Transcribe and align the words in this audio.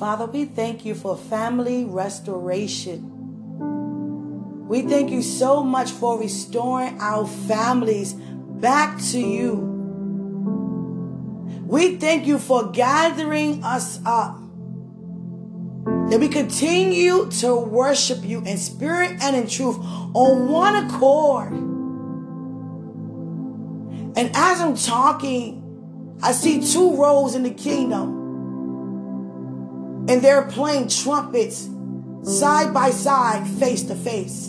Father, 0.00 0.24
we 0.24 0.46
thank 0.46 0.86
you 0.86 0.94
for 0.94 1.14
family 1.14 1.84
restoration. 1.84 3.06
We 4.66 4.80
thank 4.80 5.10
you 5.10 5.20
so 5.20 5.62
much 5.62 5.90
for 5.90 6.18
restoring 6.18 6.98
our 7.02 7.26
families 7.26 8.14
back 8.14 8.98
to 9.10 9.20
you. 9.20 9.56
We 11.66 11.96
thank 11.96 12.26
you 12.26 12.38
for 12.38 12.70
gathering 12.70 13.62
us 13.62 14.00
up. 14.06 14.38
That 16.08 16.18
we 16.18 16.28
continue 16.28 17.30
to 17.40 17.56
worship 17.56 18.24
you 18.24 18.38
in 18.38 18.56
spirit 18.56 19.18
and 19.20 19.36
in 19.36 19.48
truth 19.48 19.76
on 20.14 20.48
one 20.48 20.82
accord. 20.86 21.52
And 24.16 24.30
as 24.34 24.62
I'm 24.62 24.76
talking, 24.76 26.18
I 26.22 26.32
see 26.32 26.66
two 26.66 26.96
rows 26.96 27.34
in 27.34 27.42
the 27.42 27.50
kingdom. 27.50 28.19
And 30.10 30.20
they're 30.22 30.42
playing 30.42 30.88
trumpets 30.88 31.68
side 32.24 32.74
by 32.74 32.90
side, 32.90 33.46
face 33.46 33.84
to 33.84 33.94
face. 33.94 34.48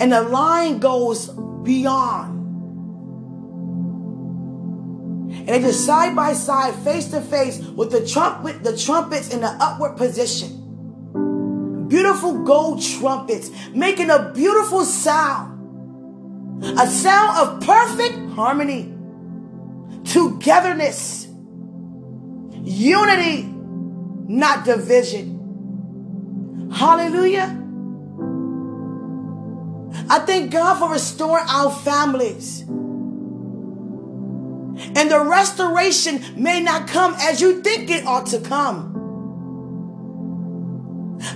And 0.00 0.10
the 0.10 0.22
line 0.22 0.78
goes 0.78 1.28
beyond. 1.64 2.38
And 5.34 5.48
they 5.48 5.60
just 5.60 5.84
side 5.84 6.16
by 6.16 6.32
side, 6.32 6.74
face 6.76 7.08
to 7.08 7.20
face 7.20 7.58
with 7.58 7.90
the 7.92 8.06
trumpet, 8.06 8.64
the 8.64 8.74
trumpets 8.74 9.34
in 9.34 9.42
the 9.42 9.54
upward 9.60 9.98
position. 9.98 11.88
Beautiful 11.88 12.42
gold 12.42 12.82
trumpets 12.82 13.50
making 13.74 14.08
a 14.08 14.32
beautiful 14.34 14.86
sound. 14.86 15.50
A 16.64 16.86
sound 16.86 17.36
of 17.38 17.60
perfect 17.66 18.30
harmony, 18.30 18.94
togetherness, 20.04 21.28
unity, 22.62 23.42
not 23.42 24.64
division. 24.64 26.70
Hallelujah. 26.72 27.58
I 30.08 30.20
thank 30.20 30.50
God 30.50 30.78
for 30.78 30.90
restoring 30.90 31.44
our 31.48 31.70
families. 31.70 32.62
And 34.94 35.10
the 35.10 35.20
restoration 35.20 36.22
may 36.36 36.60
not 36.60 36.88
come 36.88 37.14
as 37.18 37.40
you 37.40 37.62
think 37.62 37.90
it 37.90 38.06
ought 38.06 38.26
to 38.26 38.40
come. 38.40 38.90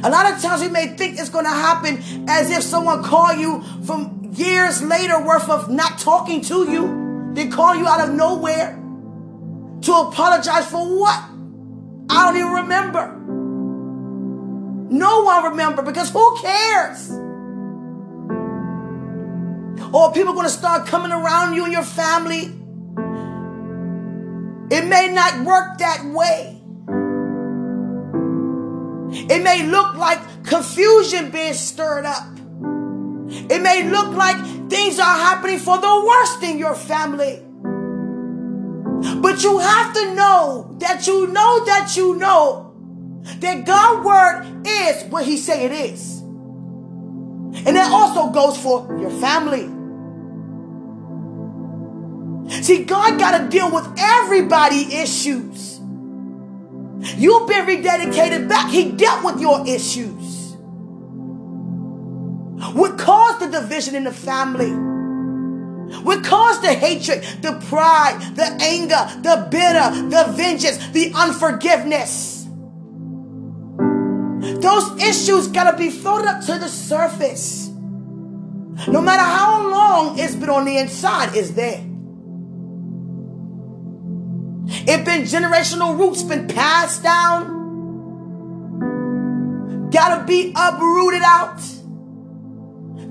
A 0.02 0.10
lot 0.10 0.32
of 0.32 0.42
times 0.42 0.62
we 0.62 0.68
may 0.68 0.88
think 0.88 1.18
it's 1.18 1.28
going 1.28 1.44
to 1.44 1.50
happen 1.50 2.28
as 2.28 2.50
if 2.50 2.62
someone 2.62 3.04
call 3.04 3.34
you 3.34 3.62
from 3.84 4.30
years 4.32 4.82
later 4.82 5.24
worth 5.24 5.48
of 5.48 5.70
not 5.70 5.98
talking 5.98 6.40
to 6.42 6.70
you. 6.70 7.30
They 7.34 7.48
call 7.48 7.74
you 7.74 7.86
out 7.86 8.08
of 8.08 8.14
nowhere 8.14 8.82
to 9.82 9.92
apologize 9.92 10.66
for 10.66 10.98
what? 10.98 11.22
I 12.08 12.26
don't 12.26 12.36
even 12.36 12.52
remember. 12.52 13.12
No 14.90 15.22
one 15.22 15.44
remember 15.44 15.82
because 15.82 16.10
who 16.10 16.38
cares? 16.38 17.10
Or 19.92 20.12
people 20.12 20.32
going 20.32 20.46
to 20.46 20.52
start 20.52 20.86
coming 20.86 21.12
around 21.12 21.54
you 21.54 21.64
and 21.64 21.72
your 21.72 21.82
family. 21.82 22.52
It 24.70 24.84
may 24.86 25.08
not 25.12 25.44
work 25.44 25.78
that 25.78 26.04
way. 26.06 26.60
It 29.28 29.42
may 29.42 29.66
look 29.66 29.94
like 29.96 30.18
confusion 30.44 31.30
being 31.30 31.54
stirred 31.54 32.04
up. 32.04 32.26
It 33.28 33.62
may 33.62 33.88
look 33.88 34.12
like 34.12 34.36
things 34.68 34.98
are 34.98 35.18
happening 35.18 35.58
for 35.58 35.78
the 35.78 36.04
worst 36.06 36.42
in 36.42 36.58
your 36.58 36.74
family. 36.74 37.45
But 39.14 39.42
you 39.42 39.58
have 39.58 39.94
to 39.94 40.14
know 40.14 40.76
that 40.80 41.06
you 41.06 41.28
know 41.28 41.64
that 41.64 41.96
you 41.96 42.16
know 42.16 42.74
that 43.40 43.64
God's 43.64 44.04
word 44.04 44.66
is 44.66 45.04
what 45.04 45.24
he 45.24 45.36
say 45.36 45.64
it 45.64 45.72
is. 45.72 46.20
And 46.20 47.76
that 47.76 47.90
also 47.90 48.30
goes 48.30 48.58
for 48.58 48.98
your 48.98 49.10
family. 49.10 49.72
See, 52.62 52.84
God 52.84 53.18
got 53.18 53.38
to 53.38 53.48
deal 53.48 53.72
with 53.72 53.86
everybody 53.98 54.94
issues. 54.94 55.78
You've 57.16 57.48
been 57.48 57.66
rededicated 57.66 58.48
back. 58.48 58.70
He 58.70 58.92
dealt 58.92 59.24
with 59.24 59.40
your 59.40 59.66
issues. 59.66 60.54
What 62.74 62.98
caused 62.98 63.40
the 63.40 63.60
division 63.60 63.94
in 63.94 64.04
the 64.04 64.12
family? 64.12 64.95
What 66.06 66.22
cause 66.22 66.62
the 66.62 66.72
hatred, 66.72 67.24
the 67.42 67.60
pride, 67.68 68.36
the 68.36 68.44
anger, 68.62 69.08
the 69.22 69.48
bitter, 69.50 69.90
the 70.08 70.32
vengeance, 70.36 70.78
the 70.90 71.10
unforgiveness? 71.12 72.44
Those 74.60 75.02
issues 75.02 75.48
got 75.48 75.72
to 75.72 75.76
be 75.76 75.90
floated 75.90 76.28
up 76.28 76.42
to 76.42 76.60
the 76.60 76.68
surface. 76.68 77.66
No 78.86 79.00
matter 79.00 79.24
how 79.24 79.68
long 79.68 80.16
it's 80.16 80.36
been 80.36 80.48
on 80.48 80.64
the 80.64 80.78
inside, 80.78 81.34
it's 81.34 81.50
there. 81.50 81.80
It 84.86 85.04
been 85.04 85.22
generational 85.22 85.98
roots 85.98 86.22
been 86.22 86.46
passed 86.46 87.02
down. 87.02 87.50
Gotta 89.90 90.24
be 90.24 90.52
uprooted 90.54 91.22
out. 91.24 91.60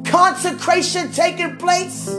Consecration 0.06 1.12
taking 1.12 1.58
place. 1.58 2.10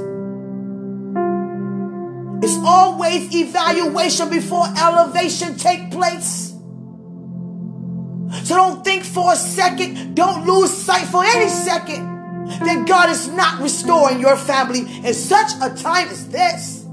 It's 2.47 2.59
always 2.65 3.35
evaluation 3.35 4.31
before 4.31 4.67
elevation 4.79 5.57
take 5.57 5.91
place. 5.91 6.55
So 8.45 8.55
don't 8.55 8.85
think 8.85 9.03
for 9.03 9.33
a 9.33 9.37
second, 9.37 10.15
don't 10.15 10.47
lose 10.47 10.73
sight 10.73 11.09
for 11.09 11.25
any 11.25 11.49
second 11.49 12.07
that 12.47 12.87
God 12.87 13.11
is 13.11 13.27
not 13.27 13.61
restoring 13.61 14.21
your 14.21 14.37
family 14.37 14.83
in 15.05 15.13
such 15.13 15.55
a 15.61 15.75
time 15.75 16.07
as 16.07 16.29
this. 16.29 16.87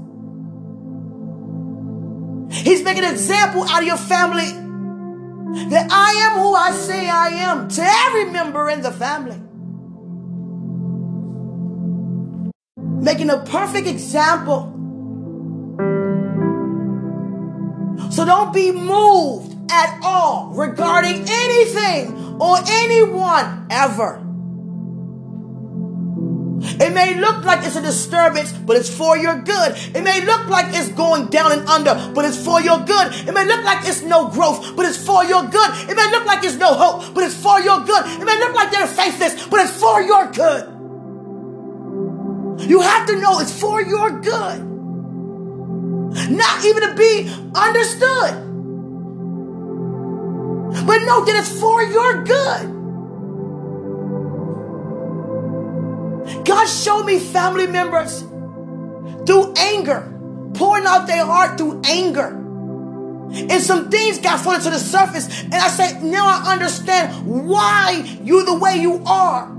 He's 2.50 2.82
making 2.82 3.04
an 3.04 3.12
example 3.12 3.62
out 3.68 3.82
of 3.82 3.86
your 3.86 3.96
family 3.96 4.50
that 5.70 5.86
I 5.88 6.32
am 6.32 6.40
who 6.40 6.52
I 6.52 6.72
say 6.72 7.08
I 7.08 7.28
am 7.28 7.68
to 7.68 7.80
every 7.80 8.24
member 8.32 8.68
in 8.70 8.82
the 8.82 8.90
family. 8.90 9.40
Making 13.04 13.30
a 13.30 13.38
perfect 13.44 13.86
example. 13.86 14.72
So 18.10 18.24
don't 18.24 18.52
be 18.52 18.70
moved 18.70 19.56
at 19.70 19.98
all 20.02 20.50
regarding 20.54 21.24
anything 21.28 22.38
or 22.40 22.58
anyone 22.68 23.66
ever. 23.70 24.20
It 26.80 26.92
may 26.94 27.14
look 27.20 27.44
like 27.44 27.64
it's 27.64 27.76
a 27.76 27.82
disturbance, 27.82 28.52
but 28.52 28.76
it's 28.76 28.88
for 28.88 29.16
your 29.16 29.40
good. 29.42 29.76
It 29.94 30.02
may 30.02 30.24
look 30.24 30.46
like 30.48 30.66
it's 30.68 30.90
going 30.90 31.26
down 31.26 31.52
and 31.52 31.68
under, 31.68 31.94
but 32.14 32.24
it's 32.24 32.42
for 32.42 32.60
your 32.60 32.78
good. 32.78 33.12
It 33.28 33.32
may 33.32 33.44
look 33.46 33.64
like 33.64 33.86
it's 33.86 34.02
no 34.02 34.28
growth, 34.28 34.74
but 34.76 34.86
it's 34.86 35.04
for 35.04 35.24
your 35.24 35.42
good. 35.44 35.70
It 35.90 35.94
may 35.94 36.10
look 36.10 36.24
like 36.24 36.42
it's 36.44 36.56
no 36.56 36.72
hope, 36.74 37.14
but 37.14 37.24
it's 37.24 37.36
for 37.36 37.60
your 37.60 37.80
good. 37.80 38.04
It 38.20 38.24
may 38.24 38.38
look 38.38 38.54
like 38.54 38.70
they're 38.70 38.86
faithless, 38.86 39.46
but 39.46 39.60
it's 39.60 39.78
for 39.78 40.02
your 40.02 40.30
good. 40.30 40.70
You 42.68 42.80
have 42.80 43.06
to 43.08 43.20
know 43.20 43.40
it's 43.40 43.58
for 43.60 43.82
your 43.82 44.20
good. 44.20 44.73
Not 46.14 46.64
even 46.64 46.88
to 46.88 46.94
be 46.94 47.28
understood. 47.54 48.44
But 50.86 50.98
know 51.04 51.24
that 51.24 51.36
it's 51.36 51.60
for 51.60 51.82
your 51.82 52.24
good. 52.24 52.74
God 56.44 56.66
showed 56.66 57.04
me 57.04 57.18
family 57.18 57.66
members 57.66 58.20
through 59.26 59.54
anger, 59.58 60.12
pouring 60.54 60.84
out 60.86 61.06
their 61.06 61.24
heart 61.24 61.58
through 61.58 61.82
anger. 61.86 62.40
And 63.32 63.60
some 63.62 63.90
things 63.90 64.18
got 64.18 64.40
floated 64.40 64.62
to 64.64 64.70
the 64.70 64.78
surface. 64.78 65.42
And 65.42 65.54
I 65.54 65.68
said, 65.68 66.02
now 66.02 66.26
I 66.26 66.52
understand 66.52 67.48
why 67.48 68.18
you're 68.22 68.44
the 68.44 68.58
way 68.58 68.76
you 68.76 69.02
are. 69.06 69.53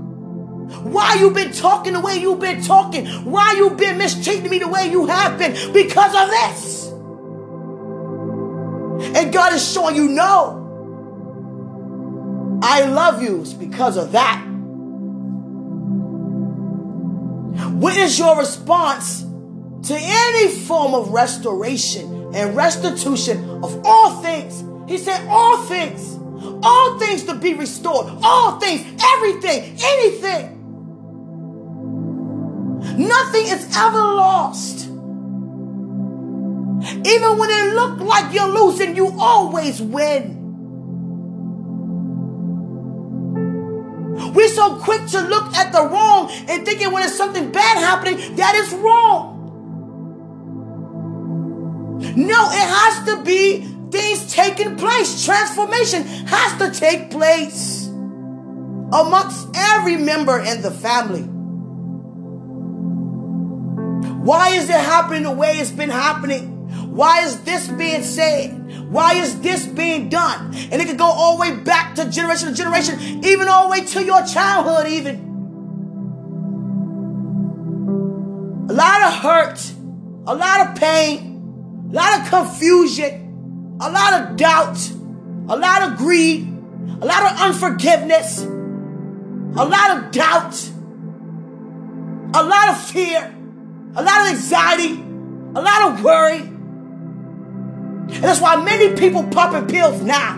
Why 0.82 1.14
you 1.14 1.30
been 1.30 1.52
talking 1.52 1.92
the 1.92 2.00
way 2.00 2.16
you've 2.16 2.40
been 2.40 2.62
talking. 2.62 3.06
Why 3.06 3.54
you 3.56 3.70
been 3.70 3.98
mistreating 3.98 4.50
me 4.50 4.58
the 4.58 4.68
way 4.68 4.90
you 4.90 5.06
have 5.06 5.38
been. 5.38 5.52
Because 5.72 6.14
of 6.14 6.28
this. 6.30 6.86
And 9.16 9.32
God 9.32 9.52
is 9.52 9.72
showing 9.72 9.94
you, 9.96 10.08
no. 10.08 10.62
I 12.62 12.86
love 12.86 13.22
you. 13.22 13.44
Because 13.58 13.96
of 13.96 14.12
that. 14.12 14.42
What 17.72 17.96
is 17.96 18.18
your 18.18 18.36
response 18.38 19.22
to 19.22 19.94
any 19.96 20.48
form 20.48 20.94
of 20.94 21.10
restoration 21.10 22.34
and 22.34 22.56
restitution 22.56 23.62
of 23.62 23.80
all 23.84 24.22
things? 24.22 24.64
He 24.88 24.98
said, 24.98 25.26
all 25.28 25.58
things, 25.64 26.16
all 26.62 26.98
things 26.98 27.24
to 27.24 27.34
be 27.34 27.54
restored, 27.54 28.06
all 28.22 28.58
things, 28.58 28.80
everything, 29.02 29.76
anything. 29.80 30.55
Nothing 32.96 33.46
is 33.46 33.76
ever 33.76 33.98
lost. 33.98 34.86
Even 36.86 37.38
when 37.38 37.50
it 37.50 37.74
looks 37.74 38.02
like 38.02 38.34
you're 38.34 38.48
losing, 38.48 38.96
you 38.96 39.14
always 39.18 39.80
win. 39.82 40.36
We're 44.34 44.48
so 44.48 44.76
quick 44.76 45.06
to 45.08 45.20
look 45.20 45.54
at 45.54 45.72
the 45.72 45.82
wrong 45.82 46.30
and 46.48 46.64
thinking 46.64 46.92
when 46.92 47.02
there's 47.02 47.16
something 47.16 47.52
bad 47.52 47.78
happening, 47.78 48.36
that 48.36 48.54
is 48.54 48.72
wrong. 48.74 49.34
No, 52.16 52.50
it 52.50 52.68
has 52.68 53.06
to 53.06 53.22
be 53.22 53.62
things 53.90 54.32
taking 54.32 54.76
place. 54.76 55.24
Transformation 55.24 56.02
has 56.02 56.58
to 56.58 56.78
take 56.78 57.10
place 57.10 57.86
amongst 57.88 59.48
every 59.54 59.96
member 59.96 60.38
in 60.40 60.62
the 60.62 60.70
family. 60.70 61.35
Why 64.26 64.48
is 64.56 64.68
it 64.68 64.72
happening 64.72 65.22
the 65.22 65.30
way 65.30 65.52
it's 65.58 65.70
been 65.70 65.88
happening? 65.88 66.48
Why 66.90 67.20
is 67.20 67.42
this 67.42 67.68
being 67.68 68.02
said? 68.02 68.90
Why 68.90 69.14
is 69.14 69.40
this 69.40 69.64
being 69.66 70.08
done? 70.08 70.52
And 70.72 70.82
it 70.82 70.88
could 70.88 70.98
go 70.98 71.04
all 71.04 71.36
the 71.36 71.42
way 71.42 71.56
back 71.60 71.94
to 71.94 72.10
generation 72.10 72.48
to 72.48 72.54
generation, 72.54 73.24
even 73.24 73.46
all 73.46 73.68
the 73.68 73.70
way 73.70 73.84
to 73.84 74.02
your 74.04 74.24
childhood, 74.24 74.88
even. 74.88 75.14
A 78.68 78.72
lot 78.72 79.02
of 79.02 79.14
hurt, 79.14 79.72
a 80.26 80.34
lot 80.34 80.66
of 80.66 80.74
pain, 80.74 81.86
a 81.92 81.94
lot 81.94 82.20
of 82.20 82.28
confusion, 82.28 83.76
a 83.80 83.88
lot 83.88 84.12
of 84.22 84.36
doubt, 84.36 84.90
a 85.48 85.56
lot 85.56 85.82
of 85.82 85.98
greed, 85.98 86.48
a 87.00 87.06
lot 87.06 87.30
of 87.30 87.40
unforgiveness, 87.42 88.42
a 88.42 89.64
lot 89.64 89.96
of 89.96 90.10
doubt, 90.10 90.68
a 92.34 92.42
lot 92.42 92.70
of 92.70 92.82
fear, 92.90 93.35
a 93.96 94.02
lot 94.02 94.20
of 94.20 94.26
anxiety, 94.28 94.92
a 94.92 95.62
lot 95.62 95.90
of 95.90 96.04
worry. 96.04 96.40
And 96.40 98.22
that's 98.22 98.40
why 98.40 98.62
many 98.62 98.94
people 98.94 99.24
popping 99.24 99.66
pills 99.68 100.02
now, 100.02 100.34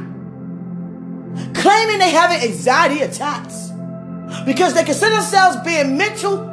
claiming 1.55 1.99
they 1.99 2.11
having 2.11 2.39
anxiety 2.49 3.01
attacks 3.01 3.71
because 4.47 4.75
they 4.75 4.85
consider 4.85 5.17
themselves 5.17 5.57
being 5.65 5.97
mental, 5.99 6.47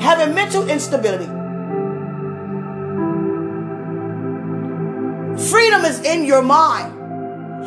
having 0.00 0.34
mental 0.34 0.68
instability. 0.68 1.26
Freedom 5.50 5.84
is 5.84 6.00
in 6.00 6.24
your 6.24 6.42
mind. 6.42 6.94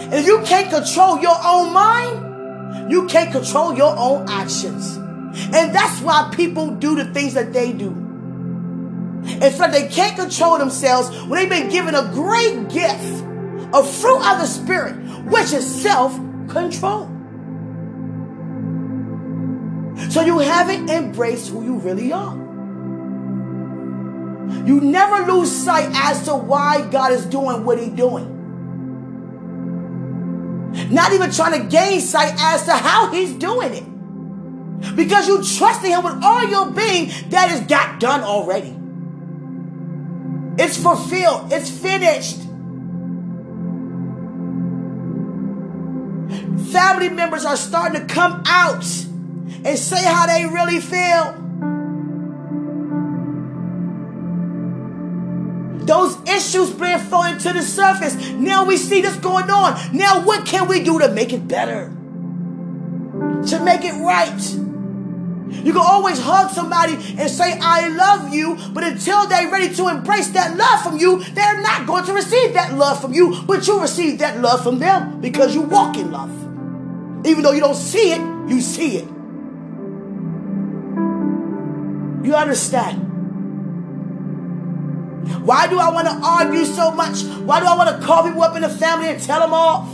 And 0.01 0.13
if 0.13 0.25
you 0.27 0.41
can't 0.45 0.69
control 0.69 1.19
your 1.19 1.35
own 1.43 1.73
mind, 1.73 2.91
you 2.91 3.07
can't 3.07 3.31
control 3.31 3.73
your 3.75 3.95
own 3.97 4.29
actions. 4.29 4.97
And 4.97 5.73
that's 5.73 5.99
why 6.01 6.31
people 6.35 6.75
do 6.75 6.95
the 6.95 7.05
things 7.05 7.33
that 7.33 7.53
they 7.53 7.73
do. 7.73 8.10
In 9.23 9.51
fact, 9.51 9.71
they 9.73 9.87
can't 9.87 10.17
control 10.17 10.57
themselves 10.57 11.09
when 11.27 11.39
they've 11.39 11.49
been 11.49 11.69
given 11.69 11.93
a 11.93 12.09
great 12.11 12.69
gift, 12.69 13.23
a 13.73 13.83
fruit 13.83 14.17
of 14.17 14.39
the 14.39 14.47
Spirit, 14.47 14.95
which 15.25 15.53
is 15.53 15.65
self 15.65 16.15
control. 16.49 17.07
So 20.09 20.21
you 20.21 20.39
haven't 20.39 20.89
embraced 20.89 21.49
who 21.49 21.63
you 21.63 21.75
really 21.75 22.11
are. 22.11 22.35
You 24.65 24.81
never 24.81 25.31
lose 25.31 25.51
sight 25.51 25.89
as 25.93 26.25
to 26.25 26.35
why 26.35 26.87
God 26.89 27.11
is 27.11 27.25
doing 27.25 27.63
what 27.63 27.79
He's 27.79 27.89
doing. 27.89 28.39
Not 30.89 31.13
even 31.13 31.31
trying 31.31 31.61
to 31.61 31.67
gain 31.67 32.01
sight 32.01 32.33
as 32.37 32.65
to 32.65 32.73
how 32.73 33.11
He's 33.11 33.33
doing 33.33 33.73
it. 33.73 34.95
Because 34.95 35.27
you 35.27 35.43
trust 35.43 35.83
in 35.83 35.91
Him 35.91 36.03
with 36.03 36.23
all 36.23 36.47
your 36.47 36.71
being 36.71 37.11
that 37.29 37.51
is 37.51 37.61
got 37.61 37.99
done 37.99 38.21
already. 38.21 38.80
It's 40.57 40.77
fulfilled. 40.77 41.51
It's 41.51 41.69
finished. 41.69 42.37
Family 46.71 47.09
members 47.09 47.45
are 47.45 47.57
starting 47.57 48.01
to 48.01 48.13
come 48.13 48.43
out 48.45 48.85
and 49.63 49.77
say 49.77 50.03
how 50.03 50.25
they 50.27 50.45
really 50.45 50.79
feel. 50.79 51.37
Those 55.85 56.17
issues 56.29 56.69
being 56.69 56.99
thrown 56.99 57.37
to 57.39 57.53
the 57.53 57.61
surface. 57.61 58.15
Now 58.31 58.65
we 58.65 58.77
see 58.77 59.01
this 59.01 59.15
going 59.17 59.49
on. 59.49 59.77
Now, 59.93 60.23
what 60.23 60.45
can 60.45 60.67
we 60.67 60.83
do 60.83 60.99
to 60.99 61.09
make 61.11 61.33
it 61.33 61.47
better? 61.47 61.87
To 63.47 63.59
make 63.63 63.83
it 63.83 63.93
right? 64.01 64.70
You 65.51 65.73
can 65.73 65.81
always 65.81 66.19
hug 66.19 66.49
somebody 66.51 66.93
and 66.93 67.29
say, 67.29 67.57
I 67.61 67.89
love 67.89 68.33
you, 68.33 68.57
but 68.73 68.83
until 68.83 69.27
they're 69.27 69.51
ready 69.51 69.73
to 69.75 69.89
embrace 69.89 70.29
that 70.29 70.57
love 70.57 70.81
from 70.81 70.97
you, 70.97 71.23
they're 71.23 71.61
not 71.61 71.85
going 71.85 72.05
to 72.05 72.13
receive 72.13 72.53
that 72.53 72.73
love 72.73 73.01
from 73.01 73.13
you, 73.13 73.41
but 73.45 73.67
you 73.67 73.79
receive 73.81 74.19
that 74.19 74.39
love 74.39 74.63
from 74.63 74.79
them 74.79 75.19
because 75.19 75.53
you 75.53 75.61
walk 75.61 75.97
in 75.97 76.11
love. 76.11 76.31
Even 77.25 77.43
though 77.43 77.51
you 77.51 77.59
don't 77.59 77.75
see 77.75 78.13
it, 78.13 78.21
you 78.49 78.61
see 78.61 78.97
it. 78.97 79.07
You 82.25 82.35
understand? 82.35 83.09
Why 85.45 85.67
do 85.67 85.79
I 85.79 85.89
want 85.91 86.07
to 86.07 86.13
argue 86.13 86.65
so 86.65 86.91
much? 86.91 87.23
Why 87.23 87.59
do 87.59 87.65
I 87.65 87.75
want 87.75 87.99
to 87.99 88.05
call 88.05 88.23
people 88.23 88.41
up 88.41 88.55
in 88.55 88.61
the 88.61 88.69
family 88.69 89.09
and 89.09 89.21
tell 89.21 89.39
them 89.39 89.53
off? 89.53 89.87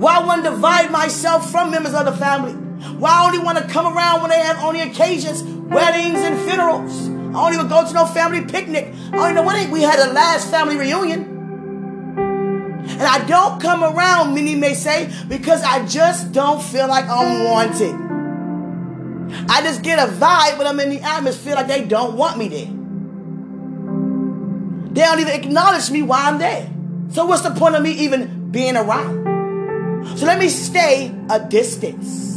Why 0.00 0.18
I 0.18 0.26
want 0.26 0.44
to 0.44 0.50
divide 0.50 0.90
myself 0.90 1.50
from 1.50 1.70
members 1.70 1.94
of 1.94 2.06
the 2.06 2.12
family? 2.12 2.56
Why 2.98 3.10
I 3.10 3.26
only 3.26 3.38
want 3.38 3.58
to 3.58 3.64
come 3.64 3.86
around 3.96 4.20
when 4.20 4.30
they 4.30 4.38
have 4.40 4.62
only 4.62 4.80
occasions, 4.80 5.42
weddings 5.42 6.18
and 6.20 6.38
funerals. 6.48 7.08
I 7.08 7.32
don't 7.32 7.54
even 7.54 7.68
go 7.68 7.86
to 7.86 7.92
no 7.94 8.06
family 8.06 8.44
picnic. 8.44 8.92
I 9.12 9.16
don't 9.16 9.34
know 9.34 9.42
when 9.42 9.70
we 9.70 9.82
had 9.82 9.98
the 9.98 10.12
last 10.12 10.50
family 10.50 10.76
reunion. 10.76 11.32
And 12.84 13.02
I 13.02 13.24
don't 13.26 13.60
come 13.60 13.82
around, 13.82 14.34
many 14.34 14.54
may 14.54 14.74
say, 14.74 15.10
because 15.28 15.62
I 15.62 15.86
just 15.86 16.32
don't 16.32 16.62
feel 16.62 16.88
like 16.88 17.06
I'm 17.08 17.44
wanted. 17.44 17.94
I 19.48 19.62
just 19.62 19.82
get 19.82 19.98
a 19.98 20.12
vibe 20.12 20.58
when 20.58 20.66
I'm 20.66 20.78
in 20.80 20.90
the 20.90 21.00
atmosphere 21.00 21.54
like 21.54 21.68
they 21.68 21.84
don't 21.84 22.16
want 22.16 22.36
me 22.36 22.48
there. 22.48 22.66
They 24.92 25.00
don't 25.00 25.20
even 25.20 25.32
acknowledge 25.32 25.90
me 25.90 26.02
while 26.02 26.20
I'm 26.20 26.38
there. 26.38 26.70
So 27.10 27.24
what's 27.24 27.42
the 27.42 27.52
point 27.52 27.76
of 27.76 27.82
me 27.82 27.92
even 27.92 28.50
being 28.50 28.76
around? 28.76 30.18
So 30.18 30.26
let 30.26 30.38
me 30.38 30.48
stay 30.48 31.14
a 31.30 31.40
distance. 31.40 32.31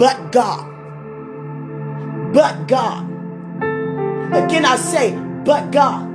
But 0.00 0.32
God. 0.32 0.66
But 2.32 2.66
God. 2.66 3.04
Again, 4.32 4.64
I 4.64 4.76
say, 4.76 5.14
but 5.44 5.70
God. 5.70 6.08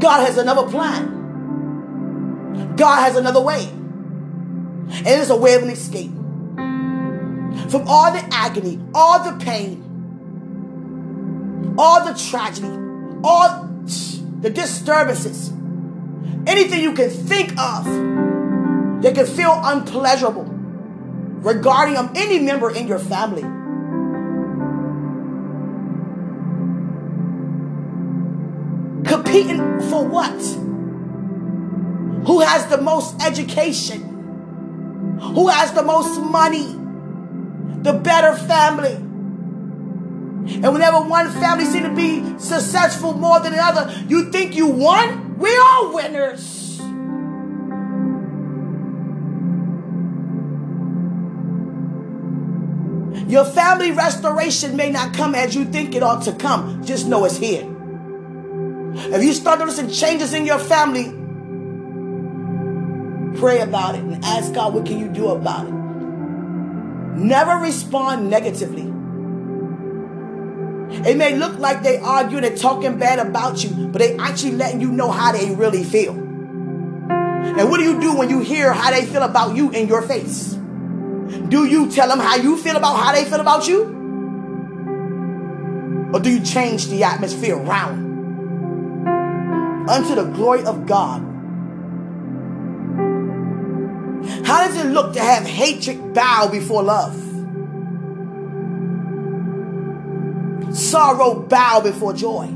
God 0.00 0.26
has 0.26 0.38
another 0.38 0.68
plan. 0.68 2.74
God 2.74 3.02
has 3.02 3.14
another 3.14 3.40
way. 3.40 3.68
And 3.68 5.06
it's 5.06 5.30
a 5.30 5.36
way 5.36 5.54
of 5.54 5.62
an 5.62 5.70
escape 5.70 6.10
from 7.70 7.86
all 7.86 8.10
the 8.10 8.28
agony, 8.32 8.80
all 8.92 9.22
the 9.22 9.38
pain, 9.38 9.84
all 11.78 12.04
the 12.04 12.14
tragedy, 12.18 12.76
all 13.22 13.68
the 14.40 14.50
disturbances, 14.50 15.52
anything 16.48 16.82
you 16.82 16.92
can 16.92 17.08
think 17.08 17.56
of 17.56 17.84
that 19.02 19.14
can 19.14 19.26
feel 19.26 19.60
unpleasurable 19.62 20.51
regarding 21.42 21.96
of 21.96 22.10
any 22.16 22.38
member 22.38 22.70
in 22.70 22.86
your 22.86 22.98
family. 22.98 23.42
Competing 29.08 29.80
for 29.90 30.06
what? 30.06 30.40
Who 32.26 32.40
has 32.40 32.66
the 32.66 32.80
most 32.80 33.20
education? 33.22 35.18
Who 35.20 35.48
has 35.48 35.72
the 35.72 35.82
most 35.82 36.20
money? 36.20 36.78
The 37.82 37.92
better 37.92 38.36
family. 38.36 38.94
And 40.44 40.72
whenever 40.72 41.00
one 41.00 41.30
family 41.30 41.64
seems 41.64 41.88
to 41.88 41.94
be 41.94 42.38
successful 42.38 43.14
more 43.14 43.40
than 43.40 43.52
another, 43.52 43.92
you 44.08 44.30
think 44.30 44.54
you 44.54 44.68
won? 44.68 45.38
We 45.38 45.54
are 45.56 45.92
winners. 45.92 46.61
Your 53.32 53.46
family 53.46 53.92
restoration 53.92 54.76
may 54.76 54.90
not 54.90 55.14
come 55.14 55.34
as 55.34 55.54
you 55.54 55.64
think 55.64 55.94
it 55.94 56.02
ought 56.02 56.24
to 56.24 56.34
come. 56.34 56.84
Just 56.84 57.06
know 57.06 57.24
it's 57.24 57.38
here. 57.38 57.62
If 58.94 59.24
you 59.24 59.32
start 59.32 59.58
noticing 59.58 59.88
changes 59.88 60.34
in 60.34 60.44
your 60.44 60.58
family, 60.58 61.04
pray 63.40 63.60
about 63.60 63.94
it 63.94 64.02
and 64.02 64.22
ask 64.22 64.52
God, 64.52 64.74
what 64.74 64.84
can 64.84 64.98
you 64.98 65.08
do 65.08 65.28
about 65.28 65.66
it? 65.66 65.72
Never 65.72 67.52
respond 67.52 68.28
negatively. 68.28 68.82
It 71.10 71.16
may 71.16 71.34
look 71.34 71.58
like 71.58 71.82
they 71.82 71.96
arguing 71.96 72.44
and 72.44 72.58
talking 72.58 72.98
bad 72.98 73.18
about 73.18 73.64
you, 73.64 73.88
but 73.88 74.00
they 74.00 74.14
actually 74.18 74.56
letting 74.56 74.82
you 74.82 74.92
know 74.92 75.10
how 75.10 75.32
they 75.32 75.54
really 75.54 75.84
feel. 75.84 76.12
And 76.12 77.70
what 77.70 77.78
do 77.78 77.84
you 77.84 77.98
do 77.98 78.14
when 78.14 78.28
you 78.28 78.40
hear 78.40 78.74
how 78.74 78.90
they 78.90 79.06
feel 79.06 79.22
about 79.22 79.56
you 79.56 79.70
in 79.70 79.88
your 79.88 80.02
face? 80.02 80.58
Do 81.48 81.64
you 81.64 81.90
tell 81.90 82.08
them 82.08 82.18
how 82.18 82.36
you 82.36 82.56
feel 82.56 82.76
about 82.76 82.96
how 82.96 83.12
they 83.12 83.24
feel 83.24 83.40
about 83.40 83.66
you? 83.66 84.00
Or 86.12 86.20
do 86.20 86.30
you 86.30 86.40
change 86.44 86.88
the 86.88 87.04
atmosphere 87.04 87.56
around? 87.56 88.10
Unto 89.88 90.14
the 90.14 90.24
glory 90.24 90.64
of 90.64 90.86
God. 90.86 91.22
How 94.44 94.66
does 94.66 94.76
it 94.76 94.88
look 94.88 95.14
to 95.14 95.20
have 95.20 95.46
hatred 95.46 96.12
bow 96.14 96.48
before 96.50 96.82
love? 96.82 97.16
Sorrow 100.76 101.34
bow 101.40 101.80
before 101.80 102.12
joy. 102.12 102.46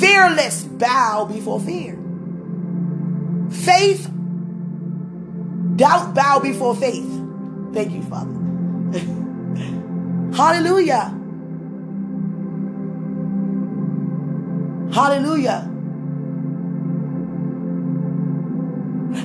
Fearless 0.00 0.64
bow 0.64 1.24
before 1.24 1.60
fear. 1.60 1.98
Faith, 3.50 4.10
doubt 5.78 6.14
bow 6.14 6.40
before 6.40 6.74
faith. 6.74 7.08
Thank 7.72 7.92
you, 7.92 8.02
Father. 8.02 8.34
Hallelujah. 10.36 11.14
Hallelujah. 14.92 15.70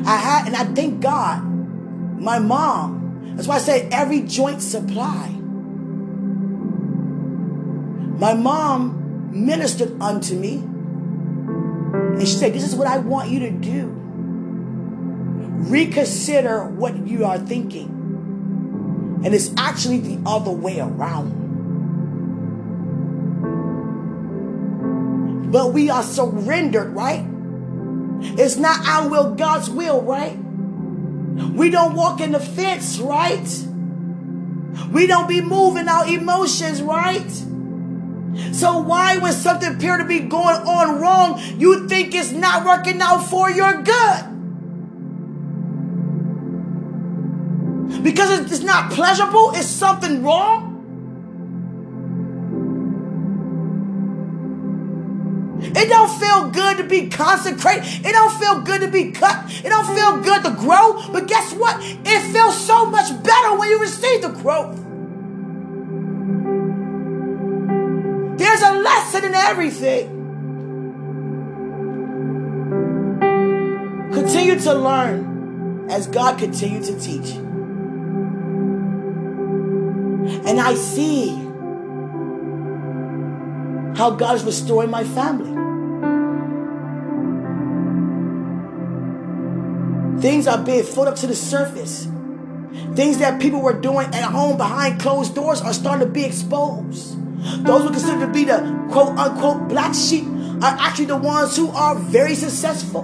I 0.06 0.18
had, 0.18 0.48
and 0.48 0.56
I 0.56 0.66
thank 0.66 1.02
God, 1.02 1.44
my 2.22 2.40
mom. 2.40 3.34
That's 3.36 3.48
why 3.48 3.56
I 3.56 3.60
say 3.60 3.90
every 3.92 4.22
joint 4.22 4.62
supply. 4.62 5.30
My 8.20 8.34
mom 8.36 9.32
ministered 9.34 10.00
unto 10.00 10.36
me. 10.36 10.58
And 11.94 12.22
she 12.22 12.36
said, 12.36 12.54
This 12.54 12.64
is 12.64 12.76
what 12.76 12.88
I 12.88 13.00
want 13.00 13.30
you 13.30 13.40
to 13.40 13.52
do. 13.52 14.03
Reconsider 15.70 16.66
what 16.66 17.08
you 17.08 17.26
are 17.26 17.40
thinking. 17.40 19.22
And 19.24 19.34
it's 19.34 19.52
actually 19.58 20.00
the 20.00 20.22
other 20.26 20.52
way 20.52 20.80
around. 20.80 21.42
But 25.52 25.72
we 25.72 25.90
are 25.90 26.04
surrendered, 26.04 26.94
right? 26.94 27.26
It's 28.40 28.58
not 28.58 28.86
our 28.88 29.08
will, 29.10 29.36
God's 29.36 29.70
will, 29.70 30.02
right? 30.02 30.36
We 30.36 31.70
don't 31.70 31.96
walk 31.96 32.20
in 32.22 32.32
the 32.32 32.40
fence, 32.40 33.00
right? 33.00 33.48
We 34.92 35.08
don't 35.08 35.28
be 35.28 35.42
moving 35.42 35.88
our 35.88 36.08
emotions, 36.08 36.82
right? 36.82 37.30
So 38.52 38.80
why 38.80 39.18
when 39.18 39.34
something 39.34 39.76
appear 39.76 39.98
to 39.98 40.06
be 40.06 40.20
going 40.22 40.56
on 40.56 41.00
wrong, 41.00 41.40
you 41.58 41.88
think 41.88 42.16
it's 42.16 42.32
not 42.32 42.66
working 42.66 43.00
out 43.02 43.20
for 43.20 43.50
your 43.50 43.84
good? 43.84 44.33
Because 48.04 48.52
it's 48.52 48.64
not 48.64 48.92
pleasurable? 48.92 49.52
Is 49.52 49.68
something 49.68 50.24
wrong? 50.24 50.74
It 55.66 55.88
don't 55.88 56.20
feel 56.20 56.50
good 56.50 56.78
to 56.78 56.84
be 56.84 57.08
consecrated. 57.08 57.86
It 58.06 58.12
don't 58.12 58.38
feel 58.38 58.62
good 58.62 58.82
to 58.82 58.90
be 58.90 59.12
cut. 59.12 59.50
It 59.50 59.70
don't 59.70 59.96
feel 59.96 60.22
good 60.22 60.44
to 60.44 60.52
grow. 60.52 61.02
But 61.12 61.28
guess 61.28 61.54
what? 61.54 61.78
It 61.82 62.34
feels 62.34 62.60
so 62.66 62.86
much 62.86 63.10
better 63.24 63.58
when 63.58 63.70
you 63.70 63.80
receive 63.80 64.22
the 64.22 64.30
growth. 64.30 64.78
There's 68.38 68.62
a 68.62 68.74
lesson 68.74 69.26
in 69.26 69.34
everything. 69.34 70.10
Continue 74.14 74.60
to 74.60 74.74
learn 74.74 75.88
as 75.90 76.08
God 76.08 76.38
continues 76.38 76.90
to 76.90 77.00
teach. 77.00 77.38
And 80.46 80.60
I 80.60 80.76
see 80.76 81.30
how 83.98 84.12
God 84.12 84.36
is 84.36 84.44
restoring 84.44 84.90
my 84.90 85.04
family. 85.04 85.52
Things 90.22 90.48
are 90.48 90.64
being 90.64 90.86
put 90.86 91.08
up 91.08 91.16
to 91.18 91.28
the 91.28 91.36
surface. 91.36 92.08
Things 92.96 93.18
that 93.20 93.42
people 93.42 93.62
were 93.62 93.80
doing 93.80 94.08
at 94.08 94.24
home 94.24 94.58
behind 94.58 95.00
closed 95.00 95.36
doors 95.36 95.62
are 95.62 95.74
starting 95.74 96.08
to 96.08 96.14
be 96.14 96.24
exposed. 96.24 97.18
Those 97.66 97.84
who 97.84 97.90
consider 97.90 98.26
to 98.26 98.32
be 98.32 98.46
the 98.46 98.88
quote 98.92 99.18
unquote 99.18 99.68
black 99.68 99.94
sheep 99.94 100.26
are 100.62 100.78
actually 100.80 101.06
the 101.06 101.18
ones 101.18 101.58
who 101.58 101.70
are 101.70 101.96
very 101.96 102.36
successful. 102.36 103.04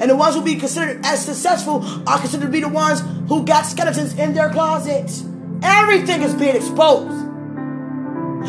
And 0.00 0.10
the 0.10 0.16
ones 0.16 0.34
who 0.34 0.42
be 0.42 0.56
considered 0.56 1.04
as 1.04 1.24
successful 1.24 1.84
are 2.08 2.18
considered 2.18 2.46
to 2.46 2.50
be 2.50 2.60
the 2.60 2.68
ones 2.68 3.02
who 3.28 3.44
got 3.44 3.66
skeletons 3.66 4.18
in 4.18 4.32
their 4.32 4.50
closets. 4.50 5.24
Everything 5.64 6.22
is 6.22 6.34
being 6.34 6.56
exposed. 6.56 7.26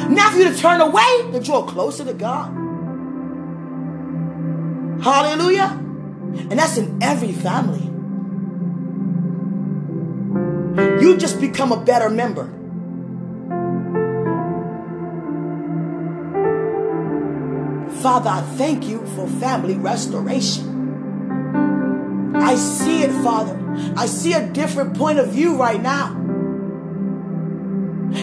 Now 0.09 0.29
for 0.29 0.37
you 0.37 0.51
to 0.51 0.57
turn 0.57 0.81
away 0.81 1.31
to 1.31 1.39
draw 1.39 1.63
closer 1.63 2.03
to 2.03 2.13
God. 2.13 2.51
Hallelujah. 5.01 5.69
And 6.49 6.59
that's 6.59 6.77
in 6.77 7.01
every 7.01 7.31
family. 7.31 7.83
You 11.01 11.17
just 11.17 11.39
become 11.39 11.71
a 11.71 11.79
better 11.79 12.09
member. 12.09 12.51
Father, 18.01 18.29
I 18.29 18.41
thank 18.57 18.85
you 18.87 19.05
for 19.15 19.27
family 19.27 19.75
restoration. 19.75 20.73
I 22.35 22.55
see 22.55 23.03
it, 23.03 23.11
Father. 23.23 23.57
I 23.95 24.05
see 24.05 24.33
a 24.33 24.45
different 24.47 24.97
point 24.97 25.19
of 25.19 25.29
view 25.29 25.55
right 25.55 25.81
now. 25.81 26.24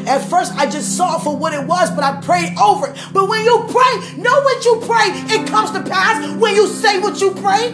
At 0.07 0.29
first, 0.29 0.53
I 0.55 0.67
just 0.69 0.97
saw 0.97 1.19
for 1.19 1.37
what 1.37 1.53
it 1.55 1.67
was, 1.67 1.91
but 1.91 2.03
I 2.05 2.21
prayed 2.21 2.57
over 2.59 2.89
it. 2.89 2.97
But 3.13 3.29
when 3.29 3.45
you 3.45 3.67
pray, 3.69 4.17
know 4.17 4.41
what 4.43 4.65
you 4.65 4.81
pray, 4.85 5.09
it 5.35 5.47
comes 5.49 5.71
to 5.73 5.83
pass 5.83 6.37
when 6.37 6.55
you 6.55 6.67
say 6.67 6.99
what 7.01 7.21
you 7.21 7.33
pray. 7.33 7.73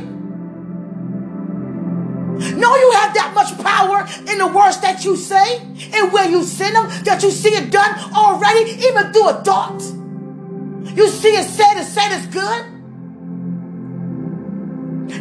Know 2.38 2.76
you 2.76 2.92
have 2.92 3.14
that 3.14 3.32
much 3.34 3.58
power 3.58 4.06
in 4.30 4.38
the 4.38 4.46
words 4.46 4.80
that 4.80 5.04
you 5.04 5.16
say 5.16 5.58
and 5.58 6.12
where 6.12 6.28
you 6.28 6.44
send 6.44 6.76
them, 6.76 6.88
that 7.04 7.22
you 7.22 7.30
see 7.30 7.50
it 7.50 7.70
done 7.72 7.98
already, 8.14 8.70
even 8.70 9.12
through 9.12 9.28
a 9.28 9.42
thought. 9.42 9.80
You 10.96 11.08
see 11.08 11.30
it 11.30 11.44
said 11.44 11.76
and 11.76 11.86
said 11.86 12.16
it's 12.16 12.26
good. 12.26 12.64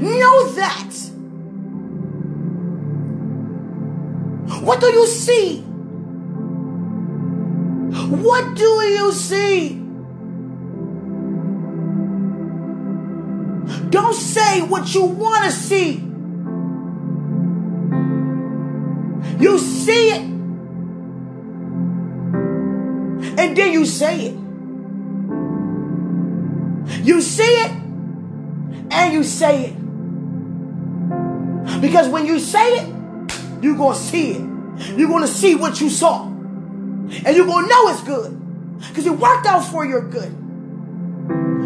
Know 0.02 0.52
that. 0.54 0.94
What 4.64 4.80
do 4.80 4.88
you 4.88 5.08
see? 5.08 5.67
What 8.10 8.56
do 8.56 8.64
you 8.64 9.12
see? 9.12 9.84
Don't 13.90 14.14
say 14.14 14.62
what 14.62 14.94
you 14.94 15.06
want 15.06 15.44
to 15.46 15.52
see. 15.52 15.96
You 19.40 19.60
see 19.60 20.12
it. 20.12 20.22
And 23.40 23.56
then 23.56 23.74
you 23.74 23.86
say 23.86 24.28
it. 24.28 24.36
You 27.06 27.22
see 27.22 27.44
it 27.44 27.72
and 28.92 29.14
you 29.14 29.24
say 29.24 29.66
it. 29.66 29.76
Because 31.82 32.08
when 32.10 32.26
you 32.26 32.40
say 32.40 32.80
it, 32.80 32.88
you're 33.62 33.76
going 33.78 33.94
to 33.94 34.00
see 34.00 34.32
it. 34.32 34.42
You're 34.98 35.10
going 35.10 35.24
to 35.24 35.28
see 35.28 35.56
what 35.56 35.82
you 35.82 35.90
saw. 35.90 36.37
And 37.26 37.36
you're 37.36 37.46
going 37.46 37.66
to 37.66 37.70
know 37.70 37.88
it's 37.90 38.04
good. 38.04 38.34
Because 38.90 39.06
it 39.06 39.18
worked 39.18 39.46
out 39.46 39.62
for 39.62 39.86
your 39.86 40.02
good. 40.02 40.32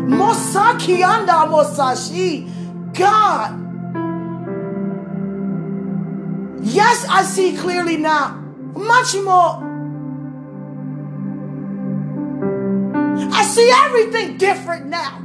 Mosakianda 0.09 1.49
Mosashi. 1.49 2.47
God. 2.93 3.57
Yes, 6.63 7.05
I 7.09 7.23
see 7.23 7.57
clearly 7.57 7.97
now. 7.97 8.35
Much 8.75 9.15
more. 9.15 9.69
I 13.33 13.43
see 13.43 13.69
everything 13.73 14.37
different 14.37 14.85
now. 14.87 15.17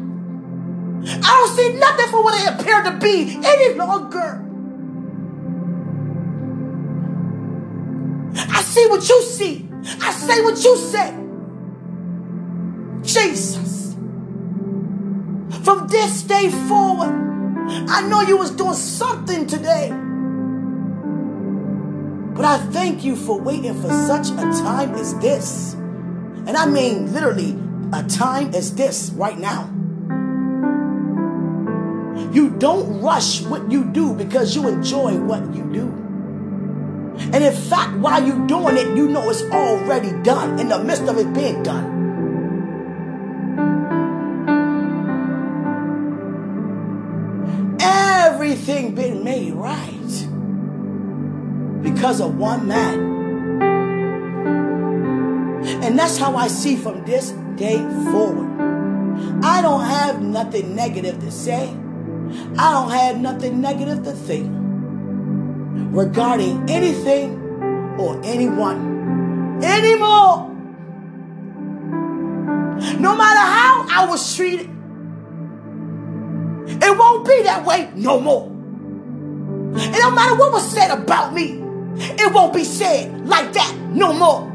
I 1.09 1.21
don't 1.21 1.57
see 1.57 1.79
nothing 1.79 2.09
for 2.11 2.25
what 2.25 2.41
it 2.41 2.61
appeared 2.61 2.85
to 2.87 2.99
be 2.99 3.39
any 3.45 3.75
longer. 3.75 4.43
I 8.39 8.63
see 8.63 8.87
what 8.89 9.09
you 9.09 9.23
see. 9.23 9.69
I 10.01 10.11
say 10.13 10.43
what 10.43 10.63
you 10.63 10.77
say. 10.77 11.15
Jesus. 13.03 13.95
From 15.65 15.89
this 15.89 16.23
day 16.23 16.51
forward, 16.69 17.11
I 17.89 18.07
know 18.09 18.21
you 18.23 18.37
was 18.37 18.51
doing 18.51 18.75
something 18.75 19.47
today. 19.47 19.91
But 22.35 22.45
I 22.45 22.59
thank 22.71 23.05
you 23.05 23.17
for 23.17 23.41
waiting 23.41 23.75
for 23.81 23.89
such 23.89 24.29
a 24.31 24.43
time 24.63 24.95
as 24.95 25.19
this. 25.21 25.75
And 25.75 26.57
I 26.57 26.67
mean 26.67 27.13
literally 27.13 27.59
a 27.93 28.03
time 28.03 28.55
as 28.55 28.75
this 28.75 29.11
right 29.15 29.39
now. 29.39 29.71
You 32.33 32.51
don't 32.51 33.01
rush 33.01 33.43
what 33.43 33.71
you 33.71 33.85
do 33.85 34.13
because 34.13 34.55
you 34.55 34.69
enjoy 34.69 35.17
what 35.19 35.55
you 35.55 35.65
do. 35.73 36.06
And 37.19 37.43
in 37.43 37.53
fact, 37.55 37.97
while 37.99 38.23
you're 38.25 38.47
doing 38.47 38.77
it, 38.77 38.97
you 38.97 39.09
know 39.09 39.29
it's 39.31 39.43
already 39.45 40.13
done 40.23 40.59
in 40.59 40.69
the 40.69 40.79
midst 40.83 41.05
of 41.05 41.19
it 41.19 41.33
being 41.33 41.63
done. 41.63 41.97
Everything 47.81 48.95
been 48.95 49.25
made 49.25 49.55
right 49.55 50.27
because 51.83 52.21
of 52.21 52.37
one 52.37 52.69
man. 52.69 53.17
And 55.83 55.99
that's 55.99 56.19
how 56.19 56.37
I 56.37 56.49
see 56.49 56.77
from 56.77 57.05
this 57.05 57.31
day 57.57 57.79
forward. 58.13 59.43
I 59.43 59.63
don't 59.63 59.85
have 59.85 60.21
nothing 60.21 60.77
negative 60.77 61.19
to 61.21 61.31
say. 61.31 61.75
I 62.59 62.73
don't 62.73 62.91
have 62.91 63.19
nothing 63.19 63.61
negative 63.61 64.05
to 64.05 64.13
think 64.13 64.66
regarding 65.97 66.69
anything 66.69 67.41
or 67.99 68.21
anyone 68.23 69.65
anymore. 69.65 70.53
No 73.01 73.17
matter 73.17 73.41
how 73.41 73.87
I 73.91 74.07
was 74.07 74.37
treated, 74.37 74.69
it 76.69 76.99
won't 76.99 77.27
be 77.27 77.43
that 77.45 77.65
way 77.65 77.91
no 77.95 78.21
more. 78.21 78.47
And 78.47 79.93
no 79.93 80.11
matter 80.11 80.37
what 80.37 80.53
was 80.53 80.71
said 80.71 80.91
about 80.91 81.33
me, 81.33 81.63
it 81.97 82.33
won't 82.33 82.53
be 82.53 82.65
said 82.65 83.27
like 83.27 83.55
that 83.55 83.75
no 83.91 84.13
more. 84.13 84.53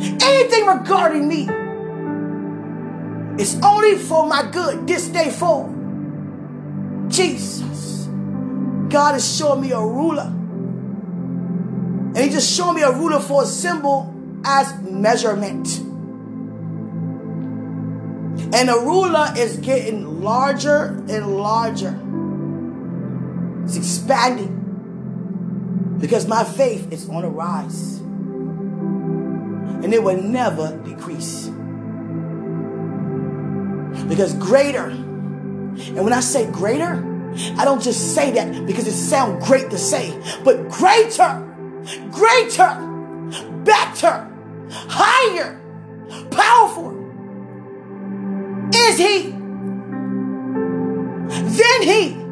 Anything 0.00 0.66
regarding 0.66 1.28
me 1.28 1.48
is 3.40 3.56
only 3.62 3.94
for 3.96 4.26
my 4.26 4.42
good 4.50 4.88
this 4.88 5.06
day 5.08 5.30
forward. 5.30 5.76
Jesus. 7.08 7.67
God 8.88 9.14
is 9.16 9.36
showing 9.36 9.60
me 9.60 9.72
a 9.72 9.80
ruler. 9.80 10.32
And 12.14 12.16
He 12.16 12.30
just 12.30 12.54
showed 12.54 12.72
me 12.72 12.82
a 12.82 12.92
ruler 12.92 13.20
for 13.20 13.42
a 13.42 13.46
symbol 13.46 14.14
as 14.44 14.80
measurement. 14.82 15.78
And 18.54 18.68
the 18.68 18.78
ruler 18.78 19.32
is 19.36 19.58
getting 19.58 20.22
larger 20.22 20.86
and 21.08 21.36
larger. 21.36 21.98
It's 23.64 23.76
expanding. 23.76 24.54
Because 26.00 26.26
my 26.26 26.44
faith 26.44 26.92
is 26.92 27.08
on 27.08 27.24
a 27.24 27.28
rise. 27.28 27.98
And 29.84 29.92
it 29.92 30.02
will 30.02 30.22
never 30.22 30.76
decrease. 30.84 31.50
Because 34.08 34.32
greater, 34.34 34.86
and 34.86 36.02
when 36.02 36.12
I 36.12 36.20
say 36.20 36.50
greater, 36.50 37.04
I 37.56 37.64
don't 37.64 37.82
just 37.82 38.14
say 38.14 38.30
that 38.32 38.66
because 38.66 38.86
it 38.86 38.92
sounds 38.92 39.46
great 39.46 39.70
to 39.70 39.78
say, 39.78 40.12
but 40.44 40.68
greater, 40.68 41.44
greater, 42.10 42.74
better, 43.64 44.30
higher, 44.70 45.60
powerful 46.30 46.94
is 48.74 48.98
He. 48.98 49.30
than 51.28 51.82
He 51.82 52.28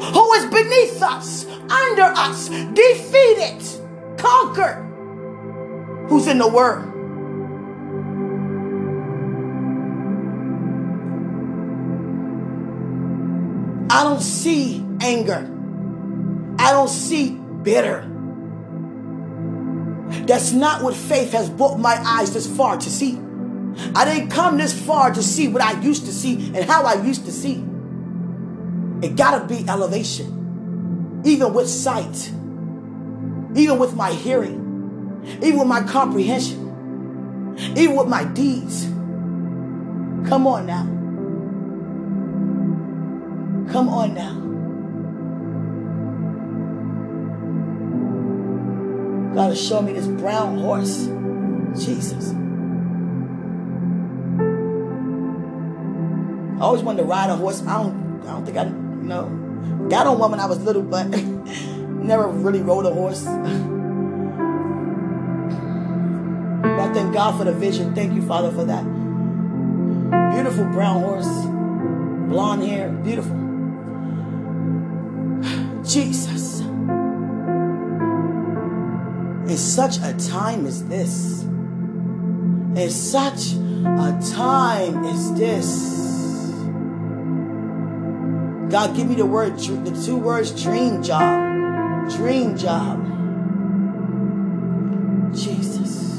who 0.00 0.32
is 0.34 0.46
beneath 0.46 1.02
us, 1.02 1.44
under 1.70 2.02
us, 2.02 2.48
defeated, 2.48 3.62
conquered, 4.16 4.84
who's 6.08 6.26
in 6.26 6.38
the 6.38 6.48
Word. 6.48 6.87
I 13.98 14.04
don't 14.04 14.20
see 14.20 14.80
anger. 15.00 15.44
I 16.56 16.70
don't 16.70 16.88
see 16.88 17.30
bitter. 17.32 18.02
That's 20.24 20.52
not 20.52 20.84
what 20.84 20.94
faith 20.94 21.32
has 21.32 21.50
brought 21.50 21.80
my 21.80 22.00
eyes 22.06 22.32
this 22.32 22.46
far 22.46 22.76
to 22.76 22.88
see. 22.88 23.18
I 23.96 24.04
didn't 24.04 24.30
come 24.30 24.56
this 24.56 24.72
far 24.72 25.12
to 25.12 25.20
see 25.20 25.48
what 25.48 25.62
I 25.62 25.80
used 25.80 26.06
to 26.06 26.12
see 26.12 26.52
and 26.54 26.58
how 26.58 26.84
I 26.84 27.02
used 27.02 27.24
to 27.24 27.32
see. 27.32 27.64
It 29.02 29.16
gotta 29.16 29.44
be 29.46 29.68
elevation, 29.68 31.22
even 31.24 31.52
with 31.52 31.68
sight, 31.68 32.30
even 33.56 33.80
with 33.80 33.96
my 33.96 34.12
hearing, 34.12 35.26
even 35.42 35.58
with 35.58 35.66
my 35.66 35.82
comprehension, 35.82 37.56
even 37.76 37.96
with 37.96 38.06
my 38.06 38.22
deeds. 38.22 38.84
Come 40.28 40.46
on 40.46 40.66
now. 40.66 40.97
Come 43.70 43.88
on 43.90 44.14
now. 44.14 44.48
God 49.34 49.50
has 49.50 49.60
shown 49.64 49.84
me 49.84 49.92
this 49.92 50.06
brown 50.06 50.58
horse. 50.58 51.06
Jesus. 51.76 52.32
I 56.56 56.60
always 56.62 56.82
wanted 56.82 57.02
to 57.02 57.04
ride 57.04 57.28
a 57.30 57.36
horse. 57.36 57.62
I 57.62 57.82
don't 57.82 58.22
I 58.22 58.32
don't 58.32 58.44
think 58.44 58.56
I 58.56 58.64
you 58.64 58.72
know 58.72 59.86
got 59.90 60.06
on 60.06 60.18
one 60.18 60.30
when 60.30 60.40
I 60.40 60.46
was 60.46 60.58
little, 60.60 60.82
but 60.82 61.06
never 61.08 62.26
really 62.26 62.62
rode 62.62 62.86
a 62.86 62.92
horse. 62.92 63.24
But 66.62 66.80
I 66.80 66.92
thank 66.94 67.12
God 67.12 67.36
for 67.38 67.44
the 67.44 67.52
vision. 67.52 67.94
Thank 67.94 68.14
you, 68.14 68.22
Father, 68.22 68.50
for 68.50 68.64
that. 68.64 68.82
Beautiful 70.32 70.64
brown 70.64 71.00
horse, 71.02 71.28
blonde 72.28 72.64
hair, 72.64 72.88
beautiful. 72.88 73.47
Jesus. 75.88 76.60
In 79.50 79.56
such 79.56 79.96
a 79.98 80.12
time 80.28 80.66
as 80.66 80.86
this, 80.86 81.42
in 81.42 82.90
such 82.90 83.54
a 83.54 84.20
time 84.34 85.04
as 85.06 85.32
this, 85.34 85.98
God, 88.70 88.94
give 88.94 89.08
me 89.08 89.14
the 89.14 89.24
word, 89.24 89.58
the 89.58 90.02
two 90.04 90.16
words, 90.16 90.62
dream 90.62 91.02
job. 91.02 92.10
Dream 92.10 92.56
job. 92.58 93.04
Jesus. 95.34 96.18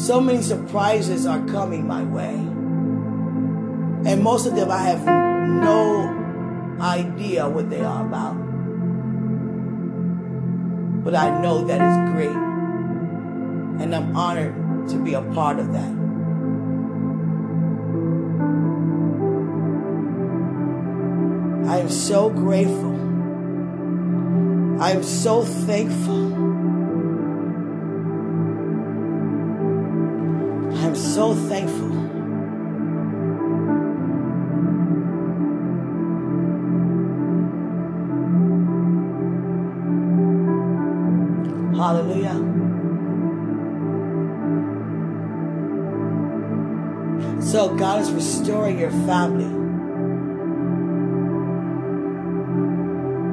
So 0.00 0.20
many 0.20 0.42
surprises 0.42 1.26
are 1.26 1.44
coming 1.46 1.88
my 1.88 2.04
way. 2.04 2.34
And 4.08 4.22
most 4.22 4.46
of 4.46 4.54
them 4.54 4.70
I 4.70 4.82
have 4.82 5.27
no 5.48 6.78
idea 6.80 7.48
what 7.48 7.70
they 7.70 7.80
are 7.80 8.06
about. 8.06 8.36
But 11.04 11.14
I 11.14 11.40
know 11.40 11.64
that 11.66 11.80
is 11.80 12.12
great. 12.12 12.36
And 13.80 13.94
I'm 13.94 14.16
honored 14.16 14.88
to 14.90 15.02
be 15.02 15.14
a 15.14 15.22
part 15.22 15.58
of 15.58 15.72
that. 15.72 15.98
I 21.68 21.78
am 21.78 21.90
so 21.90 22.30
grateful. 22.30 22.94
I 24.80 24.92
am 24.92 25.02
so 25.02 25.44
thankful. 25.44 26.34
I 30.76 30.86
am 30.86 30.94
so 30.96 31.34
thankful. 31.34 31.87
God 47.66 48.02
is 48.02 48.12
restoring 48.12 48.78
your 48.78 48.92
family. 48.92 49.46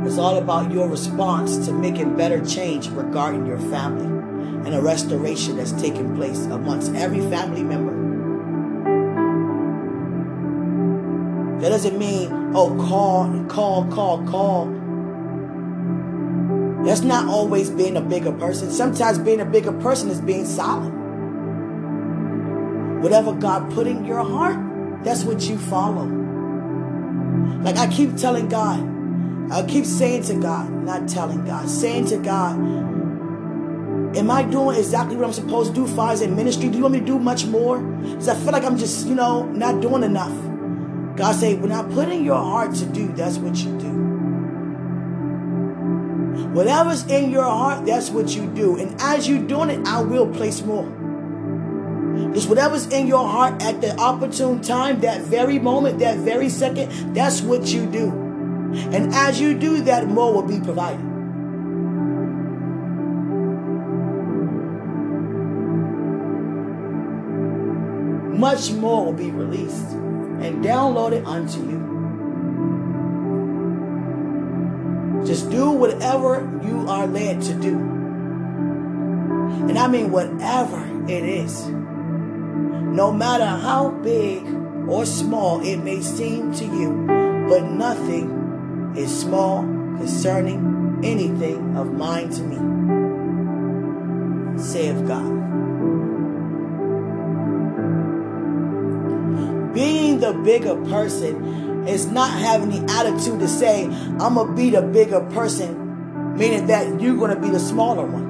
It's 0.08 0.18
all 0.18 0.38
about 0.38 0.72
your 0.72 0.90
response 0.90 1.68
to 1.68 1.72
making 1.72 2.16
better 2.16 2.44
change 2.44 2.90
regarding 2.90 3.46
your 3.46 3.60
family 3.60 4.06
and 4.66 4.74
a 4.74 4.82
restoration 4.82 5.58
that's 5.58 5.74
taking 5.74 6.16
place 6.16 6.46
amongst 6.46 6.96
every 6.96 7.20
family 7.30 7.62
member. 7.62 7.94
That 11.62 11.70
doesn't 11.70 12.00
mean, 12.00 12.32
oh, 12.56 12.76
call, 12.88 13.46
call, 13.46 13.86
call, 13.92 14.28
call. 14.28 14.66
That's 16.84 17.02
not 17.02 17.28
always 17.28 17.70
being 17.70 17.96
a 17.96 18.02
bigger 18.02 18.32
person. 18.32 18.72
Sometimes 18.72 19.20
being 19.20 19.40
a 19.40 19.46
bigger 19.46 19.72
person 19.74 20.10
is 20.10 20.20
being 20.20 20.46
silent. 20.46 21.05
Whatever 23.06 23.34
God 23.34 23.72
put 23.72 23.86
in 23.86 24.04
your 24.04 24.24
heart, 24.24 25.04
that's 25.04 25.24
what 25.24 25.44
you 25.44 25.60
follow. 25.60 26.06
Like 27.62 27.78
I 27.78 27.86
keep 27.86 28.16
telling 28.16 28.50
God, 28.50 28.82
I 29.52 29.62
keep 29.62 29.86
saying 29.86 30.24
to 30.24 30.34
God, 30.42 30.72
not 30.72 31.08
telling 31.08 31.46
God, 31.46 31.70
saying 31.70 32.08
to 32.08 32.18
God, 32.18 32.56
Am 34.18 34.32
I 34.32 34.42
doing 34.42 34.76
exactly 34.80 35.16
what 35.16 35.24
I'm 35.24 35.34
supposed 35.34 35.76
to 35.76 35.86
do 35.86 35.86
far 35.86 36.14
as 36.14 36.24
in 36.24 36.36
ministry? 36.36 36.68
Do 36.68 36.78
you 36.78 36.82
want 36.82 36.96
me 36.96 37.02
to 37.02 37.06
do 37.06 37.20
much 37.20 37.46
more? 37.46 37.78
Because 37.78 38.28
I 38.28 38.34
feel 38.34 38.52
like 38.52 38.64
I'm 38.64 38.76
just, 38.76 39.06
you 39.06 39.14
know, 39.14 39.44
not 39.52 39.82
doing 39.84 40.02
enough. 40.02 40.36
God 41.16 41.36
say, 41.36 41.54
when 41.54 41.72
I 41.72 41.84
put 41.84 42.10
in 42.10 42.26
your 42.26 42.38
heart 42.44 42.74
to 42.78 42.88
do, 42.88 43.10
that's 43.10 43.38
what 43.38 43.56
you 43.58 43.78
do. 43.78 43.94
Whatever's 46.56 47.06
in 47.06 47.30
your 47.30 47.44
heart, 47.44 47.86
that's 47.86 48.10
what 48.10 48.36
you 48.36 48.48
do. 48.48 48.80
And 48.80 49.00
as 49.00 49.30
you're 49.30 49.46
doing 49.46 49.70
it, 49.70 49.88
I 49.88 50.02
will 50.02 50.28
place 50.28 50.64
more. 50.64 51.05
Just 52.36 52.50
whatever's 52.50 52.86
in 52.88 53.08
your 53.08 53.26
heart 53.26 53.64
at 53.64 53.80
the 53.80 53.98
opportune 53.98 54.62
time, 54.62 55.00
that 55.00 55.22
very 55.22 55.58
moment, 55.58 56.00
that 56.00 56.18
very 56.18 56.50
second, 56.50 57.16
that's 57.16 57.40
what 57.40 57.66
you 57.68 57.86
do. 57.86 58.12
And 58.92 59.14
as 59.14 59.40
you 59.40 59.58
do 59.58 59.80
that, 59.84 60.08
more 60.08 60.34
will 60.34 60.42
be 60.42 60.60
provided. 60.60 61.00
Much 68.38 68.72
more 68.72 69.06
will 69.06 69.14
be 69.14 69.32
released 69.32 69.92
and 69.92 70.62
downloaded 70.62 71.26
unto 71.26 71.62
you. 71.62 71.80
Just 75.26 75.50
do 75.50 75.72
whatever 75.72 76.42
you 76.66 76.86
are 76.90 77.08
led 77.08 77.42
to 77.44 77.54
do. 77.54 77.78
And 79.70 79.80
I 79.80 79.88
mean, 79.88 80.12
whatever 80.12 80.86
it 81.10 81.24
is. 81.24 81.72
No 82.96 83.12
matter 83.12 83.46
how 83.46 83.90
big 83.90 84.46
or 84.88 85.06
small 85.06 85.60
it 85.60 85.76
may 85.84 86.00
seem 86.00 86.54
to 86.54 86.64
you, 86.64 87.06
but 87.50 87.66
nothing 87.66 88.94
is 88.96 89.20
small 89.20 89.64
concerning 89.98 91.02
anything 91.04 91.76
of 91.76 91.92
mine 91.92 92.30
to 92.30 92.42
me, 92.42 92.56
saith 94.58 95.06
God. 95.06 95.34
Being 99.74 100.22
the 100.22 100.32
bigger 100.32 100.76
person 100.86 101.88
is 101.90 102.06
not 102.06 102.32
having 102.32 102.70
the 102.70 102.94
attitude 102.94 103.42
to 103.42 103.50
say, 103.50 103.88
I'm 104.22 104.36
going 104.36 104.48
to 104.48 104.54
be 104.56 104.70
the 104.70 104.82
bigger 104.82 105.20
person, 105.20 106.38
meaning 106.38 106.68
that 106.68 107.02
you're 107.02 107.18
going 107.18 107.36
to 107.36 107.42
be 107.42 107.50
the 107.50 107.60
smaller 107.60 108.06
one. 108.06 108.25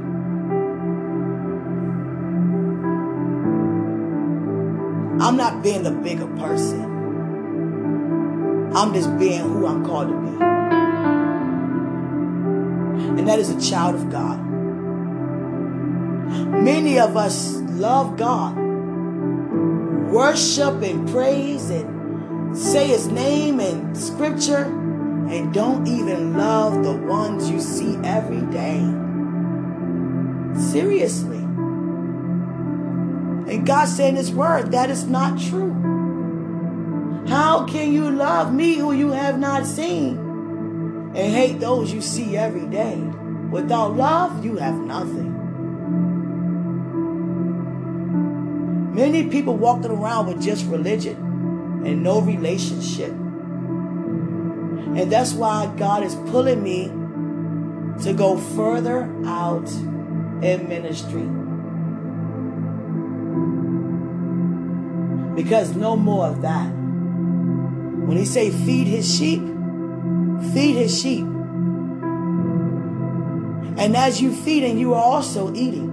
I'm 5.26 5.38
not 5.38 5.64
being 5.64 5.82
the 5.82 5.90
bigger 5.90 6.28
person. 6.28 6.84
I'm 8.76 8.94
just 8.94 9.18
being 9.18 9.40
who 9.40 9.66
I'm 9.66 9.84
called 9.84 10.10
to 10.10 10.14
be. 10.22 10.28
And 13.20 13.28
that 13.28 13.40
is 13.40 13.50
a 13.50 13.60
child 13.60 13.96
of 13.96 14.12
God. 14.12 14.40
Many 16.62 17.00
of 17.00 17.18
us 17.18 17.56
love 17.56 18.18
God, 18.18 18.56
worship 20.12 20.84
and 20.84 21.10
praise 21.10 21.72
and 21.72 22.56
say 22.56 22.90
his 22.90 23.08
name 23.08 23.60
and 23.60 23.98
scripture, 23.98 24.66
and 24.66 25.52
don't 25.52 25.88
even 25.88 26.38
love 26.38 26.84
the 26.84 26.94
ones 26.94 27.50
you 27.50 27.60
see 27.60 27.98
every 28.04 28.42
day. 28.54 28.80
Seriously. 30.72 31.45
And 33.48 33.66
God 33.66 33.86
said 33.88 34.10
in 34.10 34.16
His 34.16 34.32
Word 34.32 34.72
that 34.72 34.90
is 34.90 35.06
not 35.06 35.40
true. 35.40 35.74
How 37.28 37.66
can 37.66 37.92
you 37.92 38.12
love 38.12 38.54
me 38.54 38.76
who 38.76 38.92
you 38.92 39.12
have 39.12 39.40
not 39.40 39.66
seen 39.66 40.18
and 41.16 41.34
hate 41.34 41.60
those 41.60 41.92
you 41.92 42.02
see 42.02 42.38
every 42.38 42.66
day? 42.68 42.98
Without 43.50 43.96
love, 43.96 44.44
you 44.44 44.58
have 44.58 44.76
nothing. 44.76 45.34
Many 48.94 49.28
people 49.30 49.58
walking 49.58 49.92
around 49.92 50.28
with 50.28 50.42
just 50.42 50.66
religion 50.68 51.16
and 51.86 52.02
no 52.04 52.22
relationship. 52.22 53.12
And 54.96 55.12
that's 55.12 55.34
why 55.34 55.72
God 55.78 56.04
is 56.04 56.16
pulling 56.16 56.64
me 56.64 56.88
to 58.04 58.14
go 58.14 58.38
further 58.38 59.04
out 59.26 59.70
in 60.42 60.68
ministry. 60.70 61.28
Because 65.36 65.76
no 65.76 65.96
more 65.98 66.28
of 66.28 66.42
that. 66.42 66.68
When 68.06 68.18
he 68.18 68.26
say 68.26 68.52
feed 68.52 68.88
his 68.88 69.14
sheep, 69.14 69.42
feed 70.54 70.76
his 70.76 71.02
sheep. 71.02 71.26
And 73.78 73.96
as 73.98 74.22
you 74.22 74.34
feed, 74.34 74.64
and 74.64 74.80
you 74.80 74.94
are 74.94 75.04
also 75.04 75.54
eating 75.54 75.92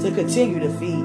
to 0.00 0.10
continue 0.10 0.58
to 0.60 0.70
feed. 0.78 1.04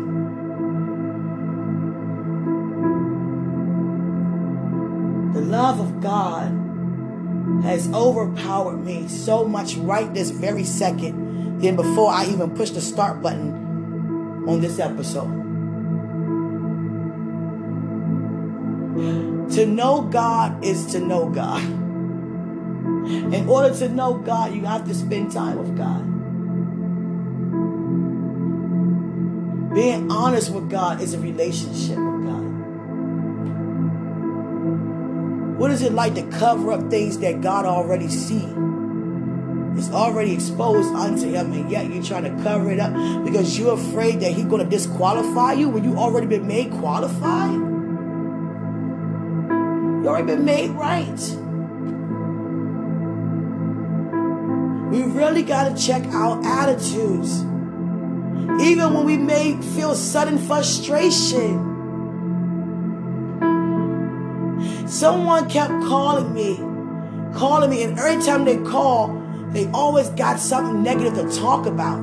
The 5.33 5.41
love 5.41 5.79
of 5.79 6.01
God 6.01 6.51
has 7.63 7.87
overpowered 7.93 8.77
me 8.77 9.07
so 9.07 9.45
much 9.45 9.75
right 9.75 10.11
this 10.13 10.29
very 10.31 10.63
second 10.63 11.59
than 11.61 11.75
before 11.75 12.09
I 12.11 12.25
even 12.25 12.55
push 12.55 12.71
the 12.71 12.81
start 12.81 13.21
button 13.21 14.45
on 14.47 14.61
this 14.61 14.79
episode. 14.79 15.42
To 19.53 19.65
know 19.67 20.01
God 20.01 20.65
is 20.65 20.87
to 20.93 20.99
know 20.99 21.29
God. 21.29 21.61
In 23.33 23.47
order 23.47 23.75
to 23.75 23.87
know 23.87 24.15
God, 24.15 24.53
you 24.55 24.65
have 24.65 24.87
to 24.87 24.95
spend 24.95 25.31
time 25.31 25.59
with 25.59 25.77
God. 25.77 26.03
Being 29.75 30.09
honest 30.11 30.51
with 30.51 30.71
God 30.71 31.01
is 31.01 31.13
a 31.13 31.19
relationship 31.19 31.97
with 31.97 32.23
God. 32.23 32.43
What 35.59 35.69
is 35.69 35.83
it 35.83 35.93
like 35.93 36.15
to 36.15 36.23
cover 36.23 36.71
up 36.71 36.89
things 36.89 37.19
that 37.19 37.41
God 37.41 37.65
already 37.65 38.07
see? 38.09 38.47
It's 39.77 39.91
already 39.91 40.33
exposed 40.33 40.93
unto 40.95 41.29
him, 41.29 41.51
and 41.51 41.69
yet 41.69 41.91
you're 41.91 42.03
trying 42.03 42.23
to 42.23 42.43
cover 42.43 42.71
it 42.71 42.79
up 42.79 42.91
because 43.23 43.59
you're 43.59 43.73
afraid 43.75 44.19
that 44.21 44.31
he's 44.31 44.45
going 44.45 44.63
to 44.63 44.69
disqualify 44.69 45.53
you 45.53 45.69
when 45.69 45.83
you 45.83 45.95
already 45.95 46.25
been 46.25 46.47
made 46.47 46.71
qualified. 46.71 47.72
You 50.03 50.09
already 50.09 50.27
been 50.27 50.43
made 50.43 50.69
right. 50.71 51.17
We 54.91 55.01
really 55.03 55.43
got 55.43 55.73
to 55.73 55.81
check 55.81 56.03
our 56.07 56.45
attitudes. 56.45 57.39
Even 58.61 58.93
when 58.93 59.05
we 59.05 59.15
may 59.15 59.55
feel 59.61 59.95
sudden 59.95 60.37
frustration. 60.37 61.71
Someone 64.89 65.49
kept 65.49 65.71
calling 65.85 66.33
me, 66.33 66.57
calling 67.33 67.69
me, 67.69 67.83
and 67.83 67.97
every 67.97 68.21
time 68.21 68.43
they 68.43 68.57
call, 68.57 69.17
they 69.51 69.67
always 69.71 70.09
got 70.09 70.37
something 70.37 70.83
negative 70.83 71.13
to 71.13 71.39
talk 71.39 71.65
about 71.65 71.99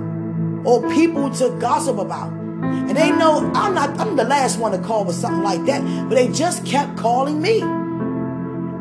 or 0.65 0.91
people 0.95 1.29
to 1.33 1.51
gossip 1.61 1.99
about. 1.99 2.33
And 2.33 2.97
they 2.97 3.11
know 3.11 3.53
I'm 3.55 3.75
not, 3.75 3.91
I'm 4.01 4.17
the 4.17 4.25
last 4.25 4.59
one 4.59 4.73
to 4.73 4.79
call 4.79 5.05
with 5.05 5.17
something 5.17 5.43
like 5.43 5.67
that, 5.67 5.83
but 6.09 6.15
they 6.15 6.29
just 6.29 6.65
kept 6.65 6.97
calling 6.97 7.43
me. 7.43 7.80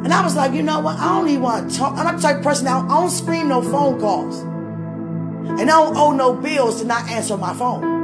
And 0.04 0.14
I 0.14 0.24
was 0.24 0.36
like, 0.36 0.54
you 0.54 0.64
know 0.64 0.80
what? 0.80 0.98
I 0.98 1.20
don't 1.20 1.28
even 1.28 1.42
want 1.42 1.72
to 1.72 1.78
talk. 1.78 1.98
I'm 1.98 2.16
the 2.16 2.22
type 2.22 2.38
of 2.38 2.44
person 2.44 2.66
now. 2.66 2.86
I 2.86 3.02
don't 3.02 3.10
scream 3.10 3.50
no 3.50 3.62
phone 3.62 4.00
calls. 4.00 4.40
And 4.40 5.62
I 5.62 5.66
don't 5.66 5.98
owe 5.98 6.12
no 6.12 6.34
bills 6.34 6.80
to 6.82 6.88
not 6.88 7.10
answer 7.10 7.36
my 7.36 7.54
phone. 7.54 8.00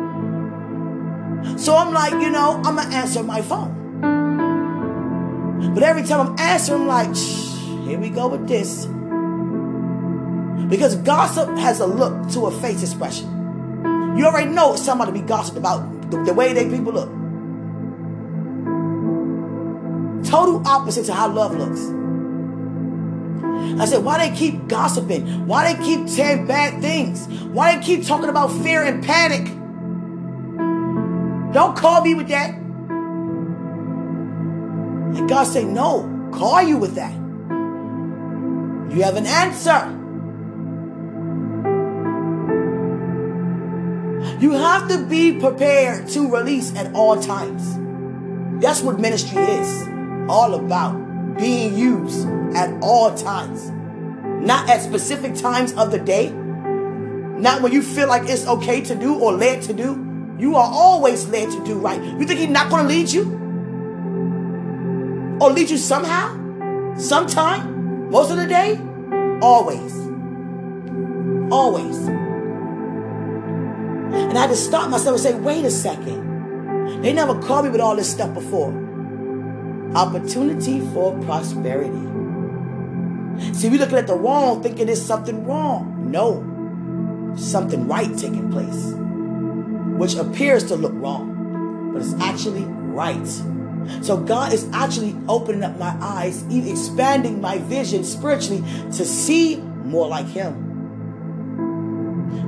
So 1.58 1.76
I'm 1.76 1.94
like, 1.94 2.12
you 2.14 2.30
know, 2.30 2.62
I'm 2.66 2.76
going 2.76 2.90
to 2.90 2.96
answer 2.96 3.24
my 3.24 3.42
phone. 3.42 3.72
But 5.74 5.84
every 5.84 6.04
time 6.04 6.28
I'm 6.28 6.40
answering, 6.40 6.82
I'm 6.82 6.88
like, 6.88 7.16
here 7.88 7.98
we 7.98 8.10
go 8.10 8.28
with 8.28 8.48
this. 8.48 8.88
Because 10.70 10.96
gossip 10.98 11.50
has 11.58 11.80
a 11.80 11.86
look 11.86 12.30
to 12.32 12.48
a 12.48 12.52
face 12.62 12.82
expression. 12.84 13.32
You 14.18 14.26
already 14.26 14.50
know 14.52 14.76
somebody 14.76 15.12
be 15.12 15.22
gossiped 15.22 15.58
about 15.58 16.12
the, 16.12 16.24
the 16.24 16.34
way 16.34 16.52
they 16.54 16.70
people 16.70 16.94
look. 16.94 17.10
Total 20.26 20.62
opposite 20.68 21.06
to 21.06 21.14
how 21.14 21.32
love 21.32 21.56
looks. 21.56 21.80
I 23.80 23.86
said, 23.86 24.04
why 24.04 24.28
they 24.28 24.36
keep 24.36 24.68
gossiping? 24.68 25.48
Why 25.48 25.74
they 25.74 25.84
keep 25.84 26.08
saying 26.08 26.48
bad 26.48 26.82
things? 26.82 27.28
Why 27.46 27.76
they 27.76 27.84
keep 27.84 28.06
talking 28.06 28.30
about 28.30 28.48
fear 28.48 28.84
and 28.84 29.04
panic? 29.04 29.46
Don't 31.54 31.76
call 31.76 32.02
me 32.02 32.16
with 32.16 32.30
that. 32.30 32.56
And 35.16 35.30
God 35.30 35.44
said, 35.46 35.68
no, 35.68 36.30
call 36.34 36.62
you 36.62 36.78
with 36.78 36.96
that. 36.96 37.14
You 38.94 39.04
have 39.04 39.16
an 39.16 39.26
answer. 39.26 39.92
You 44.40 44.52
have 44.52 44.88
to 44.90 45.06
be 45.06 45.40
prepared 45.40 46.08
to 46.10 46.32
release 46.32 46.74
at 46.76 46.94
all 46.94 47.20
times. 47.22 47.78
That's 48.62 48.82
what 48.82 49.00
ministry 49.00 49.42
is 49.42 49.95
all 50.30 50.56
about 50.56 51.38
being 51.38 51.78
used 51.78 52.28
at 52.56 52.74
all 52.82 53.14
times, 53.16 53.70
not 54.46 54.70
at 54.70 54.82
specific 54.82 55.36
times 55.36 55.74
of 55.74 55.92
the 55.92 56.00
day, 56.00 56.32
Not 57.38 57.62
when 57.62 57.74
you 57.74 57.82
feel 57.82 58.08
like 58.08 58.30
it's 58.30 58.48
okay 58.48 58.82
to 58.82 58.96
do 58.96 59.14
or 59.16 59.34
led 59.34 59.62
to 59.64 59.74
do. 59.74 60.02
You 60.40 60.56
are 60.56 60.72
always 60.72 61.28
led 61.28 61.52
to 61.52 61.64
do 61.66 61.78
right. 61.78 62.02
You 62.02 62.26
think 62.26 62.40
he's 62.40 62.50
not 62.50 62.70
going 62.70 62.84
to 62.84 62.90
lead 62.90 63.12
you? 63.12 63.24
Or 65.42 65.52
lead 65.52 65.70
you 65.70 65.78
somehow? 65.78 66.96
Sometime? 66.98 68.10
Most 68.10 68.32
of 68.32 68.38
the 68.38 68.48
day? 68.48 68.80
Always. 69.42 69.94
Always. 71.52 72.08
And 74.16 74.38
I 74.38 74.42
had 74.42 74.50
to 74.50 74.56
stop 74.56 74.90
myself 74.90 75.16
and 75.16 75.24
say, 75.24 75.34
wait 75.34 75.66
a 75.66 75.72
second. 75.72 77.02
They 77.02 77.12
never 77.12 77.38
called 77.42 77.66
me 77.66 77.72
with 77.72 77.82
all 77.82 77.98
this 77.98 78.10
stuff 78.10 78.34
before. 78.34 78.72
Opportunity 79.96 80.82
for 80.94 81.18
prosperity. 81.24 81.92
See, 83.54 83.70
we're 83.70 83.80
looking 83.80 83.98
at 83.98 84.08
the 84.08 84.16
wrong, 84.16 84.62
thinking 84.62 84.86
there's 84.88 85.02
something 85.04 85.46
wrong. 85.46 86.12
No 86.12 86.52
something 87.38 87.88
right 87.88 88.18
taking 88.18 88.52
place, 88.52 88.94
which 89.98 90.16
appears 90.16 90.64
to 90.66 90.76
look 90.76 90.94
wrong, 90.96 91.92
but 91.94 92.02
it's 92.02 92.14
actually 92.22 92.64
right. 92.64 93.26
So 94.02 94.18
God 94.18 94.52
is 94.54 94.68
actually 94.74 95.16
opening 95.28 95.64
up 95.64 95.78
my 95.78 95.96
eyes, 96.02 96.44
expanding 96.50 97.40
my 97.42 97.60
vision 97.60 98.04
spiritually 98.04 98.64
to 98.94 99.06
see 99.06 99.58
more 99.58 100.08
like 100.08 100.28
Him. 100.28 100.64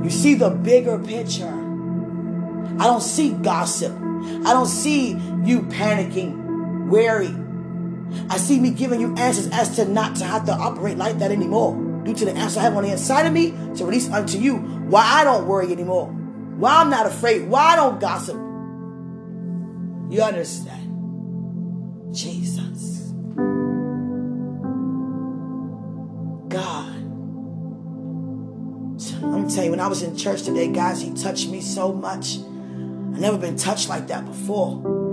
You 0.04 0.10
see 0.10 0.34
the 0.36 0.50
bigger 0.50 0.98
picture. 0.98 1.54
I 2.80 2.86
don't 2.86 3.02
see 3.02 3.34
gossip. 3.34 3.94
I 3.94 4.54
don't 4.54 4.68
see 4.68 5.12
you 5.44 5.62
panicking, 5.64 6.47
wary. 6.90 7.36
I 8.30 8.38
see 8.38 8.60
me 8.60 8.72
giving 8.72 9.02
you 9.02 9.16
answers 9.16 9.50
as 9.52 9.76
to 9.76 9.86
not 9.86 10.16
to 10.18 10.26
have 10.26 10.46
to 10.46 10.54
operate 10.54 10.98
like 10.98 11.20
that 11.20 11.32
anymore 11.32 11.76
due 12.04 12.14
to 12.14 12.26
the 12.26 12.32
answer 12.32 12.60
I 12.60 12.64
have 12.64 12.78
on 12.78 12.84
the 12.84 12.92
inside 12.92 13.26
of 13.26 13.34
me 13.34 13.52
to 13.76 13.86
release 13.86 14.10
unto 14.10 14.38
you 14.38 14.58
why 14.58 15.04
I 15.04 15.24
don't 15.24 15.48
worry 15.48 15.72
anymore, 15.72 16.08
why 16.08 16.78
I'm 16.78 16.90
not 16.90 17.06
afraid, 17.06 17.48
why 17.50 17.74
I 17.74 17.76
don't 17.76 18.00
gossip. 18.00 18.36
You 20.10 20.22
understand? 20.22 22.16
Jesus. 22.16 23.12
God. 26.48 26.94
I'm 29.22 29.50
telling 29.50 29.66
you, 29.66 29.72
when 29.72 29.80
I 29.82 29.88
was 29.88 30.02
in 30.02 30.16
church 30.16 30.44
today, 30.44 30.70
guys, 30.70 31.02
he 31.02 31.14
touched 31.14 31.50
me 31.50 31.60
so 31.60 31.92
much. 31.92 32.38
I've 32.38 33.20
never 33.20 33.38
been 33.38 33.58
touched 33.58 33.90
like 33.90 34.08
that 34.08 34.26
before. 34.26 35.07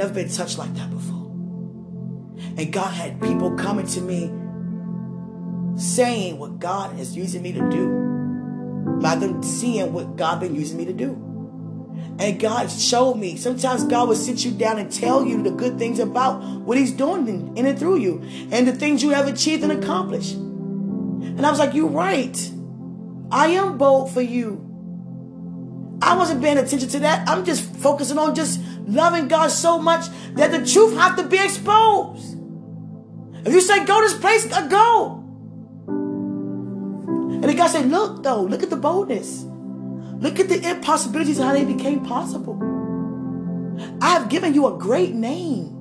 Never 0.00 0.14
been 0.14 0.30
touched 0.30 0.56
like 0.56 0.72
that 0.76 0.90
before. 0.90 1.30
And 2.56 2.72
God 2.72 2.90
had 2.90 3.20
people 3.20 3.54
coming 3.54 3.86
to 3.88 4.00
me 4.00 4.32
saying 5.78 6.38
what 6.38 6.58
God 6.58 6.98
is 6.98 7.14
using 7.14 7.42
me 7.42 7.52
to 7.52 7.68
do. 7.68 8.98
By 9.02 9.16
them 9.16 9.42
seeing 9.42 9.92
what 9.92 10.16
God 10.16 10.40
been 10.40 10.54
using 10.54 10.78
me 10.78 10.86
to 10.86 10.94
do. 10.94 11.26
And 12.18 12.40
God 12.40 12.70
showed 12.70 13.16
me. 13.16 13.36
Sometimes 13.36 13.84
God 13.84 14.08
will 14.08 14.16
sit 14.16 14.42
you 14.42 14.52
down 14.52 14.78
and 14.78 14.90
tell 14.90 15.22
you 15.22 15.42
the 15.42 15.50
good 15.50 15.78
things 15.78 15.98
about 15.98 16.40
what 16.60 16.78
He's 16.78 16.92
doing 16.92 17.28
in, 17.28 17.56
in 17.58 17.66
and 17.66 17.78
through 17.78 17.98
you 17.98 18.22
and 18.50 18.66
the 18.66 18.72
things 18.72 19.02
you 19.02 19.10
have 19.10 19.28
achieved 19.28 19.62
and 19.62 19.72
accomplished. 19.72 20.32
And 20.32 21.44
I 21.44 21.50
was 21.50 21.58
like, 21.58 21.74
You're 21.74 21.88
right. 21.88 22.50
I 23.30 23.48
am 23.48 23.76
bold 23.76 24.10
for 24.12 24.22
you. 24.22 24.66
I 26.02 26.16
wasn't 26.16 26.42
paying 26.42 26.58
attention 26.58 26.88
to 26.90 27.00
that. 27.00 27.28
I'm 27.28 27.44
just 27.44 27.62
focusing 27.76 28.18
on 28.18 28.34
just 28.34 28.60
loving 28.86 29.28
God 29.28 29.48
so 29.48 29.78
much 29.78 30.06
that 30.34 30.50
the 30.50 30.64
truth 30.66 30.94
have 30.94 31.16
to 31.16 31.24
be 31.24 31.38
exposed. 31.38 32.38
If 33.44 33.52
you 33.52 33.60
say 33.60 33.84
go 33.84 34.00
this 34.00 34.18
place, 34.18 34.46
go. 34.46 35.16
And 35.86 37.44
the 37.44 37.54
guy 37.54 37.68
said, 37.68 37.90
look 37.90 38.22
though, 38.22 38.42
look 38.42 38.62
at 38.62 38.70
the 38.70 38.76
boldness. 38.76 39.44
Look 39.44 40.38
at 40.38 40.48
the 40.48 40.68
impossibilities 40.68 41.38
and 41.38 41.48
how 41.48 41.54
they 41.54 41.64
became 41.64 42.04
possible. 42.04 42.58
I 44.02 44.10
have 44.10 44.28
given 44.28 44.52
you 44.52 44.66
a 44.66 44.78
great 44.78 45.14
name 45.14 45.76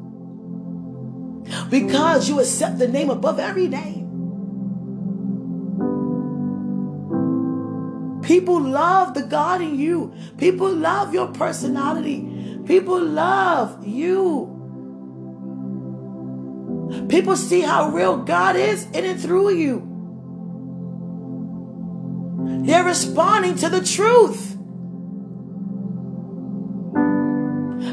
because 1.70 2.30
you 2.30 2.40
accept 2.40 2.80
the 2.80 2.88
name 2.88 3.10
above 3.10 3.40
every 3.40 3.68
name. 3.68 3.99
People 8.30 8.62
love 8.62 9.16
the 9.16 9.24
God 9.24 9.60
in 9.60 9.80
you. 9.80 10.14
People 10.38 10.72
love 10.72 11.16
your 11.16 11.30
personality. 11.30 12.62
People 12.68 13.04
love 13.04 13.84
you. 13.84 14.56
People 17.10 17.36
see 17.36 17.62
how 17.62 17.90
real 17.90 18.18
God 18.18 18.56
is 18.56 18.86
in 18.92 19.04
and 19.04 19.20
through 19.20 19.56
you. 19.56 19.82
They're 22.68 22.84
responding 22.84 23.56
to 23.56 23.68
the 23.68 23.84
truth. 23.84 24.56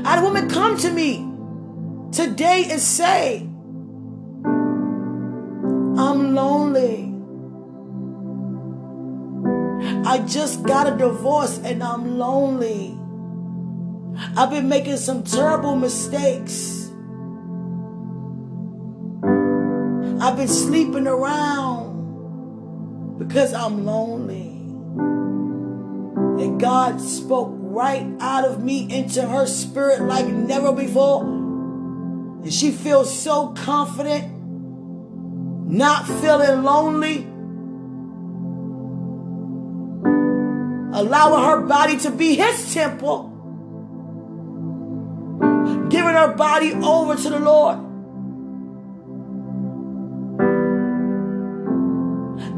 I 0.05 0.11
had 0.11 0.19
a 0.19 0.23
woman 0.23 0.51
come 0.51 0.77
to 0.77 0.91
me 0.91 1.27
today 2.13 2.67
and 2.71 2.79
say, 2.79 3.49
I 10.17 10.21
just 10.21 10.63
got 10.63 10.91
a 10.91 10.97
divorce 10.97 11.59
and 11.59 11.83
I'm 11.83 12.17
lonely. 12.17 12.99
I've 14.35 14.49
been 14.49 14.67
making 14.67 14.97
some 14.97 15.23
terrible 15.23 15.77
mistakes. 15.77 16.91
I've 20.19 20.39
been 20.39 20.49
sleeping 20.49 21.07
around 21.07 21.99
because 23.19 23.53
I'm 23.53 23.85
lonely. 23.85 24.53
And 26.43 26.59
God 26.59 26.99
spoke 26.99 27.51
right 27.61 28.07
out 28.19 28.47
of 28.47 28.65
me 28.65 28.91
into 28.91 29.21
her 29.21 29.45
spirit 29.45 30.01
like 30.01 30.25
never 30.25 30.73
before. 30.73 31.25
And 31.25 32.51
she 32.51 32.71
feels 32.71 33.15
so 33.15 33.49
confident, 33.49 34.33
not 35.71 36.07
feeling 36.07 36.63
lonely. 36.63 37.36
Allowing 40.97 41.45
her 41.45 41.61
body 41.67 41.99
to 41.99 42.11
be 42.11 42.37
his 42.37 42.73
temple. 42.73 43.29
Giving 45.91 46.15
her 46.15 46.35
body 46.35 46.73
over 46.73 47.15
to 47.17 47.29
the 47.29 47.39
Lord. 47.39 47.77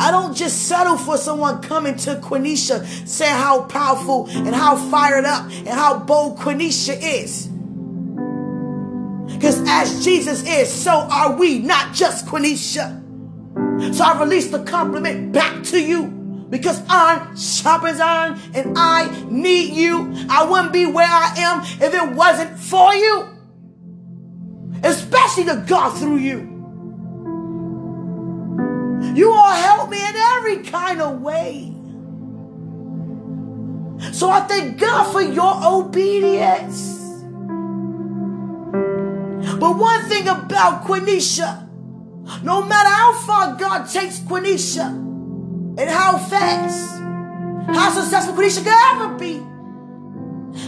I 0.00 0.12
don't 0.12 0.36
just 0.36 0.68
settle 0.68 0.96
for 0.96 1.16
someone 1.16 1.60
coming 1.62 1.96
to 1.96 2.14
Quenisha 2.14 2.86
saying 3.08 3.34
how 3.34 3.62
powerful 3.62 4.28
and 4.30 4.54
how 4.54 4.76
fired 4.76 5.24
up 5.24 5.50
and 5.50 5.68
how 5.70 5.98
bold 5.98 6.38
Quenisha 6.38 6.96
is. 6.96 7.48
Because 9.34 9.60
as 9.68 10.04
Jesus 10.04 10.46
is, 10.46 10.72
so 10.72 10.92
are 10.92 11.34
we, 11.34 11.58
not 11.58 11.92
just 11.92 12.24
Quenisha. 12.26 13.02
So 13.92 14.04
I 14.04 14.20
release 14.20 14.48
the 14.48 14.62
compliment 14.62 15.32
back 15.32 15.64
to 15.64 15.82
you 15.82 16.17
because 16.50 16.82
iron 16.88 17.36
sharpens 17.36 18.00
iron 18.00 18.38
and 18.54 18.74
I 18.76 19.26
need 19.28 19.74
you. 19.74 20.14
I 20.28 20.44
wouldn't 20.44 20.72
be 20.72 20.86
where 20.86 21.06
I 21.06 21.34
am 21.38 21.60
if 21.62 21.94
it 21.94 22.12
wasn't 22.14 22.58
for 22.58 22.94
you, 22.94 23.28
especially 24.82 25.44
the 25.44 25.64
God 25.66 25.90
through 25.98 26.16
you. 26.16 26.54
You 29.14 29.32
all 29.32 29.52
help 29.52 29.90
me 29.90 29.98
in 29.98 30.14
every 30.16 30.58
kind 30.58 31.00
of 31.00 31.20
way. 31.20 31.74
So 34.12 34.30
I 34.30 34.40
thank 34.40 34.78
God 34.78 35.12
for 35.12 35.20
your 35.20 35.60
obedience. 35.64 36.94
But 39.58 39.76
one 39.76 40.02
thing 40.04 40.28
about 40.28 40.84
Quenisha, 40.84 41.68
no 42.44 42.62
matter 42.62 42.88
how 42.88 43.14
far 43.14 43.56
God 43.56 43.88
takes 43.88 44.20
Quenisha 44.20 45.07
and 45.78 45.88
how 45.88 46.18
fast, 46.18 46.98
how 47.68 47.90
successful 47.90 48.34
Quenisha 48.34 48.64
could 48.64 48.74
ever 48.92 49.14
be, 49.16 49.38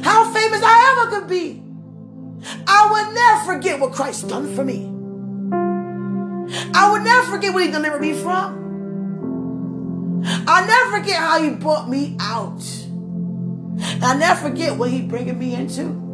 how 0.03 0.33
famous 0.33 0.63
I 0.63 0.97
ever 0.97 1.11
could 1.19 1.29
be, 1.29 1.63
I 2.67 2.89
will 2.91 3.13
never 3.13 3.45
forget 3.53 3.79
what 3.81 3.93
Christ 3.93 4.29
done 4.29 4.55
for 4.55 4.65
me. 4.65 4.87
I 6.73 6.91
will 6.91 7.03
never 7.03 7.27
forget 7.27 7.53
where 7.53 7.67
he 7.67 7.73
delivered 7.73 8.01
me 8.01 8.15
from. 8.15 8.61
I'll 10.47 10.67
never 10.67 10.99
forget 10.99 11.17
how 11.17 11.43
he 11.43 11.51
brought 11.51 11.89
me 11.89 12.17
out. 12.21 12.63
I'll 14.03 14.19
never 14.19 14.49
forget 14.49 14.77
what 14.77 14.91
he 14.91 15.03
bringing 15.03 15.39
me 15.39 15.55
into. 15.55 15.83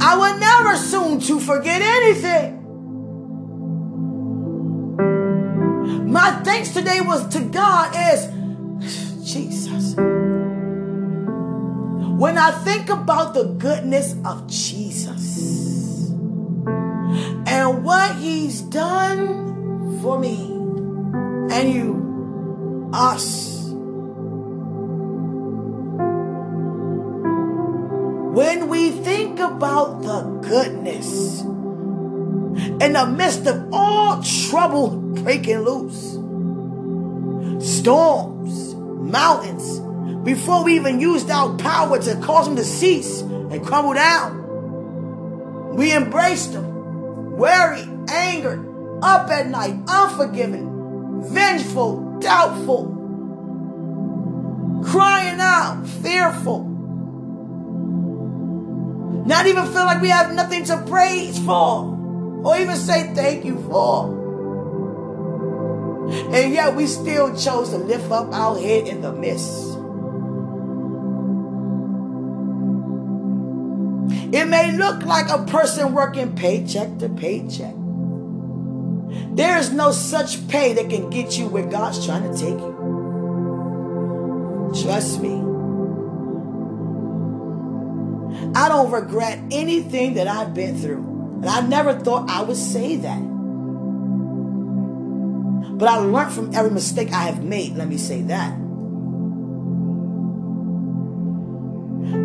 I 0.00 0.16
will 0.16 0.38
never 0.38 0.76
soon 0.76 1.20
to 1.20 1.40
forget 1.40 1.82
anything. 1.82 2.63
My 6.14 6.30
thanks 6.44 6.70
today 6.70 7.00
was 7.00 7.26
to 7.30 7.40
God 7.40 7.92
is 8.12 8.26
Jesus. 9.28 9.96
When 12.22 12.38
I 12.38 12.52
think 12.62 12.88
about 12.88 13.34
the 13.34 13.46
goodness 13.58 14.14
of 14.24 14.46
Jesus 14.46 16.10
and 17.48 17.82
what 17.82 18.14
he's 18.14 18.60
done 18.60 19.98
for 20.00 20.16
me 20.16 20.52
and 21.52 21.72
you, 21.72 22.90
us. 22.94 23.72
When 28.36 28.68
we 28.68 28.92
think 28.92 29.40
about 29.40 30.02
the 30.02 30.22
goodness 30.48 31.42
in 32.56 32.92
the 32.92 33.06
midst 33.06 33.46
of 33.46 33.68
all 33.72 34.22
trouble 34.22 34.90
breaking 34.90 35.60
loose, 35.60 36.12
storms, 37.66 38.74
mountains, 38.74 39.80
before 40.24 40.64
we 40.64 40.76
even 40.76 41.00
used 41.00 41.30
our 41.30 41.56
power 41.56 41.98
to 41.98 42.14
cause 42.20 42.46
them 42.46 42.56
to 42.56 42.64
cease 42.64 43.22
and 43.22 43.64
crumble 43.64 43.94
down, 43.94 45.74
we 45.76 45.92
embraced 45.92 46.52
them, 46.52 47.36
worried, 47.36 47.88
angered, 48.10 48.64
up 49.02 49.28
at 49.30 49.48
night, 49.48 49.76
unforgiving, 49.88 51.22
vengeful, 51.24 52.18
doubtful, 52.20 52.86
crying 54.84 55.40
out, 55.40 55.84
fearful. 56.02 56.70
Not 59.26 59.46
even 59.46 59.64
feel 59.66 59.86
like 59.86 60.00
we 60.00 60.10
have 60.10 60.32
nothing 60.34 60.64
to 60.64 60.76
praise 60.86 61.38
for 61.38 62.03
or 62.44 62.56
even 62.58 62.76
say 62.76 63.12
thank 63.14 63.44
you 63.44 63.60
for. 63.68 64.22
And 66.34 66.52
yet 66.52 66.76
we 66.76 66.86
still 66.86 67.34
chose 67.34 67.70
to 67.70 67.78
lift 67.78 68.10
up 68.10 68.32
our 68.32 68.58
head 68.58 68.86
in 68.86 69.00
the 69.00 69.12
midst. 69.12 69.78
It 74.34 74.46
may 74.46 74.72
look 74.72 75.04
like 75.04 75.30
a 75.30 75.44
person 75.44 75.94
working 75.94 76.34
paycheck 76.34 76.98
to 76.98 77.08
paycheck. 77.08 77.74
There 79.36 79.58
is 79.58 79.72
no 79.72 79.92
such 79.92 80.46
pay 80.48 80.74
that 80.74 80.90
can 80.90 81.08
get 81.08 81.38
you 81.38 81.48
where 81.48 81.64
God's 81.64 82.04
trying 82.04 82.30
to 82.30 82.36
take 82.36 82.58
you. 82.58 82.74
Trust 84.82 85.20
me. 85.22 85.34
I 88.54 88.68
don't 88.68 88.90
regret 88.90 89.38
anything 89.50 90.14
that 90.14 90.26
I've 90.28 90.52
been 90.52 90.76
through. 90.78 91.13
And 91.44 91.52
I 91.52 91.60
never 91.60 91.92
thought 91.92 92.30
I 92.30 92.42
would 92.42 92.56
say 92.56 92.96
that. 92.96 93.20
But 95.76 95.88
I 95.90 95.98
learned 95.98 96.32
from 96.32 96.54
every 96.54 96.70
mistake 96.70 97.12
I 97.12 97.24
have 97.24 97.44
made. 97.44 97.76
Let 97.76 97.86
me 97.86 97.98
say 97.98 98.22
that. 98.22 98.52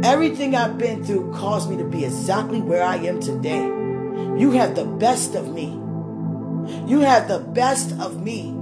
Everything 0.06 0.56
I've 0.56 0.78
been 0.78 1.04
through 1.04 1.34
caused 1.34 1.70
me 1.70 1.76
to 1.76 1.84
be 1.84 2.06
exactly 2.06 2.62
where 2.62 2.82
I 2.82 2.96
am 2.96 3.20
today. 3.20 3.60
You 4.40 4.52
have 4.52 4.76
the 4.76 4.86
best 4.86 5.36
of 5.36 5.54
me. 5.54 5.66
You 6.88 7.02
have 7.02 7.28
the 7.28 7.40
best 7.40 7.92
of 8.00 8.24
me. 8.24 8.56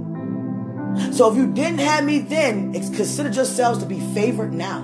So 1.12 1.30
if 1.30 1.36
you 1.36 1.52
didn't 1.52 1.78
have 1.78 2.02
me 2.02 2.18
then, 2.18 2.72
consider 2.72 3.30
yourselves 3.30 3.78
to 3.78 3.86
be 3.86 4.00
favored 4.12 4.52
now. 4.52 4.82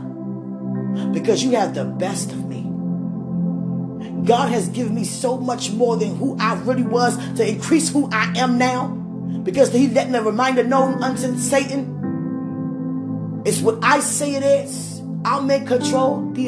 Because 1.12 1.42
you 1.42 1.56
have 1.56 1.74
the 1.74 1.84
best 1.84 2.30
of 2.30 2.46
me. 2.46 2.53
God 4.24 4.50
has 4.50 4.68
given 4.68 4.94
me 4.94 5.04
so 5.04 5.36
much 5.36 5.70
more 5.70 5.96
than 5.96 6.16
who 6.16 6.36
I 6.38 6.54
really 6.54 6.82
was 6.82 7.16
to 7.34 7.46
increase 7.46 7.90
who 7.90 8.08
I 8.10 8.32
am 8.36 8.58
now. 8.58 8.88
Because 9.42 9.72
he 9.72 9.88
let 9.88 10.10
me 10.10 10.18
reminder 10.18 10.64
known 10.64 11.02
unto 11.02 11.36
Satan. 11.36 13.42
It's 13.44 13.60
what 13.60 13.84
I 13.84 14.00
say 14.00 14.36
it 14.36 14.42
is. 14.42 15.02
I'm 15.24 15.50
in 15.50 15.66
control. 15.66 16.30
The 16.32 16.46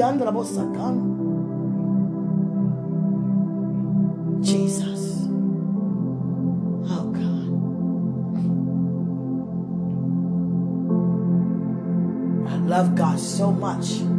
jesus. 4.43 5.27
Oh 6.89 7.11
God. 7.13 7.47
I 12.51 12.57
love 12.67 12.95
God 12.95 13.21
so 13.21 13.53
much. 13.53 14.16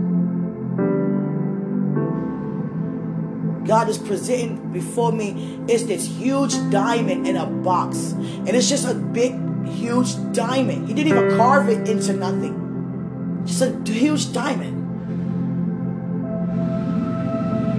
God 3.67 3.89
is 3.89 3.97
presenting 3.97 4.71
before 4.71 5.11
me 5.11 5.59
is 5.67 5.85
this 5.87 6.07
huge 6.07 6.53
diamond 6.71 7.27
in 7.27 7.35
a 7.35 7.45
box. 7.45 8.13
And 8.13 8.49
it's 8.49 8.69
just 8.69 8.87
a 8.87 8.93
big, 8.93 9.35
huge 9.67 10.15
diamond. 10.31 10.87
He 10.87 10.93
didn't 10.93 11.11
even 11.17 11.37
carve 11.37 11.67
it 11.69 11.87
into 11.87 12.13
nothing. 12.13 13.43
Just 13.45 13.61
a 13.61 13.91
huge 13.91 14.31
diamond. 14.31 14.85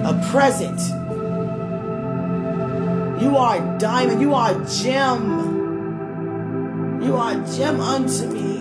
A 0.05 0.29
present. 0.31 0.79
You 3.23 3.37
are 3.37 3.57
a 3.57 3.79
diamond. 3.79 4.21
You 4.21 4.35
are 4.35 4.53
a 4.53 4.67
gem. 4.67 5.49
You 7.03 7.17
are 7.17 7.33
a 7.33 7.57
gem 7.57 7.81
unto 7.81 8.27
me. 8.27 8.59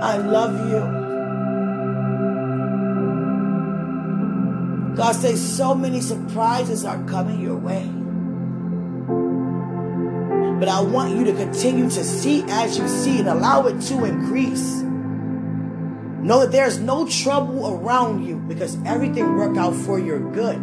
I 0.00 0.16
love 0.16 0.70
you. 0.70 1.01
God 4.94 5.12
says 5.12 5.56
so 5.56 5.74
many 5.74 6.00
surprises 6.00 6.84
are 6.84 7.02
coming 7.04 7.40
your 7.40 7.56
way. 7.56 7.88
But 10.58 10.68
I 10.68 10.80
want 10.80 11.16
you 11.16 11.24
to 11.24 11.32
continue 11.32 11.90
to 11.90 12.04
see 12.04 12.44
as 12.48 12.78
you 12.78 12.86
see 12.86 13.18
and 13.18 13.28
allow 13.28 13.66
it 13.66 13.80
to 13.82 14.04
increase. 14.04 14.82
Know 16.22 16.40
that 16.40 16.52
there's 16.52 16.78
no 16.78 17.08
trouble 17.08 17.74
around 17.74 18.24
you 18.24 18.36
because 18.36 18.76
everything 18.84 19.36
worked 19.36 19.56
out 19.56 19.74
for 19.74 19.98
your 19.98 20.20
good. 20.20 20.60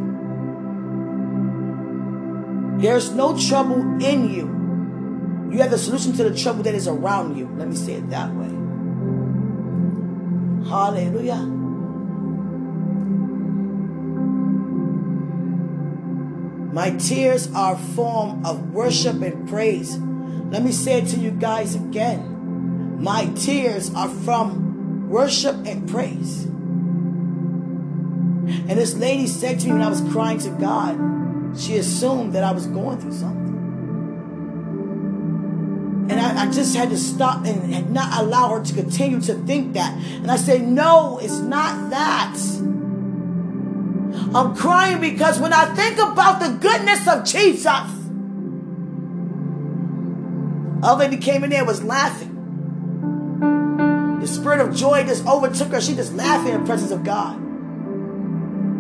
There's 2.82 3.12
no 3.12 3.38
trouble 3.38 3.82
in 4.02 4.30
you. 4.30 5.52
You 5.52 5.62
have 5.62 5.72
the 5.72 5.78
solution 5.78 6.14
to 6.14 6.30
the 6.30 6.38
trouble 6.38 6.64
that 6.64 6.76
is 6.76 6.88
around 6.88 7.36
you. 7.36 7.50
Let 7.58 7.68
me 7.68 7.76
say 7.76 7.96
it 7.96 8.10
that 8.12 8.34
way. 8.34 8.48
Hallelujah. 10.70 11.59
My 16.72 16.92
tears 16.92 17.52
are 17.54 17.74
a 17.74 17.78
form 17.78 18.46
of 18.46 18.74
worship 18.74 19.22
and 19.22 19.50
praise. 19.50 19.98
Let 19.98 20.64
me 20.64 20.72
say 20.72 21.00
it 21.00 21.08
to 21.08 21.18
you 21.18 21.32
guys 21.32 21.74
again. 21.76 23.02
My 23.02 23.26
tears 23.36 23.94
are 23.96 24.10
from 24.10 25.10
worship 25.10 25.56
and 25.66 25.90
praise. 25.90 26.46
And 28.50 28.70
this 28.70 28.96
lady 28.96 29.26
said 29.26 29.60
to 29.62 29.68
me 29.68 29.74
when 29.74 29.82
I 29.82 29.90
was 29.90 30.02
crying 30.12 30.38
to 30.40 30.50
God, 30.52 31.58
she 31.58 31.78
assumed 31.78 32.34
that 32.34 32.44
I 32.44 32.52
was 32.52 32.68
going 32.68 33.00
through 33.00 33.14
something. 33.14 33.50
And 36.12 36.20
I, 36.20 36.44
I, 36.44 36.52
just 36.52 36.76
had 36.76 36.90
to 36.90 36.98
stop 36.98 37.46
and 37.46 37.92
not 37.94 38.20
allow 38.22 38.50
her 38.50 38.64
to 38.64 38.74
continue 38.74 39.22
to 39.22 39.36
think 39.36 39.74
that. 39.74 39.94
And 39.94 40.32
I 40.32 40.38
said, 40.38 40.68
No, 40.68 41.20
it's 41.20 41.38
not 41.38 41.92
that. 41.92 42.36
I'm 44.34 44.56
crying 44.56 45.02
because 45.02 45.40
when 45.40 45.54
I 45.54 45.74
think 45.74 45.98
about 45.98 46.40
the 46.40 46.50
goodness 46.50 47.08
of 47.08 47.26
Jesus, 47.26 47.66
a 50.84 50.96
lady 50.96 51.18
came 51.18 51.44
in 51.44 51.50
there 51.50 51.66
was 51.66 51.84
laughing. 51.84 52.36
The 54.22 54.28
spirit 54.28 54.60
of 54.60 54.76
joy 54.76 55.04
just 55.04 55.26
overtook 55.26 55.70
her. 55.70 55.82
She 55.82 55.96
just 55.96 56.14
laughing 56.14 56.54
in 56.54 56.62
the 56.62 56.66
presence 56.68 56.92
of 56.92 57.04
God. 57.04 57.38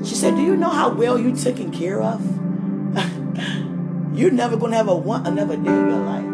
She 0.05 0.15
said, 0.15 0.35
Do 0.35 0.41
you 0.41 0.55
know 0.55 0.69
how 0.69 0.89
well 0.89 1.17
you 1.17 1.35
taken 1.35 1.71
care 1.71 2.01
of? 2.01 2.21
You're 4.13 4.31
never 4.31 4.57
to 4.57 4.75
have 4.75 4.87
a 4.87 4.95
one 4.95 5.25
another 5.25 5.55
day 5.55 5.71
in 5.71 5.89
your 5.89 5.99
life. 6.05 6.25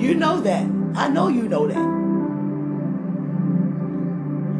You 0.00 0.14
know 0.14 0.40
that. 0.40 0.66
I 0.96 1.08
know 1.08 1.28
you 1.28 1.48
know 1.48 1.68
that. 1.68 2.01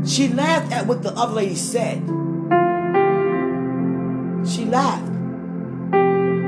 She 0.07 0.29
laughed 0.29 0.73
at 0.73 0.87
what 0.87 1.03
the 1.03 1.13
other 1.13 1.35
lady 1.35 1.55
said. 1.55 2.03
She 4.47 4.65
laughed. 4.65 5.11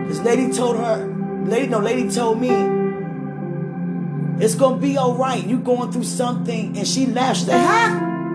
This 0.08 0.20
lady 0.20 0.52
told 0.52 0.76
her, 0.76 1.06
lady, 1.46 1.68
no, 1.68 1.78
lady 1.78 2.10
told 2.10 2.40
me, 2.40 2.50
it's 4.44 4.56
gonna 4.56 4.78
be 4.78 4.96
all 4.96 5.14
right. 5.14 5.44
You 5.44 5.58
going 5.58 5.92
through 5.92 6.04
something, 6.04 6.76
and 6.76 6.86
she 6.86 7.06
laughed. 7.06 7.40
She 7.40 7.44
said! 7.46 7.60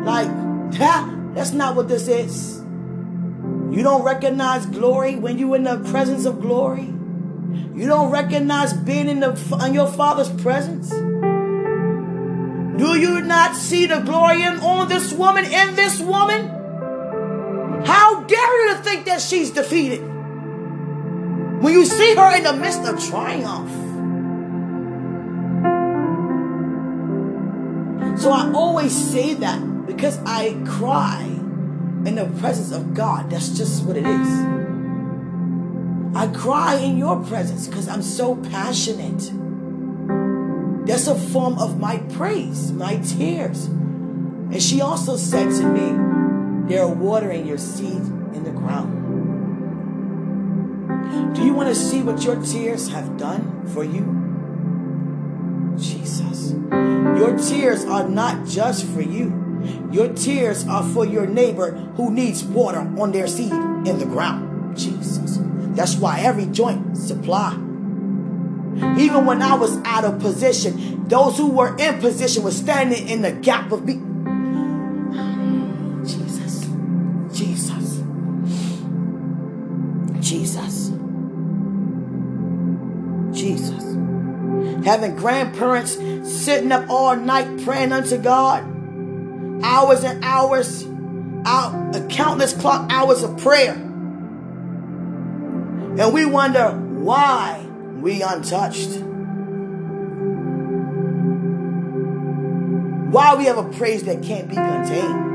Like, 0.06 0.30
ha! 0.76 1.16
That's 1.34 1.52
not 1.52 1.76
what 1.76 1.88
this 1.90 2.08
is. 2.08 2.60
You 2.60 3.84
don't 3.84 4.04
recognize 4.04 4.66
glory 4.66 5.16
when 5.16 5.38
you 5.38 5.54
in 5.54 5.64
the 5.64 5.78
presence 5.92 6.26
of 6.26 6.42
glory. 6.42 6.86
You 7.76 7.88
don't 7.88 8.12
recognize 8.12 8.74
being 8.74 9.08
in 9.10 9.20
the 9.20 9.32
in 9.66 9.74
your 9.74 9.88
Father's 9.88 10.30
presence. 10.42 10.92
Do 12.80 12.98
you 12.98 13.20
not 13.22 13.58
see 13.58 13.88
the 13.88 14.00
glory 14.00 14.42
in, 14.42 14.60
on 14.60 14.88
this 14.88 15.12
woman, 15.12 15.44
in 15.44 15.76
this 15.76 16.00
woman? 16.00 16.48
How 17.86 18.24
dare 18.24 18.68
you 18.68 18.76
to 18.76 18.82
think 18.82 19.06
that 19.06 19.20
she's 19.20 19.52
defeated? 19.52 20.02
When 21.62 21.74
you 21.74 21.86
see 21.86 22.16
her 22.16 22.38
in 22.38 22.44
the 22.44 22.54
midst 22.54 22.86
of 22.86 22.98
triumph. 23.10 23.70
So 28.22 28.32
I 28.32 28.50
always 28.54 28.96
say 28.96 29.34
that 29.34 29.86
because 29.86 30.18
I 30.26 30.56
cry 30.66 31.24
in 31.24 32.16
the 32.16 32.28
presence 32.40 32.72
of 32.72 32.94
God. 32.94 33.30
That's 33.30 33.50
just 33.58 33.84
what 33.84 33.98
it 33.98 34.06
is. 34.06 34.28
I 36.16 36.28
cry 36.34 36.76
in 36.76 36.98
your 36.98 37.22
presence 37.26 37.68
because 37.68 37.90
I'm 37.90 38.02
so 38.02 38.38
passionate. 38.38 39.32
That's 40.86 41.08
a 41.08 41.16
form 41.16 41.58
of 41.60 41.80
my 41.80 41.98
praise, 42.14 42.72
my 42.72 42.98
tears. 42.98 43.66
And 43.66 44.62
she 44.62 44.82
also 44.82 45.18
said 45.18 45.50
to 45.60 45.66
me, 45.68 46.68
They're 46.68 46.88
watering 46.88 47.46
your 47.46 47.58
seed 47.58 48.02
in 48.34 48.44
the 48.44 48.52
ground. 48.52 48.96
Do 51.36 51.44
you 51.46 51.54
want 51.54 51.70
to 51.70 51.76
see 51.76 52.02
what 52.02 52.24
your 52.24 52.42
tears 52.42 52.90
have 52.90 53.18
done 53.18 53.68
for 53.68 53.84
you? 53.84 54.18
Jesus. 55.78 56.52
Your 56.52 57.38
tears 57.38 57.86
are 57.86 58.08
not 58.08 58.48
just 58.48 58.86
for 58.88 59.02
you. 59.02 59.48
Your 59.92 60.14
tears 60.14 60.68
are 60.68 60.84
for 60.84 61.06
your 61.06 61.28
neighbor 61.28 61.72
who 61.96 62.12
needs 62.12 62.44
water 62.44 62.80
on 62.80 63.12
their 63.12 63.28
seed 63.28 63.52
in 63.52 64.00
the 64.00 64.06
ground. 64.06 64.78
Jesus. 64.78 65.40
That's 65.76 65.96
why 65.96 66.22
every 66.22 66.46
joint 66.48 66.98
supply. 66.98 67.58
Even 68.98 69.26
when 69.26 69.42
I 69.42 69.56
was 69.56 69.78
out 69.84 70.06
of 70.06 70.20
position, 70.20 71.08
those 71.08 71.38
who 71.38 71.50
were 71.50 71.76
in 71.78 72.00
position 72.00 72.44
were 72.44 72.52
standing 72.52 73.08
in 73.08 73.22
the 73.22 73.32
gap 73.32 73.72
of 73.72 73.86
me. 73.86 73.96
Jesus. 76.06 76.68
Jesus. 77.34 78.04
Jesus. 80.20 80.92
Jesus. 83.32 83.84
Having 84.86 85.16
grandparents 85.16 85.94
sitting 86.24 86.72
up 86.72 86.90
all 86.90 87.16
night 87.16 87.64
praying 87.64 87.92
unto 87.92 88.18
God 88.18 88.64
hours 89.64 90.04
and 90.04 90.24
hours, 90.24 90.86
out 91.46 91.80
countless 92.10 92.54
clock 92.54 92.92
hours 92.92 93.24
of 93.24 93.38
prayer. 93.38 93.74
And 95.98 96.14
we 96.14 96.26
wonder 96.26 96.72
why 96.72 97.69
we 98.02 98.22
untouched. 98.22 98.90
Why 103.12 103.36
we 103.36 103.46
have 103.46 103.58
a 103.58 103.70
praise 103.70 104.04
that 104.04 104.22
can't 104.24 104.48
be 104.50 104.56
contained. 104.56 105.28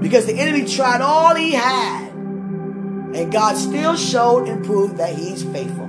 Because 0.00 0.26
the 0.26 0.34
enemy 0.34 0.64
tried 0.66 1.00
all 1.00 1.34
he 1.34 1.52
had, 1.52 2.08
and 2.12 3.30
God 3.32 3.56
still 3.56 3.96
showed 3.96 4.48
and 4.48 4.64
proved 4.64 4.96
that 4.96 5.14
he's 5.14 5.42
faithful. 5.42 5.88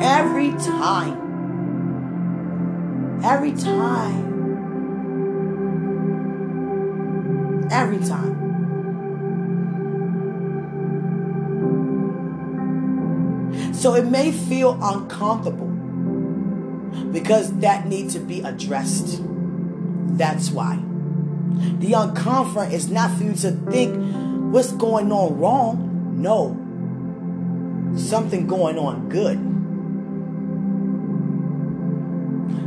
Every 0.00 0.52
time 0.52 1.30
Every 3.22 3.52
time. 3.52 4.28
Every 7.70 7.98
time. 7.98 8.39
So 13.80 13.94
it 13.94 14.04
may 14.04 14.30
feel 14.30 14.78
uncomfortable 14.82 15.68
because 17.12 17.50
that 17.60 17.86
needs 17.86 18.12
to 18.12 18.20
be 18.20 18.42
addressed. 18.42 19.22
That's 20.18 20.50
why. 20.50 20.76
The 20.76 21.92
uncomfort 21.92 22.74
is 22.74 22.90
not 22.90 23.16
for 23.16 23.24
you 23.24 23.32
to 23.36 23.52
think 23.70 24.52
what's 24.52 24.72
going 24.72 25.10
on 25.10 25.38
wrong. 25.38 26.20
No. 26.20 26.58
Something 27.98 28.46
going 28.46 28.76
on 28.76 29.08
good. 29.08 29.38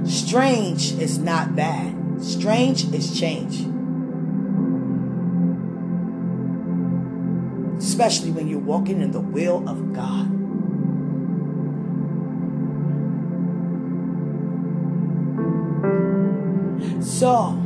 Strange 0.09 0.93
is 0.93 1.19
not 1.19 1.55
bad. 1.55 2.23
Strange 2.23 2.91
is 2.91 3.19
change. 3.19 3.59
Especially 7.77 8.31
when 8.31 8.47
you're 8.47 8.57
walking 8.57 8.99
in 8.99 9.11
the 9.11 9.19
will 9.19 9.69
of 9.69 9.93
God. 9.93 10.42
So, 17.13 17.61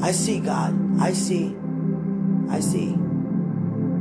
I 0.00 0.12
see 0.12 0.38
God. 0.38 1.00
I 1.00 1.12
see. 1.12 1.54
I 2.48 2.60
see. 2.60 2.96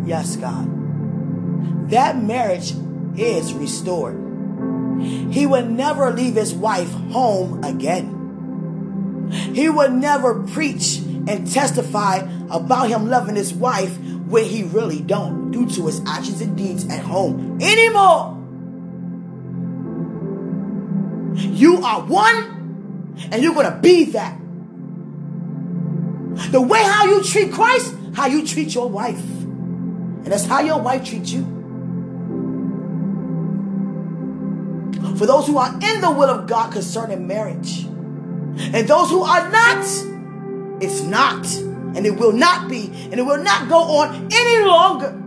Yes, 0.06 0.36
God. 0.36 1.90
That 1.90 2.22
marriage 2.22 2.74
is 3.18 3.54
restored. 3.54 4.18
He 5.32 5.48
would 5.48 5.72
never 5.72 6.12
leave 6.12 6.36
his 6.36 6.54
wife 6.54 6.92
home 7.12 7.64
again. 7.64 9.30
He 9.56 9.68
would 9.68 9.94
never 9.94 10.44
preach 10.44 11.00
and 11.00 11.52
testify 11.52 12.18
about 12.52 12.90
him 12.90 13.10
loving 13.10 13.36
his 13.36 13.52
wife 13.52 13.98
when 14.28 14.46
he 14.46 14.62
really 14.62 15.02
don't 15.02 15.50
due 15.50 15.68
to 15.72 15.88
his 15.88 16.02
actions 16.06 16.40
and 16.40 16.56
deeds 16.56 16.88
at 16.88 17.00
home 17.04 17.58
anymore. 17.62 18.38
You 21.36 21.82
are 21.82 22.02
one 22.04 22.61
and 23.32 23.42
you're 23.44 23.54
going 23.54 23.72
to 23.72 23.80
be 23.80 24.06
that. 24.12 24.38
The 26.52 26.62
way 26.62 26.82
how 26.82 27.06
you 27.06 27.24
treat 27.24 27.52
Christ, 27.52 27.96
how 28.14 28.28
you 28.28 28.46
treat 28.46 28.74
your 28.74 28.90
wife. 28.90 29.20
And 29.20 30.28
that's 30.28 30.46
how 30.46 30.62
your 30.62 30.80
wife 30.80 31.06
treats 31.06 31.32
you. 31.32 31.62
for 35.22 35.28
those 35.28 35.46
who 35.46 35.56
are 35.56 35.72
in 35.72 36.02
the 36.02 36.10
will 36.10 36.32
of 36.32 36.48
God 36.48 36.74
concerning 36.74 37.28
marriage. 37.28 37.84
And 37.84 38.88
those 38.88 39.12
who 39.12 39.22
are 39.22 39.52
not, 39.52 39.86
it's 40.82 41.02
not. 41.02 41.46
And 41.96 42.08
it 42.08 42.16
will 42.18 42.32
not 42.32 42.68
be. 42.68 42.90
And 43.12 43.20
it 43.20 43.22
will 43.22 43.44
not 43.44 43.70
go 43.70 43.78
on 44.00 44.30
any 44.32 44.66
longer. 44.66 45.21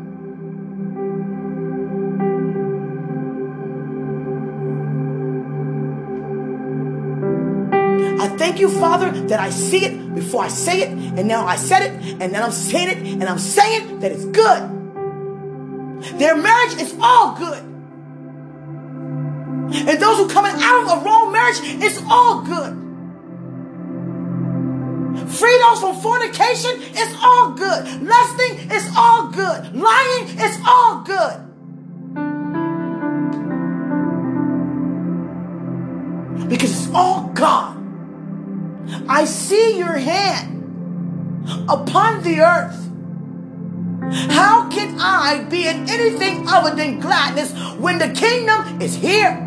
Thank 8.39 8.59
you, 8.59 8.69
Father, 8.69 9.11
that 9.29 9.41
I 9.41 9.51
see 9.51 9.85
it 9.85 10.15
before 10.15 10.43
I 10.45 10.49
say 10.49 10.83
it. 10.83 10.91
And 10.91 11.27
now 11.29 11.47
I 11.47 11.57
said 11.57 11.83
it. 11.83 12.21
And 12.21 12.35
then 12.35 12.43
I'm 12.43 12.53
saying 12.53 12.89
it. 12.89 12.99
And 12.99 13.25
I'm 13.25 13.39
saying 13.39 14.01
that 14.01 14.13
it's 14.13 14.25
good. 14.27 14.71
Their 16.19 16.37
marriage 16.37 16.75
is 16.81 16.95
all 17.01 17.35
good. 17.37 17.63
And 19.77 20.01
those 20.01 20.19
who 20.19 20.29
coming 20.29 20.53
out 20.57 20.83
of 20.83 21.03
a 21.03 21.05
wrong 21.05 21.33
marriage, 21.33 21.59
it's 21.63 22.01
all 22.09 22.43
good. 22.43 22.85
Freedoms 25.29 25.81
from 25.81 25.97
fornication, 26.01 26.71
it's 26.77 27.17
all 27.23 27.53
good. 27.53 28.03
Lusting, 28.03 28.71
it's 28.71 28.89
all 28.97 29.29
good. 29.29 29.75
Lying, 29.75 30.27
it's 30.39 30.59
all 30.67 31.03
good. 31.03 31.41
Because 36.49 36.71
it's 36.71 36.95
all 36.95 37.29
God. 37.35 37.74
I 39.09 39.25
see 39.25 39.79
your 39.79 39.97
hand 39.97 40.55
upon 41.69 42.23
the 42.23 42.41
earth. 42.41 42.81
How 44.31 44.69
can 44.69 44.99
I 45.01 45.45
be 45.45 45.67
in 45.67 45.89
anything 45.89 46.47
other 46.49 46.75
than 46.75 47.01
gladness 47.01 47.53
when 47.79 47.99
the 47.99 48.09
kingdom 48.09 48.81
is 48.81 48.95
here? 48.95 49.41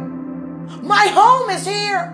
My 0.82 1.08
home 1.08 1.50
is 1.50 1.66
here. 1.66 2.14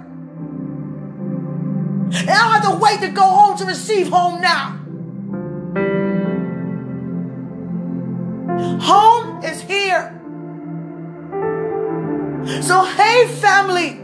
And 2.15 2.29
I 2.29 2.59
have 2.59 2.63
to 2.63 2.77
wait 2.77 3.01
to 3.01 3.07
go 3.09 3.23
home 3.23 3.57
to 3.57 3.65
receive 3.65 4.09
home 4.09 4.41
now. 4.41 4.79
Home 8.81 9.43
is 9.43 9.61
here. 9.61 10.19
So, 12.61 12.83
hey, 12.83 13.27
family, 13.27 14.02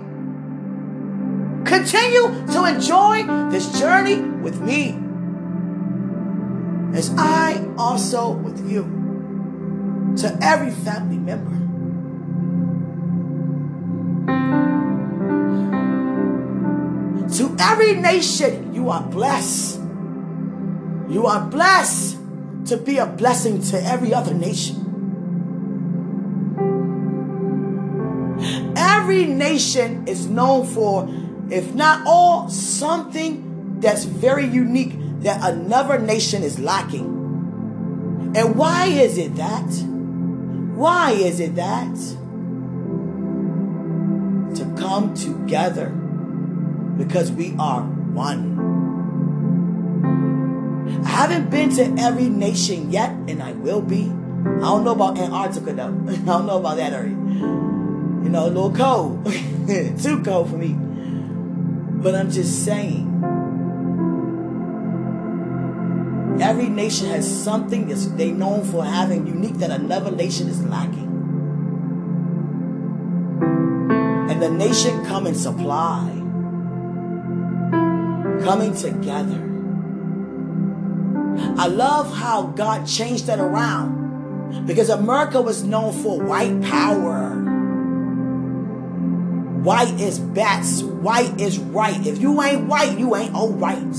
continue 1.66 2.46
to 2.54 2.66
enjoy 2.66 3.24
this 3.50 3.80
journey 3.80 4.22
with 4.22 4.60
me 4.62 4.98
as 6.98 7.12
I 7.18 7.66
also 7.78 8.32
with 8.32 8.70
you. 8.70 8.98
To 10.18 10.38
every 10.42 10.72
family 10.72 11.18
member. 11.18 11.56
To 17.38 17.56
every 17.60 17.94
nation, 17.94 18.74
you 18.74 18.90
are 18.90 19.04
blessed. 19.04 19.80
You 21.10 21.28
are 21.28 21.48
blessed 21.48 22.18
to 22.66 22.78
be 22.78 22.98
a 22.98 23.06
blessing 23.06 23.62
to 23.62 23.82
every 23.84 24.14
other 24.14 24.34
nation. 24.34 24.76
Every 28.76 29.26
nation 29.26 30.08
is 30.08 30.28
known 30.28 30.66
for, 30.66 31.08
if 31.52 31.74
not 31.74 32.06
all, 32.06 32.50
something 32.50 33.80
that's 33.80 34.04
very 34.04 34.46
unique 34.46 34.94
that 35.22 35.40
another 35.44 36.00
nation 36.00 36.44
is 36.44 36.60
lacking. 36.60 37.20
And 38.36 38.56
why 38.56 38.88
is 38.88 39.18
it 39.18 39.36
that? 39.36 39.68
Why 40.76 41.12
is 41.12 41.40
it 41.40 41.56
that? 41.56 41.96
To 44.56 44.76
come 44.78 45.14
together 45.16 45.90
because 46.98 47.32
we 47.32 47.56
are 47.58 47.82
one. 47.82 48.60
I 51.06 51.10
haven't 51.10 51.50
been 51.50 51.70
to 51.76 51.96
every 52.02 52.30
nation 52.30 52.92
yet, 52.92 53.12
and 53.12 53.42
I 53.42 53.54
will 53.54 53.82
be. 53.82 54.04
I 54.04 54.62
don't 54.62 54.84
know 54.84 54.92
about 54.92 55.18
Antarctica 55.18 55.74
though. 55.74 55.86
I 56.08 56.16
don't 56.16 56.46
know 56.46 56.60
about 56.60 56.78
that 56.78 56.94
area. 56.94 57.12
You 57.12 58.30
know, 58.30 58.46
a 58.46 58.48
little 58.48 58.74
cold. 58.74 59.26
Too 60.02 60.22
cold 60.24 60.50
for 60.50 60.58
me. 60.58 60.76
But 62.02 62.16
I'm 62.16 62.32
just 62.32 62.64
saying. 62.64 63.08
Every 66.42 66.70
nation 66.70 67.08
has 67.08 67.28
something 67.44 67.90
that 67.90 68.18
they 68.18 68.32
known 68.32 68.64
for 68.64 68.86
having 68.86 69.28
unique 69.28 69.56
that 69.56 69.72
another 69.72 70.10
nation 70.10 70.48
is 70.48 70.64
lacking. 70.66 71.10
And 74.30 74.42
the 74.42 74.50
nation 74.50 75.06
come 75.06 75.28
in 75.28 75.36
supply. 75.36 76.08
Coming 78.46 78.74
together. 78.74 79.46
I 81.58 81.68
love 81.68 82.16
how 82.16 82.44
God 82.44 82.88
changed 82.88 83.28
that 83.28 83.40
around. 83.40 84.66
Because 84.66 84.90
America 84.90 85.42
was 85.42 85.64
known 85.64 85.92
for 85.92 86.22
white 86.24 86.62
power. 86.62 87.49
White 89.64 90.00
is 90.00 90.20
best. 90.20 90.86
White 90.86 91.40
is 91.42 91.60
right. 91.60 92.06
If 92.06 92.20
you 92.20 92.42
ain't 92.42 92.68
white, 92.68 92.98
you 92.98 93.16
ain't 93.16 93.36
all 93.36 93.52
right. 93.52 93.96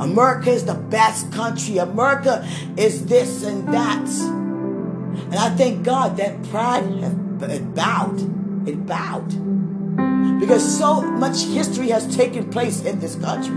America 0.00 0.50
is 0.50 0.64
the 0.64 0.74
best 0.74 1.30
country. 1.32 1.78
America 1.78 2.46
is 2.76 3.06
this 3.06 3.44
and 3.44 3.68
that. 3.72 4.08
And 4.08 5.34
I 5.36 5.50
thank 5.50 5.84
God 5.84 6.16
that 6.16 6.42
pride 6.44 6.84
has 6.84 7.60
bowed. 7.60 8.68
It 8.68 8.86
bowed. 8.86 10.40
Because 10.40 10.78
so 10.78 11.00
much 11.02 11.44
history 11.44 11.90
has 11.90 12.16
taken 12.16 12.50
place 12.50 12.82
in 12.84 12.98
this 12.98 13.14
country. 13.14 13.54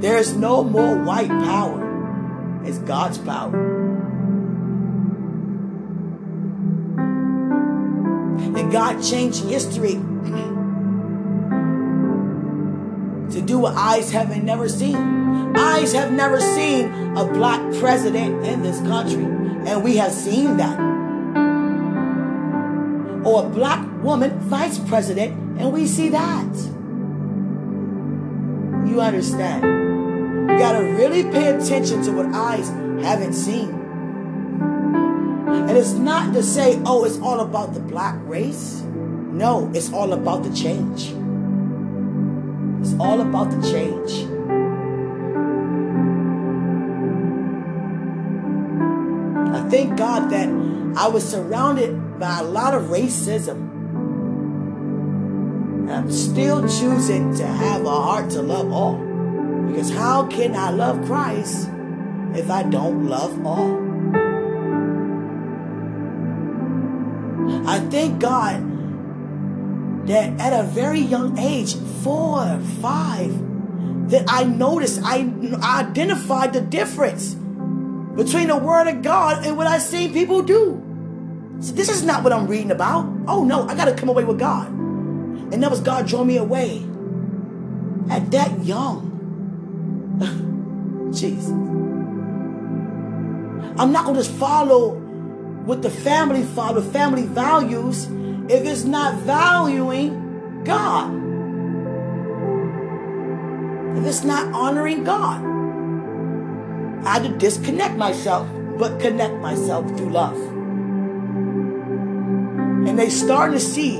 There 0.00 0.16
is 0.16 0.34
no 0.34 0.64
more 0.64 0.96
white 1.02 1.28
power. 1.28 2.62
It's 2.64 2.78
God's 2.78 3.18
power. 3.18 3.83
God 8.74 9.00
changed 9.04 9.44
history 9.44 9.92
to 13.30 13.40
do 13.40 13.60
what 13.60 13.76
eyes 13.76 14.10
haven't 14.10 14.44
never 14.44 14.68
seen. 14.68 14.96
Eyes 15.56 15.92
have 15.92 16.10
never 16.10 16.40
seen 16.40 16.86
a 17.16 17.24
black 17.24 17.60
president 17.76 18.44
in 18.44 18.64
this 18.64 18.80
country. 18.80 19.22
And 19.22 19.84
we 19.84 19.98
have 19.98 20.10
seen 20.10 20.56
that. 20.56 20.76
Or 23.24 23.46
a 23.46 23.48
black 23.48 23.86
woman 24.02 24.40
vice 24.40 24.80
president, 24.80 25.60
and 25.60 25.72
we 25.72 25.86
see 25.86 26.08
that. 26.08 26.52
You 28.88 29.00
understand? 29.00 30.50
You 30.50 30.58
got 30.58 30.72
to 30.72 30.80
really 30.80 31.22
pay 31.22 31.56
attention 31.56 32.02
to 32.06 32.10
what 32.10 32.26
eyes 32.34 32.70
haven't 33.04 33.34
seen. 33.34 33.83
And 35.54 35.70
it's 35.70 35.92
not 35.92 36.34
to 36.34 36.42
say, 36.42 36.80
oh, 36.84 37.04
it's 37.04 37.18
all 37.18 37.40
about 37.40 37.74
the 37.74 37.80
black 37.80 38.16
race. 38.22 38.82
No, 38.82 39.70
it's 39.74 39.92
all 39.92 40.12
about 40.12 40.42
the 40.42 40.54
change. 40.54 41.12
It's 42.80 42.94
all 43.00 43.20
about 43.20 43.50
the 43.50 43.62
change. 43.62 44.28
I 49.54 49.68
thank 49.70 49.96
God 49.96 50.30
that 50.30 50.48
I 50.96 51.08
was 51.08 51.28
surrounded 51.28 52.18
by 52.18 52.40
a 52.40 52.44
lot 52.44 52.74
of 52.74 52.84
racism. 52.84 53.70
And 55.80 55.92
I'm 55.92 56.12
still 56.12 56.62
choosing 56.68 57.34
to 57.36 57.46
have 57.46 57.84
a 57.84 57.90
heart 57.90 58.30
to 58.30 58.42
love 58.42 58.70
all. 58.70 58.98
Because 59.68 59.90
how 59.90 60.26
can 60.26 60.54
I 60.54 60.70
love 60.70 61.04
Christ 61.06 61.70
if 62.34 62.50
I 62.50 62.62
don't 62.64 63.06
love 63.06 63.44
all? 63.46 63.83
I 67.74 67.80
thank 67.90 68.20
God 68.20 70.06
that 70.06 70.38
at 70.38 70.52
a 70.52 70.62
very 70.62 71.00
young 71.00 71.36
age, 71.40 71.74
four, 72.04 72.60
five, 72.80 74.10
that 74.10 74.26
I 74.28 74.44
noticed, 74.44 75.00
I, 75.02 75.28
I 75.60 75.80
identified 75.80 76.52
the 76.52 76.60
difference 76.60 77.34
between 77.34 78.46
the 78.46 78.56
Word 78.56 78.86
of 78.86 79.02
God 79.02 79.44
and 79.44 79.56
what 79.56 79.66
I 79.66 79.78
see 79.78 80.06
people 80.08 80.42
do. 80.42 80.80
So 81.58 81.72
this 81.72 81.88
is 81.88 82.04
not 82.04 82.22
what 82.22 82.32
I'm 82.32 82.46
reading 82.46 82.70
about. 82.70 83.12
Oh 83.26 83.42
no, 83.42 83.66
I 83.66 83.74
got 83.74 83.86
to 83.86 83.94
come 83.96 84.08
away 84.08 84.22
with 84.22 84.38
God. 84.38 84.68
And 84.68 85.60
that 85.60 85.68
was 85.68 85.80
God 85.80 86.06
drawing 86.06 86.28
me 86.28 86.36
away 86.36 86.86
at 88.08 88.30
that 88.30 88.64
young. 88.64 89.10
Jesus. 91.12 91.50
I'm 93.76 93.90
not 93.90 94.04
going 94.04 94.14
to 94.14 94.22
just 94.22 94.30
follow 94.36 95.03
with 95.64 95.82
the 95.82 95.90
family 95.90 96.42
father, 96.42 96.82
family 96.82 97.24
values, 97.24 98.06
if 98.48 98.66
it's 98.66 98.84
not 98.84 99.14
valuing 99.20 100.62
God. 100.64 101.10
If 103.96 104.04
it's 104.04 104.24
not 104.24 104.52
honoring 104.52 105.04
God. 105.04 105.42
I 107.06 107.14
had 107.14 107.22
to 107.22 107.30
disconnect 107.38 107.96
myself, 107.96 108.48
but 108.78 109.00
connect 109.00 109.34
myself 109.36 109.86
through 109.96 110.10
love. 110.10 110.36
And 112.86 112.98
they 112.98 113.08
starting 113.08 113.58
to 113.58 113.64
see 113.64 113.96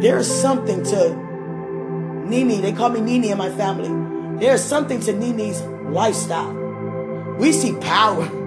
there's 0.00 0.28
something 0.28 0.82
to 0.84 1.14
Nini. 2.28 2.60
They 2.60 2.72
call 2.72 2.90
me 2.90 3.00
Nini 3.00 3.30
in 3.30 3.38
my 3.38 3.50
family. 3.50 4.40
There's 4.40 4.62
something 4.62 5.00
to 5.00 5.12
Nini's 5.12 5.62
lifestyle. 5.62 6.52
We 7.38 7.52
see 7.52 7.74
power. 7.74 8.45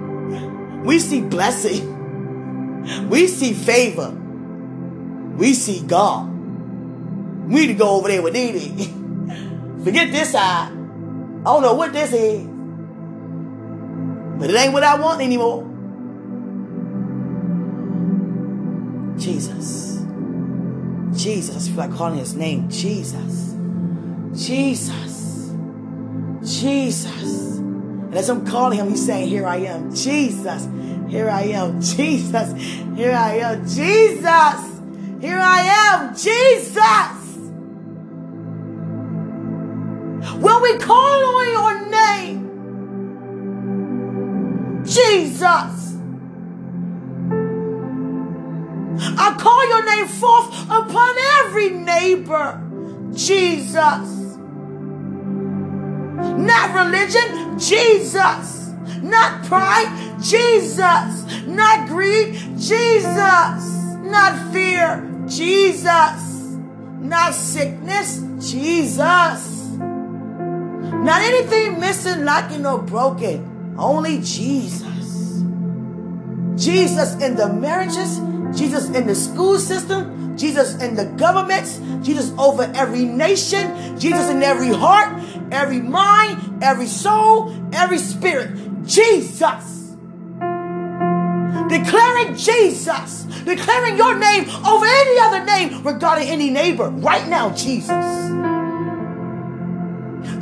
We 0.84 0.98
see 0.98 1.20
blessing. 1.20 3.08
We 3.08 3.26
see 3.28 3.52
favor. 3.52 4.10
We 5.36 5.54
see 5.54 5.82
God. 5.86 6.28
We 7.48 7.60
need 7.60 7.66
to 7.68 7.74
go 7.74 7.96
over 7.96 8.08
there 8.08 8.22
with 8.22 8.34
Nene. 8.34 9.80
Forget 9.84 10.12
this 10.12 10.32
side. 10.32 10.70
I 10.70 11.44
don't 11.44 11.62
know 11.62 11.74
what 11.74 11.92
this 11.92 12.12
is. 12.12 12.46
But 14.38 14.50
it 14.50 14.56
ain't 14.56 14.72
what 14.72 14.82
I 14.82 14.98
want 14.98 15.20
anymore. 15.20 15.66
Jesus. 19.18 20.02
Jesus. 21.14 21.66
I 21.66 21.70
feel 21.70 21.76
like 21.76 21.94
calling 21.94 22.18
his 22.18 22.34
name. 22.34 22.68
Jesus. 22.70 23.54
Jesus. 24.34 25.52
Jesus. 26.42 27.60
And 28.10 28.18
as 28.18 28.28
I'm 28.28 28.44
calling 28.44 28.76
him, 28.76 28.90
he's 28.90 29.06
saying, 29.06 29.28
Here 29.28 29.46
I 29.46 29.58
am. 29.58 29.94
Jesus. 29.94 30.66
Here 31.08 31.30
I 31.30 31.42
am. 31.42 31.80
Jesus. 31.80 32.52
Here 32.96 33.12
I 33.12 33.36
am. 33.36 33.64
Jesus. 33.64 34.80
Here 35.20 35.38
I 35.38 35.60
am. 35.92 36.16
Jesus. 36.16 37.20
When 40.42 40.60
we 40.60 40.76
call 40.78 41.36
on 41.36 41.48
your 41.48 41.88
name, 41.88 42.46
Jesus. 44.84 45.94
I 49.18 49.36
call 49.38 49.68
your 49.68 49.84
name 49.84 50.08
forth 50.08 50.64
upon 50.64 51.14
every 51.38 51.70
neighbor. 51.70 52.60
Jesus. 53.14 54.19
Not 56.46 56.74
religion, 56.74 57.58
Jesus. 57.58 58.72
Not 59.02 59.44
pride, 59.44 60.16
Jesus. 60.22 61.46
Not 61.46 61.88
greed, 61.88 62.34
Jesus. 62.58 63.80
Not 64.02 64.52
fear, 64.52 65.06
Jesus. 65.26 66.56
Not 67.00 67.34
sickness, 67.34 68.22
Jesus. 68.40 69.60
Not 69.78 71.22
anything 71.22 71.80
missing, 71.80 72.24
lacking, 72.24 72.66
or 72.66 72.78
broken. 72.78 73.74
Only 73.78 74.18
Jesus. 74.20 75.42
Jesus 76.56 77.14
in 77.22 77.36
the 77.36 77.50
marriages, 77.52 78.20
Jesus 78.58 78.90
in 78.90 79.06
the 79.06 79.14
school 79.14 79.58
system, 79.58 80.29
Jesus 80.40 80.80
in 80.82 80.94
the 80.94 81.04
governments, 81.04 81.78
Jesus 82.02 82.32
over 82.38 82.62
every 82.74 83.04
nation, 83.04 83.98
Jesus 83.98 84.30
in 84.30 84.42
every 84.42 84.72
heart, 84.72 85.22
every 85.52 85.80
mind, 85.80 86.62
every 86.62 86.86
soul, 86.86 87.54
every 87.74 87.98
spirit. 87.98 88.86
Jesus. 88.86 89.96
Declaring 91.68 92.34
Jesus, 92.34 93.24
declaring 93.44 93.96
your 93.96 94.18
name 94.18 94.48
over 94.66 94.86
any 94.86 95.20
other 95.20 95.44
name 95.44 95.84
regarding 95.84 96.28
any 96.28 96.48
neighbor 96.48 96.88
right 96.88 97.28
now, 97.28 97.50
Jesus. 97.50 97.90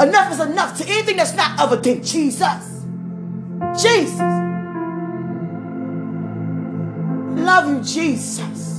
Enough 0.01 0.33
is 0.33 0.41
enough 0.41 0.79
to 0.79 0.85
anything 0.89 1.17
that's 1.17 1.35
not 1.35 1.73
a 1.73 1.77
thing. 1.77 2.03
Jesus. 2.05 2.85
Jesus. 3.83 4.21
Love 7.37 7.69
you, 7.69 7.83
Jesus. 7.83 8.78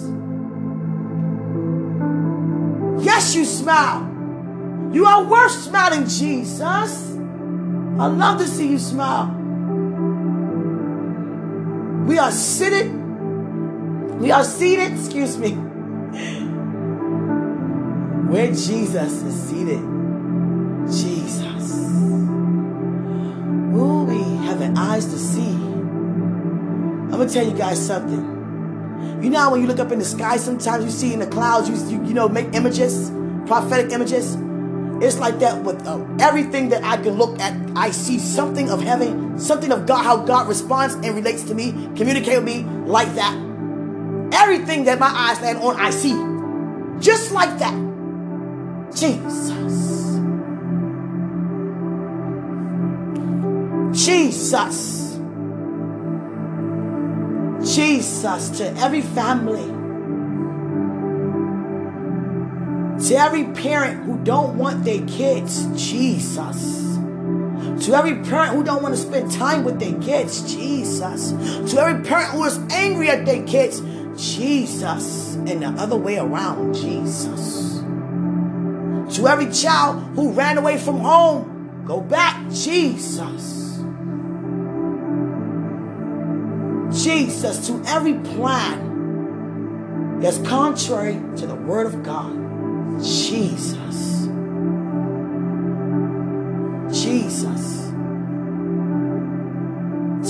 Yes, 3.02 3.36
you 3.36 3.46
smile. 3.46 4.08
You 4.94 5.06
are 5.06 5.24
worth 5.24 5.52
smiling, 5.52 6.08
Jesus. 6.08 6.62
I 6.62 8.08
love 8.08 8.40
to 8.40 8.48
see 8.48 8.70
you 8.70 8.80
smile. 8.80 9.28
We 12.06 12.18
are 12.18 12.32
seated. 12.32 12.92
We 14.20 14.32
are 14.32 14.44
seated, 14.44 14.94
excuse 14.94 15.38
me, 15.38 15.52
where 18.32 18.48
Jesus 18.48 19.22
is 19.22 19.44
seated. 19.44 19.80
Jesus. 20.88 21.72
Ooh, 23.76 24.04
we 24.04 24.18
having 24.46 24.78
eyes 24.78 25.06
to 25.06 25.18
see. 25.18 25.52
I'm 25.52 27.12
gonna 27.12 27.30
tell 27.30 27.46
you 27.46 27.54
guys 27.54 27.86
something. 27.86 28.39
You 29.22 29.30
know 29.30 29.52
when 29.52 29.62
you 29.62 29.68
look 29.68 29.80
up 29.80 29.92
in 29.92 30.00
the 30.00 30.06
sky, 30.06 30.38
sometimes 30.38 30.86
you 30.86 30.92
see 30.92 31.14
in 31.14 31.20
the 31.20 31.28
clouds, 31.28 31.70
you 31.70 31.76
you, 31.98 32.06
you 32.06 32.14
know 32.14 32.30
make 32.30 32.54
images, 32.54 33.12
prophetic 33.48 33.92
images. 33.92 34.36
It's 35.02 35.18
like 35.18 35.40
that 35.40 35.64
with 35.64 35.86
uh, 35.88 36.06
everything 36.20 36.70
that 36.70 36.84
I 36.84 36.98
can 36.98 37.14
look 37.14 37.40
at. 37.40 37.56
I 37.76 37.92
see 37.92 38.20
something 38.20 38.70
of 38.70 38.82
heaven, 38.82 39.40
something 39.40 39.72
of 39.72 39.86
God, 39.86 40.04
how 40.04 40.18
God 40.18 40.48
responds 40.48 40.96
and 40.96 41.16
relates 41.16 41.44
to 41.44 41.56
me, 41.56 41.72
communicate 41.96 42.36
with 42.36 42.44
me 42.44 42.64
like 42.86 43.14
that. 43.16 43.34
Everything 44.34 44.84
that 44.86 45.00
my 45.00 45.08
eyes 45.08 45.40
land 45.42 45.60
on, 45.60 45.78
I 45.80 45.90
see. 45.90 46.14
Just 47.00 47.32
like 47.32 47.58
that. 47.60 47.74
Jesus. 48.94 49.50
Jesus. 53.94 54.99
Jesus 57.80 58.50
to 58.58 58.66
every 58.80 59.00
family. 59.00 59.64
To 63.08 63.16
every 63.16 63.46
parent 63.54 64.04
who 64.04 64.22
don't 64.22 64.58
want 64.58 64.84
their 64.84 65.00
kids, 65.08 65.66
Jesus. 65.82 66.98
To 67.86 67.94
every 67.96 68.22
parent 68.30 68.56
who 68.56 68.66
don't 68.66 68.84
want 68.84 68.96
to 68.96 69.02
spend 69.02 69.32
time 69.32 69.64
with 69.64 69.80
their 69.80 69.98
kids, 70.02 70.54
Jesus. 70.54 71.32
To 71.72 71.80
every 71.80 72.04
parent 72.04 72.32
who 72.32 72.44
is 72.44 72.58
angry 72.70 73.10
at 73.10 73.26
their 73.26 73.44
kids, 73.44 73.80
Jesus. 74.18 75.36
And 75.36 75.62
the 75.62 75.68
other 75.68 75.96
way 75.96 76.18
around, 76.18 76.74
Jesus. 76.74 77.80
To 79.16 79.28
every 79.30 79.54
child 79.54 80.04
who 80.16 80.34
ran 80.34 80.58
away 80.58 80.78
from 80.78 80.98
home, 80.98 81.86
go 81.86 82.02
back, 82.02 82.52
Jesus. 82.52 83.59
Jesus, 86.92 87.68
to 87.68 87.82
every 87.86 88.16
plan 88.16 90.20
that's 90.20 90.40
contrary 90.40 91.22
to 91.38 91.48
the 91.48 91.56
word 91.56 91.88
of 91.88 92.04
God. 92.04 92.36
Jesus. 93.02 94.28
Jesus. 96.92 97.92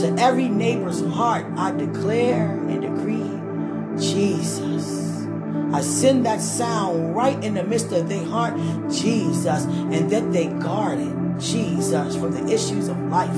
To 0.02 0.16
every 0.20 0.50
neighbor's 0.50 1.04
heart, 1.06 1.46
I 1.58 1.72
declare 1.72 2.52
and 2.52 2.82
decree, 2.82 4.00
Jesus. 4.00 5.26
I 5.74 5.82
send 5.82 6.26
that 6.26 6.42
sound 6.42 7.16
right 7.16 7.42
in 7.44 7.54
the 7.54 7.64
midst 7.64 7.92
of 7.92 8.10
their 8.10 8.26
heart, 8.26 8.56
Jesus, 8.92 9.66
and 9.66 10.10
that 10.12 10.32
they 10.32 10.48
guard 10.48 11.00
it, 11.00 11.40
Jesus, 11.40 12.16
from 12.16 12.32
the 12.32 12.54
issues 12.54 12.88
of 12.88 12.98
life, 13.10 13.30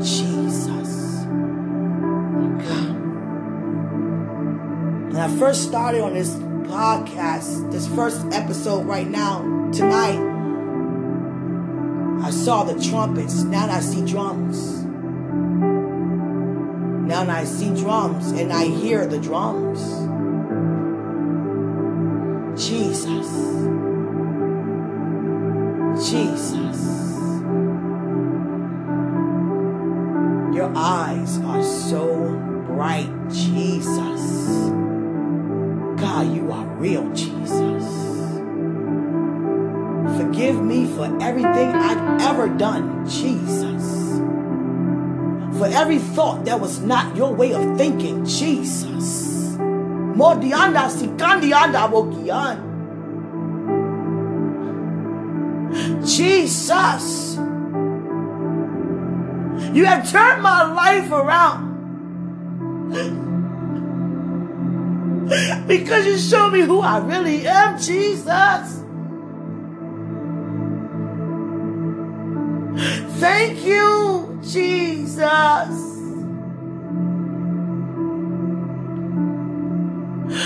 Jesus. 0.00 0.37
When 5.18 5.28
I 5.28 5.36
first 5.36 5.64
started 5.64 6.00
on 6.00 6.14
this 6.14 6.32
podcast, 6.32 7.72
this 7.72 7.88
first 7.88 8.24
episode 8.30 8.86
right 8.86 9.08
now, 9.08 9.40
tonight, 9.72 10.20
I 12.24 12.30
saw 12.30 12.62
the 12.62 12.80
trumpets. 12.88 13.42
Now 13.42 13.68
I 13.68 13.80
see 13.80 14.06
drums. 14.06 14.84
Now 17.08 17.28
I 17.28 17.42
see 17.42 17.74
drums 17.74 18.30
and 18.30 18.52
I 18.52 18.66
hear 18.66 19.06
the 19.06 19.18
drums. 19.18 19.80
Jesus. 22.64 23.26
Jesus. 26.08 26.78
Your 30.54 30.72
eyes 30.76 31.38
are 31.40 31.64
so 31.64 32.06
bright, 32.68 33.10
Jesus. 33.30 34.17
God, 36.00 36.34
you 36.34 36.50
are 36.52 36.66
real, 36.76 37.12
Jesus. 37.12 37.84
Forgive 40.16 40.62
me 40.62 40.86
for 40.86 41.06
everything 41.20 41.70
I've 41.74 42.22
ever 42.22 42.48
done, 42.48 43.08
Jesus. 43.08 44.18
For 45.58 45.66
every 45.66 45.98
thought 45.98 46.44
that 46.44 46.60
was 46.60 46.80
not 46.80 47.16
your 47.16 47.34
way 47.34 47.52
of 47.52 47.76
thinking, 47.76 48.24
Jesus. 48.24 49.56
Modianda 50.14 50.88
sikandianda 50.90 51.90
bokian. 51.90 52.62
Jesus. 56.06 57.36
You 59.74 59.84
have 59.84 60.10
turned 60.10 60.42
my 60.42 60.64
life 60.72 61.10
around. 61.10 61.68
because 65.66 66.06
you 66.06 66.16
show 66.16 66.48
me 66.50 66.60
who 66.62 66.80
I 66.80 66.98
really 66.98 67.46
am, 67.46 67.78
Jesus. 67.78 68.82
Thank 73.20 73.64
you, 73.64 74.40
Jesus. 74.42 75.88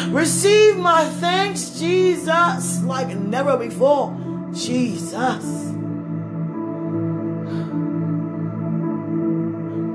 Receive 0.08 0.76
my 0.78 1.04
thanks, 1.20 1.78
Jesus, 1.78 2.82
like 2.82 3.16
never 3.16 3.56
before. 3.56 4.18
Jesus. 4.52 5.61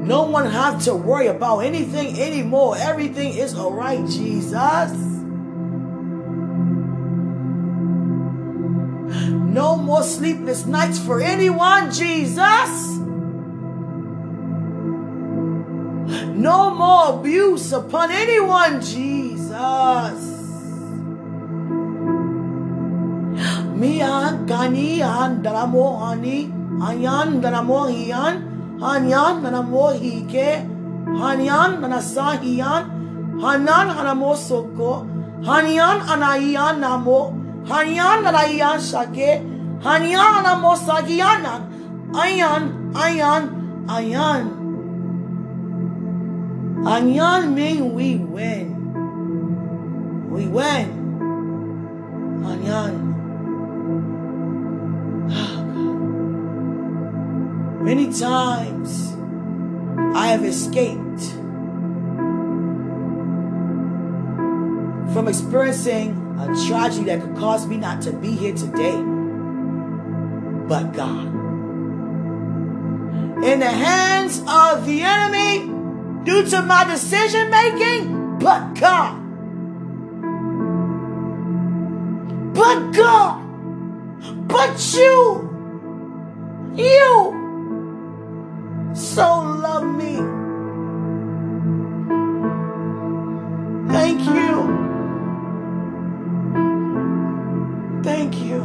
No 0.07 0.23
one 0.23 0.45
have 0.49 0.81
to 0.85 0.95
worry 0.95 1.27
about 1.27 1.67
anything 1.67 2.17
anymore. 2.17 2.77
Everything 2.79 3.33
is 3.33 3.53
all 3.53 3.73
right, 3.73 3.99
Jesus. 4.07 4.95
No 9.51 9.75
more 9.75 10.03
sleepless 10.03 10.65
nights 10.65 10.97
for 10.97 11.19
anyone, 11.19 11.91
Jesus. 11.91 12.71
No 16.39 16.71
more 16.71 17.19
abuse 17.19 17.73
upon 17.73 18.09
anyone, 18.09 18.79
Jesus. 18.79 20.23
Mian 23.75 24.47
kani 24.47 25.03
andaramo 25.03 25.99
ani 25.99 26.47
ayan 26.79 27.43
daramo 27.43 27.91
hanyan 28.83 29.41
nanamo 29.43 29.87
hike 30.01 30.49
hanyan 31.21 31.71
nanasahiyan 31.81 32.83
hanan 33.41 33.87
hanamo 33.97 34.33
soko 34.35 35.05
hanyan 35.49 36.03
anayan 36.13 36.77
namo 36.83 37.19
hanyan 37.71 38.21
nanayan 38.27 38.79
shake 38.91 39.41
hanyan 39.87 40.31
anamo 40.41 40.73
sagiyanan 40.87 41.61
ayan 42.13 42.63
ayan 43.05 43.43
ayan 43.97 44.57
Anyan 46.87 47.51
mean 47.53 47.93
we 47.95 48.15
win. 48.15 48.69
We 50.29 50.47
win. 50.47 50.87
Anyan. 52.45 53.16
Many 57.87 58.11
times 58.11 59.15
I 60.13 60.27
have 60.27 60.43
escaped 60.43 61.23
from 65.13 65.29
experiencing 65.29 66.11
a 66.37 66.47
tragedy 66.67 67.05
that 67.05 67.21
could 67.21 67.37
cause 67.37 67.65
me 67.65 67.77
not 67.77 68.01
to 68.01 68.11
be 68.11 68.31
here 68.31 68.53
today. 68.53 69.01
But 70.67 70.91
God. 70.91 71.27
In 73.45 73.59
the 73.61 73.71
hands 73.71 74.39
of 74.45 74.85
the 74.85 75.03
enemy, 75.03 75.71
due 76.25 76.45
to 76.45 76.61
my 76.63 76.83
decision 76.83 77.49
making, 77.49 78.39
but 78.39 78.73
God. 78.73 79.15
But 82.53 82.91
God. 82.91 84.49
But 84.49 84.93
you. 84.93 85.45
You 86.75 87.36
so 88.93 89.41
love 89.41 89.85
me. 89.95 90.15
Thank 93.93 94.21
you. 94.21 94.47
Thank 98.03 98.37
you. 98.39 98.61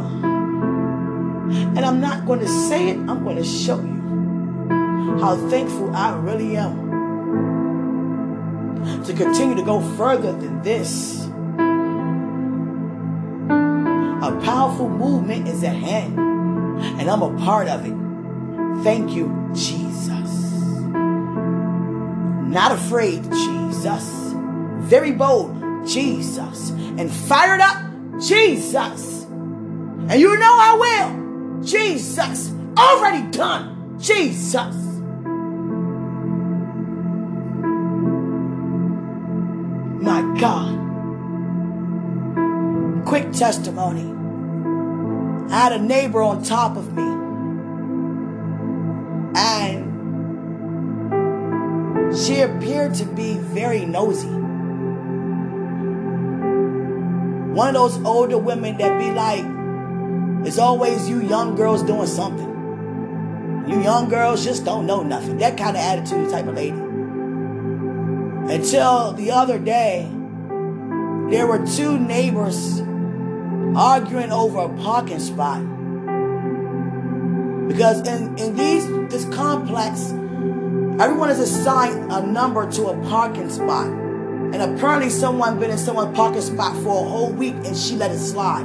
And 1.76 1.84
I'm 1.84 2.00
not 2.00 2.26
going 2.26 2.40
to 2.40 2.48
say 2.68 2.90
it, 2.90 2.96
I'm 2.96 3.24
going 3.24 3.36
to 3.36 3.44
show 3.44 3.80
you 3.80 4.00
how 5.20 5.36
thankful 5.48 5.94
I 5.94 6.14
really 6.16 6.56
am 6.56 6.92
to 9.04 9.12
continue 9.14 9.54
to 9.56 9.62
go 9.62 9.80
further 9.96 10.32
than 10.32 10.62
this. 10.62 11.26
A 14.22 14.40
powerful 14.44 14.88
movement 14.88 15.48
is 15.48 15.62
at 15.64 15.74
hand, 15.74 16.18
and 16.18 17.10
I'm 17.10 17.22
a 17.22 17.36
part 17.38 17.68
of 17.68 17.84
it. 17.86 18.01
Thank 18.82 19.12
you, 19.12 19.50
Jesus. 19.54 20.52
Not 22.52 22.72
afraid, 22.72 23.22
Jesus. 23.30 24.34
Very 24.80 25.12
bold, 25.12 25.86
Jesus. 25.86 26.70
And 26.70 27.10
fired 27.10 27.60
up, 27.60 27.76
Jesus. 28.20 29.22
And 29.24 30.20
you 30.20 30.36
know 30.38 30.56
I 30.60 30.76
will, 30.78 31.62
Jesus. 31.62 32.52
Already 32.76 33.30
done, 33.30 33.98
Jesus. 33.98 34.74
My 40.02 40.22
God. 40.40 40.78
Quick 43.06 43.32
testimony. 43.32 44.10
I 45.50 45.54
had 45.54 45.72
a 45.72 45.78
neighbor 45.78 46.22
on 46.22 46.42
top 46.42 46.76
of 46.76 46.92
me. 46.94 47.32
She 52.16 52.40
appeared 52.40 52.94
to 52.94 53.04
be 53.04 53.38
very 53.38 53.84
nosy. 53.84 54.28
One 57.54 57.68
of 57.68 57.74
those 57.74 58.04
older 58.04 58.38
women 58.38 58.78
that 58.78 58.98
be 58.98 59.10
like, 59.10 59.44
it's 60.46 60.58
always 60.58 61.08
you 61.08 61.20
young 61.22 61.54
girls 61.54 61.82
doing 61.82 62.06
something. 62.06 62.48
You 63.68 63.82
young 63.82 64.08
girls 64.08 64.44
just 64.44 64.64
don't 64.64 64.86
know 64.86 65.02
nothing. 65.02 65.38
That 65.38 65.56
kind 65.56 65.76
of 65.76 65.82
attitude 65.82 66.30
type 66.30 66.46
of 66.46 66.54
lady. 66.54 66.76
Until 68.52 69.12
the 69.12 69.30
other 69.30 69.58
day, 69.58 70.10
there 71.30 71.46
were 71.46 71.64
two 71.64 71.98
neighbors 71.98 72.80
arguing 73.76 74.32
over 74.32 74.60
a 74.60 74.68
parking 74.82 75.20
spot. 75.20 75.60
Because 77.68 78.06
in, 78.06 78.36
in 78.36 78.56
these 78.56 78.86
this 79.10 79.24
complex, 79.34 80.12
everyone 81.03 81.30
is 81.30 81.40
assigned 81.40 82.12
a 82.12 82.24
number 82.24 82.70
to 82.72 82.86
a 82.86 83.09
parking 83.09 83.50
spot. 83.50 83.86
And 83.86 84.57
apparently 84.57 85.11
someone 85.11 85.59
been 85.59 85.70
in 85.70 85.78
someone's 85.78 86.16
parking 86.16 86.42
spot 86.42 86.76
for 86.82 87.05
a 87.05 87.09
whole 87.09 87.32
week 87.32 87.55
and 87.64 87.76
she 87.76 87.96
let 87.96 88.11
it 88.11 88.18
slide. 88.18 88.64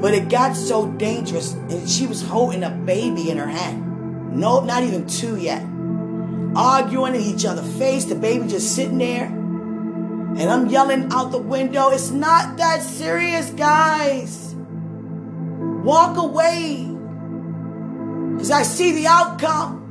But 0.00 0.14
it 0.14 0.28
got 0.28 0.54
so 0.54 0.90
dangerous 0.92 1.54
and 1.54 1.88
she 1.88 2.06
was 2.06 2.22
holding 2.22 2.62
a 2.62 2.70
baby 2.70 3.30
in 3.30 3.38
her 3.38 3.48
hand. 3.48 4.36
No, 4.38 4.60
not 4.60 4.82
even 4.82 5.06
two 5.06 5.36
yet 5.36 5.66
arguing 6.56 7.14
in 7.14 7.20
each 7.20 7.44
other's 7.44 7.70
face. 7.76 8.06
The 8.06 8.14
baby 8.14 8.48
just 8.48 8.74
sitting 8.74 8.98
there. 8.98 9.26
And 9.26 10.42
I'm 10.42 10.66
yelling 10.66 11.08
out 11.12 11.30
the 11.30 11.38
window, 11.38 11.90
it's 11.90 12.10
not 12.10 12.56
that 12.58 12.82
serious, 12.82 13.50
guys. 13.50 14.54
Walk 14.54 16.16
away. 16.16 16.86
Because 18.32 18.50
I 18.50 18.62
see 18.62 18.92
the 18.92 19.06
outcome. 19.06 19.85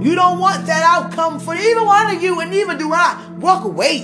You 0.00 0.14
don't 0.14 0.38
want 0.38 0.66
that 0.66 0.82
outcome 0.82 1.40
for 1.40 1.54
either 1.54 1.84
one 1.84 2.14
of 2.14 2.22
you, 2.22 2.40
and 2.40 2.50
neither 2.50 2.76
do 2.76 2.92
I. 2.92 3.28
Walk 3.38 3.64
away. 3.64 4.02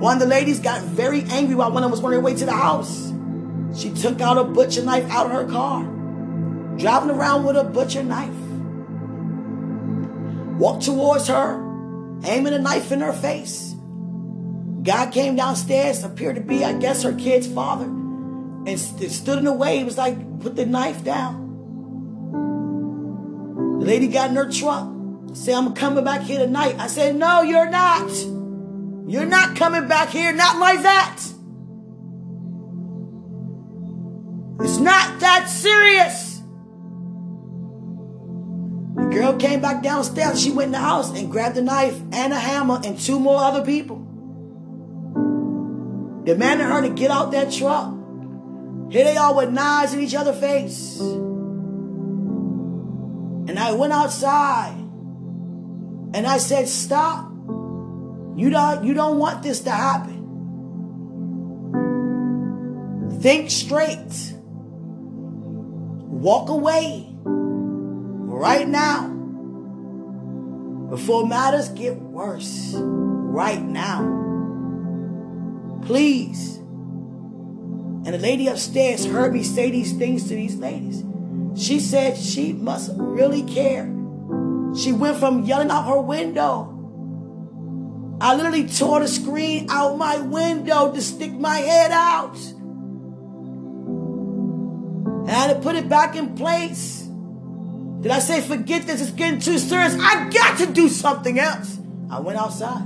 One 0.00 0.14
of 0.14 0.20
the 0.20 0.26
ladies 0.26 0.60
got 0.60 0.82
very 0.82 1.22
angry 1.24 1.54
while 1.54 1.72
one 1.72 1.82
of 1.82 1.90
them 1.90 1.90
was 1.90 2.04
on 2.04 2.12
her 2.12 2.20
way 2.20 2.34
to 2.34 2.44
the 2.44 2.52
house. 2.52 3.12
She 3.76 3.90
took 3.90 4.20
out 4.20 4.38
a 4.38 4.44
butcher 4.44 4.82
knife 4.84 5.08
out 5.10 5.26
of 5.26 5.32
her 5.32 5.46
car 5.46 5.84
driving 6.78 7.10
around 7.10 7.44
with 7.44 7.56
a 7.56 7.64
butcher 7.64 8.02
knife. 8.02 8.34
Walked 10.58 10.84
towards 10.84 11.28
her, 11.28 11.54
aiming 12.24 12.54
a 12.54 12.58
knife 12.58 12.92
in 12.92 13.00
her 13.00 13.12
face. 13.12 13.74
Guy 14.82 15.10
came 15.10 15.36
downstairs, 15.36 16.04
appeared 16.04 16.36
to 16.36 16.40
be, 16.40 16.64
I 16.64 16.72
guess, 16.72 17.02
her 17.02 17.12
kid's 17.12 17.46
father, 17.46 17.84
and 17.84 18.78
st- 18.78 19.10
stood 19.10 19.38
in 19.38 19.44
the 19.44 19.52
way. 19.52 19.78
He 19.78 19.84
was 19.84 19.98
like, 19.98 20.40
put 20.40 20.56
the 20.56 20.66
knife 20.66 21.04
down. 21.04 21.47
The 23.78 23.84
lady 23.84 24.08
got 24.08 24.30
in 24.30 24.36
her 24.36 24.50
truck, 24.50 24.88
Say, 25.34 25.54
I'm 25.54 25.74
coming 25.74 26.04
back 26.04 26.22
here 26.22 26.38
tonight. 26.38 26.76
I 26.78 26.86
said, 26.86 27.16
No, 27.16 27.42
you're 27.42 27.70
not. 27.70 28.10
You're 29.06 29.26
not 29.26 29.56
coming 29.56 29.86
back 29.86 30.10
here, 30.10 30.32
not 30.32 30.58
like 30.58 30.82
that. 30.82 31.16
It's 34.60 34.78
not 34.78 35.20
that 35.20 35.48
serious. 35.48 36.40
The 38.96 39.08
girl 39.12 39.36
came 39.36 39.60
back 39.60 39.82
downstairs. 39.82 40.42
She 40.42 40.50
went 40.50 40.66
in 40.66 40.72
the 40.72 40.78
house 40.78 41.16
and 41.16 41.30
grabbed 41.30 41.56
a 41.56 41.62
knife 41.62 41.98
and 42.12 42.32
a 42.32 42.38
hammer 42.38 42.80
and 42.84 42.98
two 42.98 43.20
more 43.20 43.38
other 43.38 43.64
people. 43.64 43.98
Demanded 46.24 46.66
her 46.66 46.82
to 46.82 46.90
get 46.90 47.10
out 47.10 47.30
that 47.32 47.52
truck. 47.52 47.94
Here 48.90 49.04
they 49.04 49.16
are 49.16 49.34
with 49.34 49.50
knives 49.50 49.94
in 49.94 50.00
each 50.00 50.14
other's 50.14 50.38
face. 50.40 51.00
And 53.58 53.66
I 53.66 53.72
went 53.72 53.92
outside 53.92 54.76
and 56.14 56.24
I 56.28 56.38
said, 56.38 56.68
Stop. 56.68 57.28
You 58.36 58.50
don't, 58.50 58.84
you 58.84 58.94
don't 58.94 59.18
want 59.18 59.42
this 59.42 59.62
to 59.62 59.72
happen. 59.72 60.14
Think 63.20 63.50
straight. 63.50 64.32
Walk 66.06 66.50
away 66.50 67.08
right 67.24 68.68
now 68.68 69.08
before 70.90 71.26
matters 71.26 71.68
get 71.70 71.96
worse. 71.96 72.74
Right 72.76 73.60
now. 73.60 74.02
Please. 75.84 76.58
And 76.58 78.14
the 78.14 78.18
lady 78.18 78.46
upstairs 78.46 79.04
heard 79.04 79.32
me 79.32 79.42
say 79.42 79.72
these 79.72 79.94
things 79.94 80.28
to 80.28 80.36
these 80.36 80.54
ladies. 80.54 81.02
She 81.56 81.80
said 81.80 82.16
she 82.16 82.52
must 82.52 82.90
really 82.94 83.42
care. 83.42 83.84
She 84.76 84.92
went 84.92 85.16
from 85.18 85.44
yelling 85.44 85.70
out 85.70 85.86
her 85.88 86.00
window. 86.00 86.74
I 88.20 88.34
literally 88.34 88.68
tore 88.68 89.00
the 89.00 89.08
screen 89.08 89.66
out 89.70 89.96
my 89.96 90.18
window 90.18 90.92
to 90.92 91.00
stick 91.00 91.32
my 91.32 91.56
head 91.56 91.90
out. 91.92 92.36
And 95.26 95.30
I 95.30 95.34
had 95.34 95.54
to 95.54 95.60
put 95.60 95.76
it 95.76 95.88
back 95.88 96.16
in 96.16 96.34
place. 96.34 97.02
Did 98.00 98.12
I 98.12 98.18
say, 98.20 98.40
forget 98.40 98.86
this, 98.86 99.00
it's 99.00 99.10
getting 99.10 99.40
too 99.40 99.58
serious? 99.58 99.96
I 100.00 100.28
got 100.30 100.58
to 100.58 100.66
do 100.66 100.88
something 100.88 101.38
else. 101.38 101.78
I 102.10 102.20
went 102.20 102.38
outside. 102.38 102.82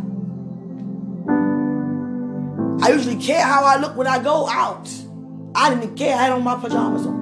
I 2.82 2.90
usually 2.90 3.22
care 3.22 3.42
how 3.42 3.64
I 3.64 3.76
look 3.76 3.96
when 3.96 4.06
I 4.06 4.22
go 4.22 4.48
out. 4.48 4.90
I 5.54 5.74
didn't 5.74 5.96
care. 5.96 6.16
I 6.16 6.22
had 6.22 6.32
on 6.32 6.42
my 6.42 6.56
pajamas 6.56 7.06
on. 7.06 7.21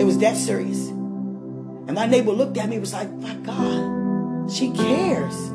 It 0.00 0.04
was 0.04 0.16
that 0.18 0.34
serious. 0.34 0.88
And 0.88 1.92
my 1.92 2.06
neighbor 2.06 2.32
looked 2.32 2.56
at 2.56 2.70
me 2.70 2.78
was 2.78 2.94
like, 2.94 3.12
my 3.12 3.34
God, 3.34 4.50
she 4.50 4.70
cares. 4.70 5.52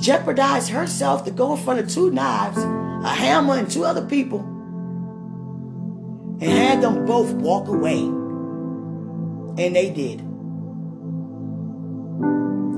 Jeopardized 0.00 0.70
herself 0.70 1.24
to 1.24 1.32
go 1.32 1.56
in 1.56 1.58
front 1.60 1.80
of 1.80 1.88
two 1.88 2.12
knives, 2.12 2.58
a 2.58 3.08
hammer, 3.08 3.54
and 3.58 3.68
two 3.68 3.84
other 3.84 4.06
people, 4.06 4.38
and 6.40 6.44
had 6.44 6.82
them 6.82 7.04
both 7.04 7.32
walk 7.32 7.66
away. 7.66 7.98
And 7.98 9.74
they 9.74 9.90
did. 9.90 10.20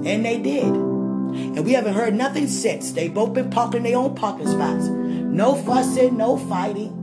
And 0.06 0.24
they 0.24 0.38
did. 0.38 0.64
And 0.64 1.62
we 1.62 1.74
haven't 1.74 1.92
heard 1.92 2.14
nothing 2.14 2.46
since. 2.46 2.92
They 2.92 3.08
both 3.08 3.34
been 3.34 3.50
parking 3.50 3.82
their 3.82 3.98
own 3.98 4.14
parking 4.14 4.48
spots. 4.48 4.86
No 4.86 5.54
fussing, 5.56 6.16
no 6.16 6.38
fighting. 6.38 7.01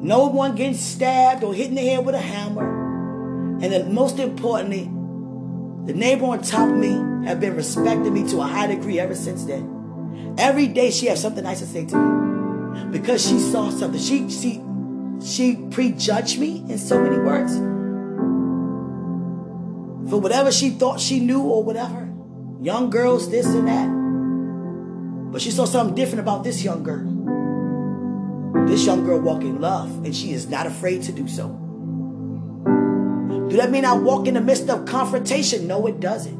No 0.00 0.26
one 0.26 0.54
getting 0.54 0.74
stabbed 0.74 1.42
or 1.42 1.52
hit 1.52 1.68
in 1.68 1.74
the 1.74 1.82
head 1.82 2.06
with 2.06 2.14
a 2.14 2.20
hammer. 2.20 3.58
And 3.60 3.72
then 3.72 3.92
most 3.92 4.18
importantly, 4.18 4.84
the 5.86 5.98
neighbor 5.98 6.26
on 6.26 6.42
top 6.42 6.68
of 6.68 6.76
me 6.76 7.26
have 7.26 7.40
been 7.40 7.56
respecting 7.56 8.14
me 8.14 8.28
to 8.28 8.40
a 8.40 8.46
high 8.46 8.68
degree 8.68 9.00
ever 9.00 9.14
since 9.14 9.44
then. 9.44 10.36
Every 10.38 10.68
day 10.68 10.90
she 10.90 11.06
has 11.06 11.20
something 11.20 11.42
nice 11.42 11.60
to 11.60 11.66
say 11.66 11.84
to 11.86 11.96
me. 11.96 12.90
Because 12.92 13.26
she 13.26 13.40
saw 13.40 13.70
something. 13.70 14.00
She 14.00 14.30
she 14.30 14.62
she 15.20 15.56
prejudged 15.70 16.38
me 16.38 16.64
in 16.68 16.78
so 16.78 17.00
many 17.02 17.18
words. 17.18 17.56
For 20.10 20.20
whatever 20.20 20.52
she 20.52 20.70
thought 20.70 21.00
she 21.00 21.20
knew 21.20 21.42
or 21.42 21.64
whatever. 21.64 22.08
Young 22.62 22.90
girls, 22.90 23.30
this 23.30 23.46
and 23.46 23.66
that. 23.66 25.32
But 25.32 25.42
she 25.42 25.50
saw 25.50 25.64
something 25.64 25.94
different 25.94 26.20
about 26.20 26.44
this 26.44 26.62
young 26.62 26.82
girl. 26.82 27.17
This 28.68 28.84
young 28.84 29.04
girl 29.06 29.18
walk 29.18 29.40
in 29.42 29.62
love, 29.62 30.04
and 30.04 30.14
she 30.14 30.32
is 30.32 30.48
not 30.48 30.66
afraid 30.66 31.02
to 31.04 31.12
do 31.12 31.26
so. 31.26 31.48
Do 33.48 33.56
that 33.56 33.70
mean 33.70 33.86
I 33.86 33.94
walk 33.94 34.26
in 34.26 34.34
the 34.34 34.42
midst 34.42 34.68
of 34.68 34.84
confrontation? 34.84 35.66
No, 35.66 35.86
it 35.86 36.00
doesn't. 36.00 36.36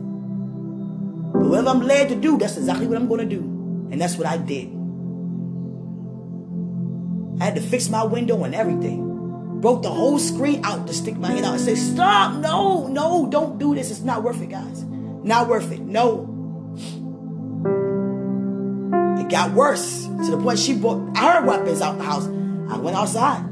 But 1.32 1.42
whatever 1.42 1.70
I'm 1.70 1.80
led 1.80 2.10
to 2.10 2.16
do, 2.16 2.36
that's 2.36 2.58
exactly 2.58 2.86
what 2.86 2.98
I'm 2.98 3.08
going 3.08 3.26
to 3.26 3.34
do. 3.34 3.40
And 3.90 3.98
that's 3.98 4.16
what 4.16 4.26
I 4.26 4.36
did. 4.36 4.68
I 7.40 7.44
had 7.46 7.54
to 7.54 7.62
fix 7.62 7.88
my 7.88 8.04
window 8.04 8.44
and 8.44 8.54
everything. 8.54 9.60
Broke 9.62 9.82
the 9.82 9.90
whole 9.90 10.18
screen 10.18 10.64
out 10.64 10.86
to 10.86 10.92
stick 10.92 11.16
my 11.16 11.28
hand 11.28 11.46
out 11.46 11.54
and 11.54 11.62
say, 11.62 11.76
Stop! 11.76 12.40
No, 12.40 12.88
no, 12.88 13.28
don't 13.30 13.58
do 13.58 13.74
this. 13.74 13.90
It's 13.90 14.00
not 14.00 14.22
worth 14.22 14.42
it, 14.42 14.50
guys. 14.50 14.84
Not 14.84 15.48
worth 15.48 15.72
it. 15.72 15.80
No. 15.80 16.34
It 19.18 19.30
got 19.30 19.52
worse 19.52 20.07
to 20.24 20.30
the 20.30 20.38
point 20.38 20.58
she 20.58 20.74
brought 20.74 21.16
her 21.16 21.44
weapons 21.44 21.80
out 21.80 21.98
the 21.98 22.04
house. 22.04 22.26
I 22.26 22.76
went 22.76 22.96
outside. 22.96 23.44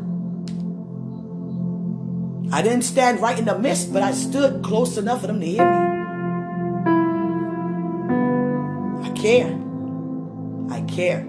I 2.53 2.63
didn't 2.63 2.83
stand 2.83 3.21
right 3.21 3.39
in 3.39 3.45
the 3.45 3.59
midst, 3.59 3.93
but 3.93 4.03
I 4.03 4.13
stood 4.13 4.63
close 4.63 4.97
enough 4.97 5.21
for 5.21 5.27
them 5.27 5.41
to 5.41 5.47
hear 5.47 5.65
me. 5.65 5.77
I 9.03 9.11
care. 9.11 9.59
I 10.71 10.81
care. 10.83 11.27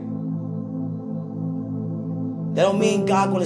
That 2.54 2.64
don't 2.64 2.80
mean 2.80 3.06
God 3.06 3.32
gonna 3.32 3.46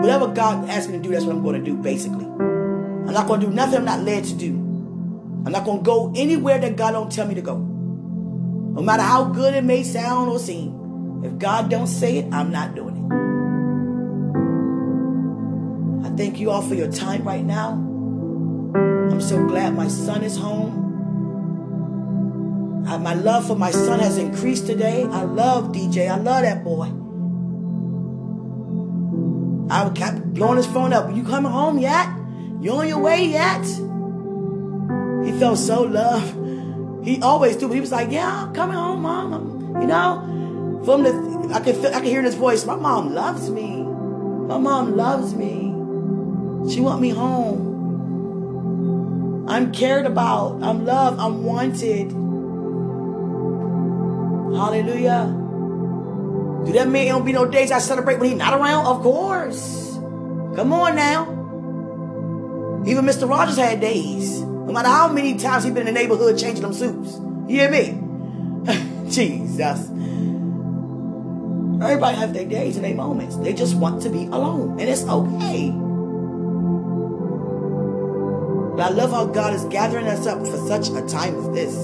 whatever 0.00 0.28
God 0.28 0.68
asks 0.68 0.90
me 0.90 0.98
to 0.98 1.02
do, 1.02 1.10
that's 1.10 1.24
what 1.24 1.36
I'm 1.36 1.44
gonna 1.44 1.62
do, 1.62 1.76
basically. 1.76 2.24
I'm 2.24 3.12
not 3.12 3.26
gonna 3.26 3.44
do 3.44 3.52
nothing 3.52 3.78
I'm 3.78 3.84
not 3.84 4.00
led 4.00 4.24
to 4.24 4.34
do. 4.34 4.54
I'm 5.44 5.52
not 5.52 5.64
gonna 5.64 5.82
go 5.82 6.12
anywhere 6.14 6.58
that 6.58 6.76
God 6.76 6.92
don't 6.92 7.10
tell 7.10 7.26
me 7.26 7.34
to 7.34 7.42
go. 7.42 7.56
No 7.56 8.82
matter 8.82 9.02
how 9.02 9.24
good 9.24 9.54
it 9.54 9.64
may 9.64 9.82
sound 9.82 10.30
or 10.30 10.38
seem. 10.38 10.79
If 11.22 11.38
God 11.38 11.68
don't 11.70 11.86
say 11.86 12.18
it, 12.18 12.32
I'm 12.32 12.50
not 12.50 12.74
doing 12.74 12.96
it. 12.96 13.00
I 16.06 16.10
thank 16.16 16.40
you 16.40 16.50
all 16.50 16.62
for 16.62 16.74
your 16.74 16.90
time 16.90 17.24
right 17.24 17.44
now. 17.44 17.72
I'm 18.74 19.20
so 19.20 19.44
glad 19.46 19.74
my 19.74 19.88
son 19.88 20.22
is 20.22 20.36
home. 20.36 20.88
I, 22.86 22.96
my 22.98 23.14
love 23.14 23.46
for 23.46 23.54
my 23.54 23.70
son 23.70 24.00
has 24.00 24.16
increased 24.18 24.66
today. 24.66 25.04
I 25.04 25.22
love 25.22 25.72
DJ. 25.72 26.10
I 26.10 26.16
love 26.16 26.42
that 26.42 26.64
boy. 26.64 26.90
I 29.70 29.88
kept 29.90 30.34
blowing 30.34 30.56
his 30.56 30.66
phone 30.66 30.92
up. 30.92 31.14
You 31.14 31.22
coming 31.22 31.52
home 31.52 31.78
yet? 31.78 32.08
You 32.60 32.72
on 32.72 32.88
your 32.88 32.98
way 32.98 33.24
yet? 33.24 33.64
He 35.24 35.38
felt 35.38 35.58
so 35.58 35.82
loved. 35.82 37.04
He 37.04 37.20
always 37.22 37.56
do, 37.56 37.70
he 37.70 37.80
was 37.80 37.92
like, 37.92 38.10
"Yeah, 38.10 38.44
I'm 38.44 38.52
coming 38.52 38.76
home, 38.76 39.02
mom." 39.02 39.80
You 39.80 39.86
know, 39.86 40.22
from 40.84 41.02
the 41.02 41.50
I 41.52 41.60
can 41.60 41.74
feel, 41.74 41.88
I 41.88 42.00
can 42.00 42.04
hear 42.04 42.20
in 42.20 42.24
his 42.24 42.34
voice. 42.34 42.64
My 42.64 42.76
mom 42.76 43.12
loves 43.14 43.50
me. 43.50 43.82
My 43.82 44.58
mom 44.58 44.96
loves 44.96 45.34
me. 45.34 45.74
She 46.72 46.80
want 46.80 47.00
me 47.00 47.10
home. 47.10 47.70
I'm 49.48 49.72
cared 49.72 50.06
about. 50.06 50.62
I'm 50.62 50.84
loved. 50.84 51.18
I'm 51.18 51.42
wanted. 51.42 52.12
Hallelujah. 54.56 55.36
Do 56.64 56.72
that 56.72 56.88
mean 56.88 57.08
it 57.08 57.10
don't 57.10 57.24
be 57.24 57.32
no 57.32 57.46
days 57.46 57.72
I 57.72 57.78
celebrate 57.78 58.18
when 58.20 58.30
he's 58.30 58.38
not 58.38 58.54
around? 58.54 58.86
Of 58.86 59.02
course. 59.02 59.94
Come 60.54 60.72
on 60.72 60.94
now. 60.94 61.36
Even 62.86 63.04
Mr. 63.04 63.28
Rogers 63.28 63.56
had 63.56 63.80
days. 63.80 64.40
No 64.40 64.72
matter 64.72 64.88
how 64.88 65.08
many 65.08 65.36
times 65.38 65.64
he 65.64 65.70
been 65.70 65.86
in 65.86 65.94
the 65.94 66.00
neighborhood 66.00 66.38
changing 66.38 66.62
them 66.62 66.72
suits. 66.72 67.18
You 67.48 67.60
hear 67.60 67.70
me? 67.70 67.98
Jesus. 69.10 69.88
Everybody 71.82 72.16
has 72.16 72.32
their 72.32 72.44
days 72.44 72.76
and 72.76 72.84
their 72.84 72.94
moments. 72.94 73.36
They 73.36 73.54
just 73.54 73.74
want 73.74 74.02
to 74.02 74.10
be 74.10 74.26
alone. 74.26 74.78
And 74.78 74.88
it's 74.88 75.02
okay. 75.04 75.70
But 78.76 78.82
I 78.82 78.88
love 78.94 79.10
how 79.10 79.24
God 79.26 79.54
is 79.54 79.64
gathering 79.64 80.06
us 80.06 80.26
up 80.26 80.38
for 80.40 80.58
such 80.68 80.88
a 80.90 81.06
time 81.06 81.36
as 81.38 81.50
this. 81.50 81.74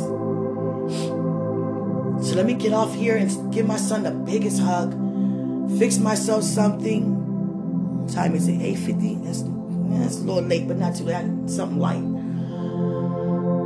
So 2.28 2.34
let 2.36 2.44
me 2.44 2.55
get 2.55 2.72
off 2.72 2.94
here 2.94 3.16
and 3.16 3.53
give 3.53 3.66
my 3.66 3.76
son 3.76 4.03
the 4.03 4.11
biggest 4.11 4.61
hug. 4.61 4.92
Fix 5.78 5.99
myself 5.99 6.44
something. 6.44 8.07
Time 8.12 8.34
is 8.34 8.49
it? 8.49 8.59
8.50? 8.59 9.24
That's, 9.24 9.42
that's 9.42 10.16
a 10.18 10.24
little 10.24 10.42
late, 10.42 10.68
but 10.68 10.76
not 10.76 10.94
too 10.94 11.05
late. 11.05 11.51
Something 11.51 11.78
light. 11.78 12.03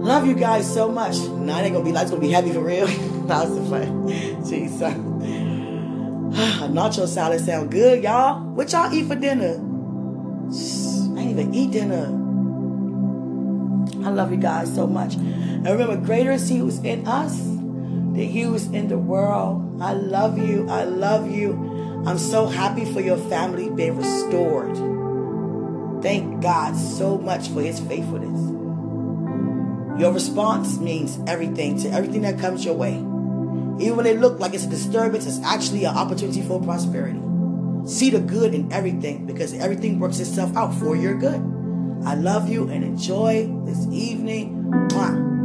Love 0.00 0.26
you 0.26 0.34
guys 0.34 0.72
so 0.72 0.90
much. 0.90 1.18
Now 1.18 1.58
it 1.58 1.64
ain't 1.64 1.74
gonna 1.74 1.84
be 1.84 1.92
like 1.92 2.02
it's 2.02 2.10
gonna 2.10 2.22
be 2.22 2.30
heavy 2.30 2.52
for 2.52 2.60
real. 2.60 2.86
that 3.26 3.48
was 3.48 3.54
the 3.54 3.64
fun. 3.68 4.08
Jesus. 4.48 5.39
Nacho 6.70 7.06
salad 7.06 7.44
sound 7.44 7.70
good, 7.70 8.02
y'all. 8.02 8.40
What 8.54 8.72
y'all 8.72 8.90
eat 8.94 9.06
for 9.06 9.14
dinner? 9.14 9.56
I 9.56 11.20
ain't 11.20 11.38
even 11.38 11.54
eat 11.54 11.72
dinner. 11.72 12.06
I 14.06 14.10
love 14.10 14.30
you 14.30 14.38
guys 14.38 14.74
so 14.74 14.86
much. 14.86 15.16
And 15.16 15.66
remember, 15.66 15.98
greater 15.98 16.30
is 16.30 16.48
He 16.48 16.56
who's 16.56 16.78
in 16.78 17.06
us 17.06 17.36
than 17.36 18.14
He 18.14 18.40
who's 18.40 18.68
in 18.68 18.88
the 18.88 18.96
world. 18.96 19.82
I 19.82 19.92
love 19.92 20.38
you. 20.38 20.66
I 20.70 20.84
love 20.84 21.30
you. 21.30 22.02
I'm 22.06 22.16
so 22.16 22.46
happy 22.46 22.90
for 22.90 23.02
your 23.02 23.18
family 23.18 23.68
being 23.68 23.98
restored. 23.98 24.74
Thank 26.02 26.40
God 26.40 26.74
so 26.74 27.18
much 27.18 27.48
for 27.48 27.60
His 27.60 27.80
faithfulness. 27.80 28.40
Your 30.00 30.14
response 30.14 30.78
means 30.78 31.18
everything 31.26 31.78
to 31.80 31.90
everything 31.90 32.22
that 32.22 32.38
comes 32.38 32.64
your 32.64 32.76
way. 32.76 33.04
Even 33.80 33.96
when 33.96 34.06
it 34.06 34.20
looks 34.20 34.38
like 34.40 34.52
it's 34.52 34.64
a 34.64 34.68
disturbance, 34.68 35.26
it's 35.26 35.40
actually 35.40 35.84
an 35.84 35.96
opportunity 35.96 36.42
for 36.42 36.60
prosperity. 36.60 37.18
See 37.86 38.10
the 38.10 38.20
good 38.20 38.54
in 38.54 38.70
everything 38.70 39.24
because 39.24 39.54
everything 39.54 39.98
works 39.98 40.18
itself 40.18 40.54
out 40.54 40.74
for 40.74 40.94
your 40.94 41.16
good. 41.18 41.40
I 42.04 42.14
love 42.14 42.48
you 42.48 42.68
and 42.68 42.84
enjoy 42.84 43.50
this 43.64 43.86
evening. 43.90 44.70
Mwah. 44.90 45.39